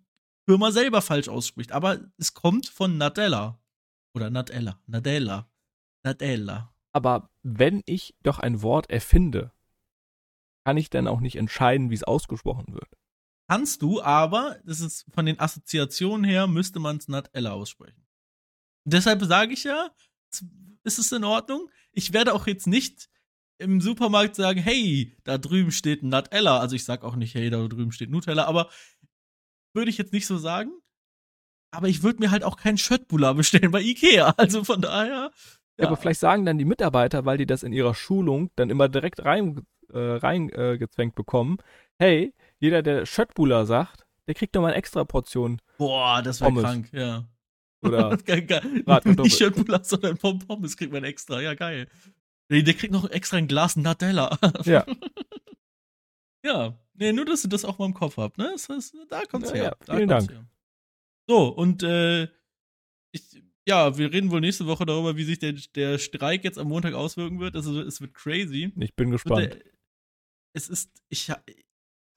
[0.45, 1.71] Firma selber falsch ausspricht.
[1.71, 3.59] Aber es kommt von Nutella.
[4.13, 4.79] Oder Nutella.
[4.87, 5.47] Nutella.
[6.03, 6.73] Nutella.
[6.91, 9.51] Aber wenn ich doch ein Wort erfinde,
[10.63, 12.89] kann ich dann auch nicht entscheiden, wie es ausgesprochen wird.
[13.47, 18.05] Kannst du, aber das ist von den Assoziationen her, müsste man es Nutella aussprechen.
[18.85, 19.91] Und deshalb sage ich ja,
[20.83, 21.69] ist es in Ordnung?
[21.91, 23.09] Ich werde auch jetzt nicht
[23.57, 26.59] im Supermarkt sagen, hey, da drüben steht Nutella.
[26.59, 28.69] Also ich sage auch nicht, hey, da drüben steht Nutella, aber
[29.73, 30.71] würde ich jetzt nicht so sagen.
[31.71, 34.33] Aber ich würde mir halt auch keinen Schöttbula bestellen bei Ikea.
[34.37, 35.31] Also von daher.
[35.77, 35.87] Ja.
[35.87, 39.25] aber vielleicht sagen dann die Mitarbeiter, weil die das in ihrer Schulung dann immer direkt
[39.25, 40.77] rein, äh, rein äh,
[41.13, 41.57] bekommen,
[41.97, 46.53] hey, jeder, der Schöttbula sagt, der kriegt doch mal eine extra Portion Boah, das wäre
[46.53, 47.27] krank, ja.
[47.81, 48.83] oder geil, geil.
[49.17, 51.41] Nicht Schöttbula, sondern Pom Pommes kriegt man extra.
[51.41, 51.87] Ja, geil.
[52.49, 54.37] Nee, Der kriegt noch extra ein Glas Nutella.
[54.65, 54.85] Ja.
[56.45, 56.77] ja.
[56.93, 58.49] Nee, nur, dass ihr das auch mal im Kopf habt, ne?
[58.53, 59.77] Das heißt, da kommt's Ja, her.
[59.87, 60.31] ja, vielen Dank.
[60.31, 60.45] Her.
[61.27, 62.29] So, und äh,
[63.11, 66.67] ich, ja, wir reden wohl nächste Woche darüber, wie sich der, der Streik jetzt am
[66.69, 67.55] Montag auswirken wird.
[67.55, 68.71] Also es wird crazy.
[68.79, 69.53] Ich bin gespannt.
[69.53, 69.61] der,
[70.53, 71.29] es ist, ich,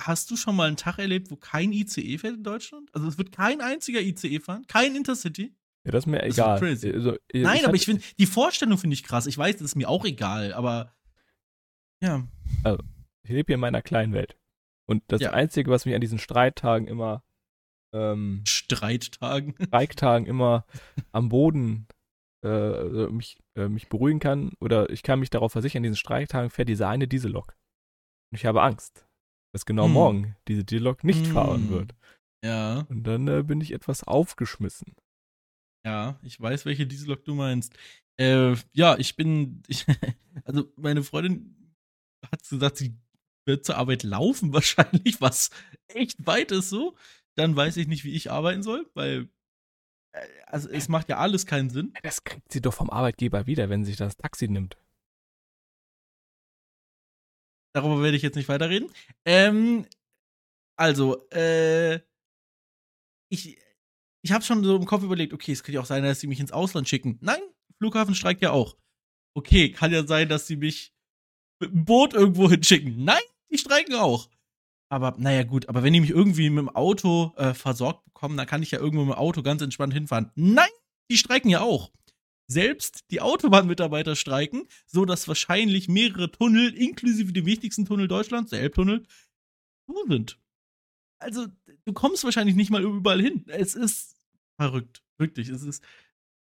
[0.00, 2.88] hast du schon mal einen Tag erlebt, wo kein ICE fährt in Deutschland?
[2.94, 5.54] Also es wird kein einziger ICE fahren, kein Intercity.
[5.84, 6.58] Ja, das ist mir das ist egal.
[6.58, 6.90] crazy.
[6.92, 9.26] Also, äh, Nein, aber hatte- ich finde, die Vorstellung finde ich krass.
[9.26, 10.94] Ich weiß, das ist mir auch egal, aber
[12.02, 12.26] ja.
[13.22, 14.36] ich lebe hier in meiner kleinen Welt.
[14.86, 15.32] Und das Ja.
[15.32, 17.22] Einzige, was mich an diesen Streittagen immer,
[17.92, 19.54] ähm, Streittagen.
[19.68, 20.66] Streiktagen immer
[21.12, 21.86] am Boden
[22.44, 25.96] äh, also mich, äh, mich beruhigen kann, oder ich kann mich darauf versichern, an diesen
[25.96, 27.56] Streiktagen fährt diese eine Diesellok.
[28.30, 29.07] Und ich habe Angst,
[29.52, 29.92] dass genau Hm.
[29.92, 31.32] morgen diese Diesellok nicht Hm.
[31.32, 31.94] fahren wird.
[32.44, 34.94] Ja, Und dann äh, bin ich etwas aufgeschmissen.
[35.84, 37.76] ja, ich weiß, welche Diesellok du meinst.
[38.20, 39.86] Äh, ja, ich bin, ich,
[40.44, 41.74] also meine Freundin
[42.30, 42.96] hat gesagt, sie
[43.46, 45.50] wird zur Arbeit laufen wahrscheinlich, was
[45.88, 46.96] echt weit ist so.
[47.36, 49.28] Dann weiß ich nicht, wie ich arbeiten soll, weil
[50.12, 51.92] äh, also es macht ja alles keinen Sinn.
[52.02, 54.76] Das kriegt sie doch vom Arbeitgeber wieder, wenn sie sich das Taxi nimmt.
[57.74, 58.90] Darüber werde ich jetzt nicht weiterreden.
[59.24, 59.86] Ähm,
[60.76, 62.00] also, äh,
[63.30, 63.58] ich,
[64.22, 66.26] ich habe schon so im Kopf überlegt, okay, es könnte ja auch sein, dass sie
[66.26, 67.18] mich ins Ausland schicken.
[67.20, 67.40] Nein,
[67.78, 68.76] Flughafen streikt ja auch.
[69.34, 70.94] Okay, kann ja sein, dass sie mich
[71.60, 73.04] mit dem Boot irgendwo hinschicken.
[73.04, 74.28] Nein, die streiken auch.
[74.90, 78.46] Aber naja, gut, aber wenn die mich irgendwie mit dem Auto äh, versorgt bekommen, dann
[78.46, 80.30] kann ich ja irgendwo mit dem Auto ganz entspannt hinfahren.
[80.34, 80.70] Nein,
[81.10, 81.90] die streiken ja auch.
[82.50, 88.62] Selbst die Autobahnmitarbeiter streiken, so dass wahrscheinlich mehrere Tunnel, inklusive dem wichtigsten Tunnel Deutschlands, der
[88.62, 89.06] Elbtunnel,
[89.86, 90.38] zu sind.
[91.20, 91.46] Also,
[91.84, 93.44] du kommst wahrscheinlich nicht mal überall hin.
[93.48, 94.16] Es ist
[94.56, 95.02] verrückt.
[95.18, 95.48] Wirklich.
[95.48, 95.82] Es ist.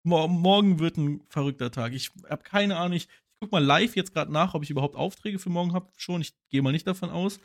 [0.03, 1.93] Mor morgen wird ein verrückter Tag.
[1.93, 2.97] Ich habe keine Ahnung.
[2.97, 5.91] Ich, ich guck mal live jetzt gerade nach, ob ich überhaupt Aufträge für morgen habe.
[5.97, 6.21] Schon.
[6.21, 7.39] Ich gehe mal nicht davon aus.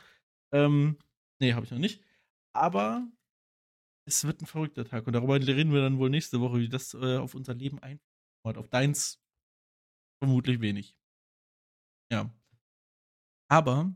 [0.52, 0.96] Ähm,
[1.40, 2.02] nee, habe ich noch nicht.
[2.52, 3.06] Aber
[4.06, 5.06] es wird ein verrückter Tag.
[5.06, 8.09] Und darüber reden wir dann wohl nächste Woche, wie das äh, auf unser Leben einfällt.
[8.42, 9.20] Auf deins
[10.22, 10.96] vermutlich wenig.
[12.12, 12.30] Ja.
[13.48, 13.92] Aber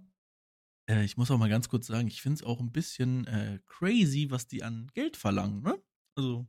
[0.88, 3.60] äh, ich muss auch mal ganz kurz sagen, ich finde es auch ein bisschen äh,
[3.66, 5.80] crazy, was die an Geld verlangen, ne?
[6.16, 6.46] Also,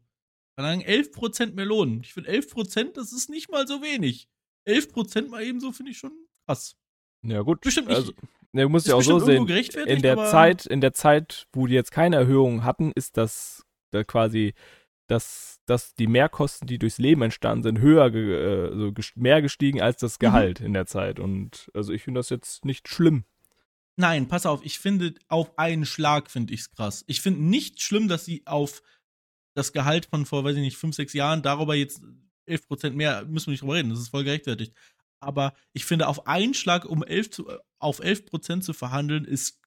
[0.57, 2.01] verlangen 11% mehr Lohn.
[2.01, 4.29] Ich finde 11%, das ist nicht mal so wenig.
[4.67, 6.13] 11% mal eben so finde ich schon
[6.47, 6.75] krass.
[7.23, 7.61] Ja, gut.
[7.61, 7.97] Bestimmt nicht.
[7.97, 8.13] Also,
[8.53, 11.73] Ja, du musst ja auch so sehen, in der Zeit, in der Zeit, wo die
[11.73, 14.53] jetzt keine Erhöhung hatten, ist das da quasi,
[15.07, 19.81] dass, dass die Mehrkosten, die durchs Leben entstanden sind, höher, ge, so ges- mehr gestiegen
[19.81, 21.19] als das Gehalt in der Zeit.
[21.19, 23.25] Und also ich finde das jetzt nicht schlimm.
[23.97, 27.03] Nein, pass auf, ich finde, auf einen Schlag finde ich es krass.
[27.07, 28.81] Ich finde nicht schlimm, dass sie auf
[29.53, 32.01] das Gehalt von vor, weiß ich nicht, fünf, sechs Jahren, darüber jetzt
[32.47, 34.73] 11% mehr, müssen wir nicht drüber reden, das ist voll gerechtfertigt.
[35.21, 37.49] Aber ich finde, auf einen Schlag um 11 zu,
[37.79, 39.61] auf 11% zu verhandeln, ist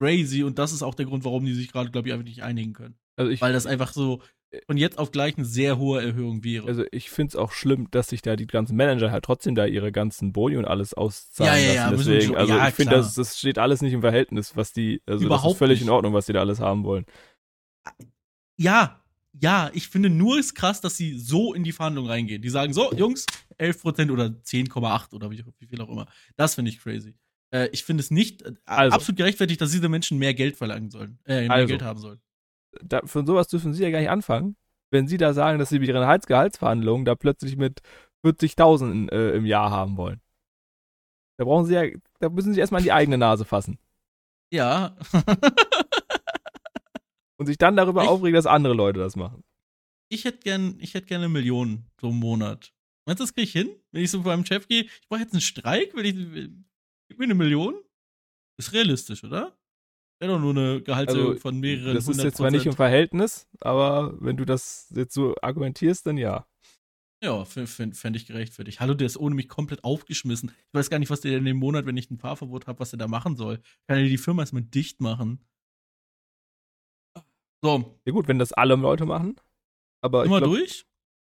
[0.00, 2.42] crazy und das ist auch der Grund, warum die sich gerade, glaube ich, einfach nicht
[2.44, 2.96] einigen können.
[3.16, 4.22] Also ich, Weil das einfach so
[4.66, 6.66] von jetzt auf gleich eine sehr hohe Erhöhung wäre.
[6.68, 9.64] also ich finde es auch schlimm, dass sich da die ganzen Manager halt trotzdem da
[9.66, 11.90] ihre ganzen Boni und alles auszahlen Ja, ja, lassen.
[12.10, 15.00] ja, Deswegen, also ja, ich finde, das, das steht alles nicht im Verhältnis, was die,
[15.06, 15.88] also das Überhaupt ist völlig nicht.
[15.88, 17.06] in Ordnung, was die da alles haben wollen.
[18.56, 19.00] Ja,
[19.40, 22.42] ja, ich finde nur ist krass, dass sie so in die Verhandlungen reingehen.
[22.42, 23.24] Die sagen so, Jungs,
[23.58, 26.06] 11% oder 10,8 oder wie, wie viel auch immer.
[26.36, 27.14] Das finde ich crazy.
[27.50, 28.94] Äh, ich finde es nicht äh, Also.
[28.94, 31.18] absolut gerechtfertigt, dass diese Menschen mehr Geld verlangen sollen.
[31.24, 31.68] Äh, mehr Also.
[31.68, 32.20] Geld haben sollen.
[32.82, 34.56] Da, von sowas dürfen sie ja gar nicht anfangen,
[34.90, 37.80] wenn sie da sagen, dass sie mit ihren Gehalts- Gehaltsverhandlungen da plötzlich mit
[38.24, 40.20] 40.000 in, äh, im Jahr haben wollen.
[41.38, 41.82] Da brauchen sie ja,
[42.20, 43.78] da müssen sie erstmal in die eigene Nase fassen
[44.52, 44.96] Ja.
[47.38, 49.42] und sich dann darüber Ich- aufregen, dass andere Leute das machen.
[50.08, 52.72] ich hätte gern, ich hätte gerne eine Million so im Monat.
[53.06, 53.74] Meinst du, das kriege ich hin?
[53.90, 56.14] Wenn ich so vor meinem Chef gehe, ich brauche jetzt einen Streik, will ich,
[57.08, 57.74] gib mir eine Million?
[58.58, 59.56] Ist realistisch, oder?
[60.22, 63.48] Wäre doch nur eine Gehaltserhöhung Also, von mehreren Das ist jetzt zwar nicht im Verhältnis,
[63.58, 66.46] aber wenn du das jetzt so argumentierst, dann ja.
[67.24, 68.78] Ja, fände ich gerechtfertigt.
[68.78, 70.52] Hallo, der ist ohne mich komplett aufgeschmissen.
[70.68, 72.90] Ich weiß gar nicht, was der in dem Monat, wenn ich ein Fahrverbot habe, was
[72.90, 73.56] der da machen soll.
[73.88, 75.44] Kann er die Firma erstmal dicht machen?
[77.60, 79.34] So, Ja gut, wenn das alle Leute machen,
[80.02, 80.86] aber immer durch?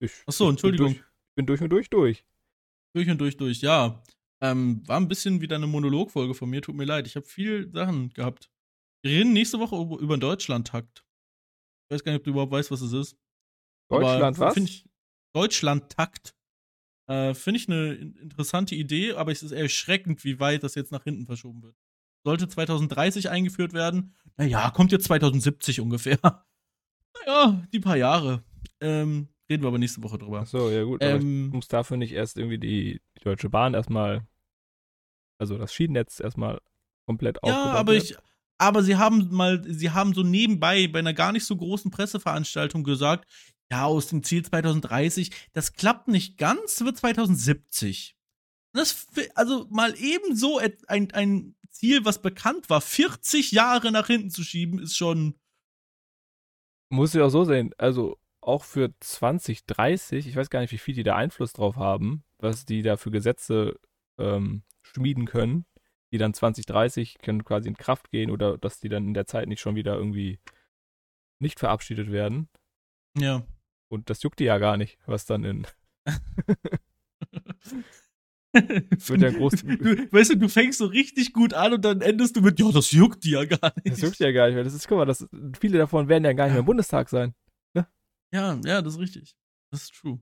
[0.01, 0.87] Ich, Ach so, ich Entschuldigung.
[0.87, 2.25] Bin durch, ich bin durch und durch durch.
[2.93, 4.03] Durch und durch, durch, ja.
[4.41, 7.07] Ähm, war ein bisschen wieder eine Monologfolge von mir, tut mir leid.
[7.07, 8.49] Ich habe viel Sachen gehabt.
[9.03, 11.05] Wir reden nächste Woche über den Deutschlandtakt.
[11.89, 13.17] Ich weiß gar nicht, ob du überhaupt weißt, was es ist.
[13.89, 14.57] Deutschland Aber was?
[14.57, 14.87] Ich,
[15.35, 16.35] Deutschlandtakt.
[17.09, 20.91] Äh, Finde ich eine in- interessante Idee, aber es ist erschreckend, wie weit das jetzt
[20.91, 21.75] nach hinten verschoben wird.
[22.25, 24.15] Sollte 2030 eingeführt werden.
[24.37, 26.17] Naja, kommt jetzt 2070 ungefähr.
[27.25, 28.43] Naja, die paar Jahre.
[28.81, 30.41] Ähm, reden wir aber nächste Woche drüber.
[30.41, 34.27] Ach so, ja gut, Ähm, muss dafür nicht erst irgendwie die, die Deutsche Bahn erstmal,
[35.39, 36.59] also das Schienennetz erstmal
[37.05, 38.17] komplett Ja, aufgebaut aber ich,
[38.63, 42.83] aber sie haben mal, sie haben so nebenbei bei einer gar nicht so großen Presseveranstaltung
[42.83, 43.29] gesagt,
[43.69, 48.15] ja, aus dem Ziel 2030, das klappt nicht ganz, wird 2070.
[48.73, 54.07] Und Das, also mal eben so ein, ein Ziel, was bekannt war, 40 Jahre nach
[54.07, 55.35] hinten zu schieben, ist schon,
[56.89, 60.95] Muss ich auch so sehen, also auch für 2030, ich weiß gar nicht, wie viel
[60.95, 63.79] die da Einfluss drauf haben, was die da für Gesetze
[64.17, 65.65] ähm, schmieden können,
[66.13, 69.47] die dann 2030 können quasi in Kraft gehen oder dass die dann in der Zeit
[69.49, 70.39] nicht schon wieder irgendwie
[71.41, 72.47] nicht verabschiedet werden.
[73.17, 73.43] ja.
[73.89, 75.67] Und das juckt die ja gar nicht, was dann in.
[78.53, 82.35] Wird ja groß- Du, weißt du, du fängst so richtig gut an und dann endest
[82.35, 83.91] du mit, ja, das juckt die ja gar nicht.
[83.91, 85.27] Das juckt ja gar nicht, weil das ist, guck mal, das,
[85.59, 87.33] viele davon werden ja gar nicht mehr im Bundestag sein.
[88.31, 89.35] Ja, ja, das ist richtig.
[89.71, 90.19] Das ist true.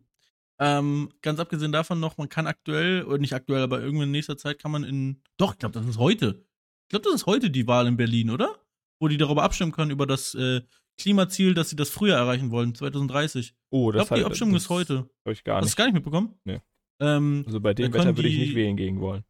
[0.63, 4.37] Ähm, ganz abgesehen davon noch, man kann aktuell, oder nicht aktuell, aber irgendwann in nächster
[4.37, 5.21] Zeit kann man in.
[5.37, 6.45] Doch, ich glaube, das ist heute.
[6.83, 8.55] Ich glaube, das ist heute die Wahl in Berlin, oder?
[8.99, 10.61] Wo die darüber abstimmen können, über das äh,
[10.99, 13.55] Klimaziel, dass sie das früher erreichen wollen, 2030.
[13.71, 15.09] Oh, Ich das glaube, die Abstimmung ist heute.
[15.25, 15.71] Hab ich gar Hast du nicht.
[15.71, 16.35] es gar nicht mitbekommen?
[16.43, 16.61] Nee.
[16.99, 19.23] Ähm, Also bei dem Wetter würde ich nicht wählen gegen wollen.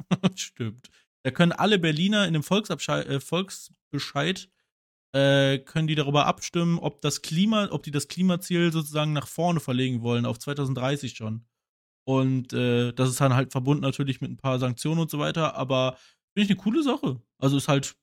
[0.36, 0.88] Stimmt.
[1.22, 4.48] Da können alle Berliner in dem Volksabschei- äh, Volksbescheid
[5.16, 9.60] äh, können die darüber abstimmen, ob das Klima, ob die das Klimaziel sozusagen nach vorne
[9.60, 11.46] verlegen wollen, auf 2030 schon.
[12.06, 15.54] Und äh, das ist dann halt verbunden natürlich mit ein paar Sanktionen und so weiter,
[15.54, 15.96] aber
[16.34, 17.22] finde ich eine coole Sache.
[17.38, 17.96] Also ist halt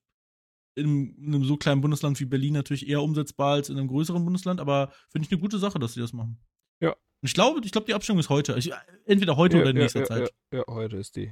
[0.75, 4.23] in, in einem so kleinen Bundesland wie Berlin natürlich eher umsetzbar als in einem größeren
[4.23, 6.39] Bundesland, aber finde ich eine gute Sache, dass sie das machen.
[6.81, 6.93] Ja.
[6.93, 8.57] Und ich glaube, ich glaube, die Abstimmung ist heute.
[8.57, 8.71] Ich,
[9.05, 10.33] entweder heute oder in nächster ja, Zeit.
[10.51, 11.31] Ja, ja, heute ist die.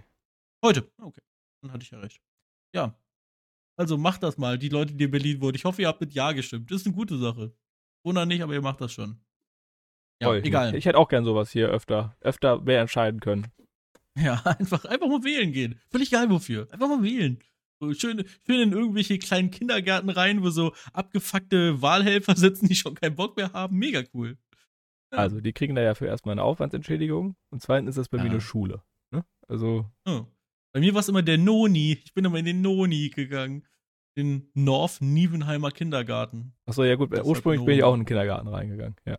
[0.63, 0.91] Heute.
[0.99, 1.21] Okay.
[1.63, 2.21] Dann hatte ich ja recht.
[2.75, 2.95] Ja.
[3.81, 5.55] Also macht das mal, die Leute, die in Berlin wohnen.
[5.55, 6.69] Ich hoffe, ihr habt mit Ja gestimmt.
[6.69, 7.51] Das ist eine gute Sache.
[8.03, 9.19] Wunder nicht, aber ihr macht das schon.
[10.21, 10.45] Ja, mich.
[10.45, 10.75] egal.
[10.75, 13.47] Ich hätte auch gern sowas hier öfter, öfter mehr entscheiden können.
[14.15, 15.79] Ja, einfach, einfach mal wählen gehen.
[15.89, 16.67] Völlig egal wofür.
[16.71, 17.39] Einfach mal wählen.
[17.79, 22.93] So schön, schön in irgendwelche kleinen Kindergärten rein, wo so abgefuckte Wahlhelfer sitzen, die schon
[22.93, 23.77] keinen Bock mehr haben.
[23.79, 24.37] Mega cool.
[25.11, 25.17] Ja.
[25.17, 28.25] Also, die kriegen da ja für erstmal eine Aufwandsentschädigung und zweitens ist das bei mir
[28.25, 28.29] Ja.
[28.33, 28.83] eine Schule.
[29.09, 29.25] Ne?
[29.47, 30.27] Also, Oh.
[30.73, 31.99] Bei mir war es immer der Noni.
[32.03, 33.67] Ich bin immer in den Noni gegangen.
[34.17, 36.53] Den North Nievenheimer Kindergarten.
[36.65, 39.17] achso, ja gut, Das ursprünglich bin ich auch in den Kindergarten reingegangen, ja.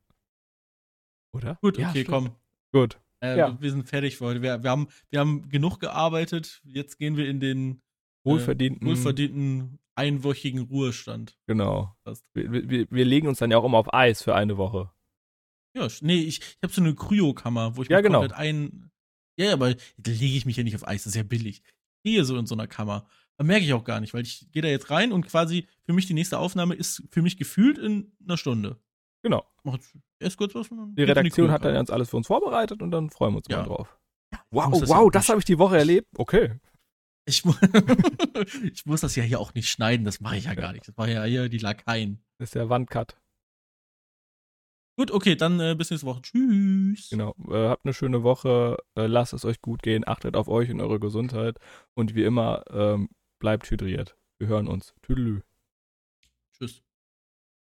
[1.32, 1.58] Oder?
[1.62, 2.08] Gut, Ja, okay, stimmt.
[2.08, 2.36] komm.
[2.72, 3.00] Gut.
[3.20, 3.60] Äh, Ja.
[3.60, 4.42] Wir sind fertig für heute.
[4.42, 6.60] Wir, wir, haben, wir haben genug gearbeitet.
[6.64, 7.82] Jetzt gehen wir in den
[8.24, 8.86] wohlverdienten.
[8.86, 11.38] Äh, wohlverdienten einwöchigen Ruhestand.
[11.46, 11.94] Genau.
[12.34, 14.90] Wir, wir, wir, legen uns dann ja auch immer auf Eis für eine Woche.
[15.74, 18.20] Ja, nee, ich, ich habe so eine Kryokammer, wo ich ja, genau.
[18.20, 18.90] komplett ein.
[19.36, 21.62] Ja, aber da lege ich mich ja nicht auf Eis, das ist ja billig.
[22.02, 23.06] Ich stehe so in so einer Kammer.
[23.38, 25.92] Da merke ich auch gar nicht, weil ich gehe da jetzt rein und quasi für
[25.92, 28.78] mich die nächste Aufnahme ist für mich gefühlt in einer Stunde.
[29.22, 29.46] Genau.
[29.62, 29.78] Mach
[30.18, 30.68] erst kurz was.
[30.68, 33.46] Die Redaktion die hat dann ganz alles für uns vorbereitet und dann freuen wir uns
[33.48, 33.58] ja.
[33.58, 33.98] mal drauf.
[34.50, 36.08] Wow, das wow, das habe ich die Woche erlebt.
[36.16, 36.58] Okay.
[37.24, 37.54] Ich, mu
[38.72, 40.88] ich, muss das ja hier auch nicht schneiden, das mache ich ja gar nicht.
[40.88, 42.22] Das war ja hier die Lakaien.
[42.38, 43.16] Das ist der Wandcut.
[44.96, 46.22] Gut, okay, dann äh, bis nächste Woche.
[46.22, 47.08] Tschüss.
[47.10, 47.34] Genau.
[47.48, 48.76] Äh, habt eine schöne Woche.
[48.94, 50.06] Äh, lasst es euch gut gehen.
[50.06, 51.58] Achtet auf euch und eure Gesundheit.
[51.94, 53.08] Und wie immer, ähm,
[53.38, 54.16] bleibt hydriert.
[54.38, 54.94] Wir hören uns.
[55.02, 55.40] Tüdelü.
[56.52, 56.82] Tschüss.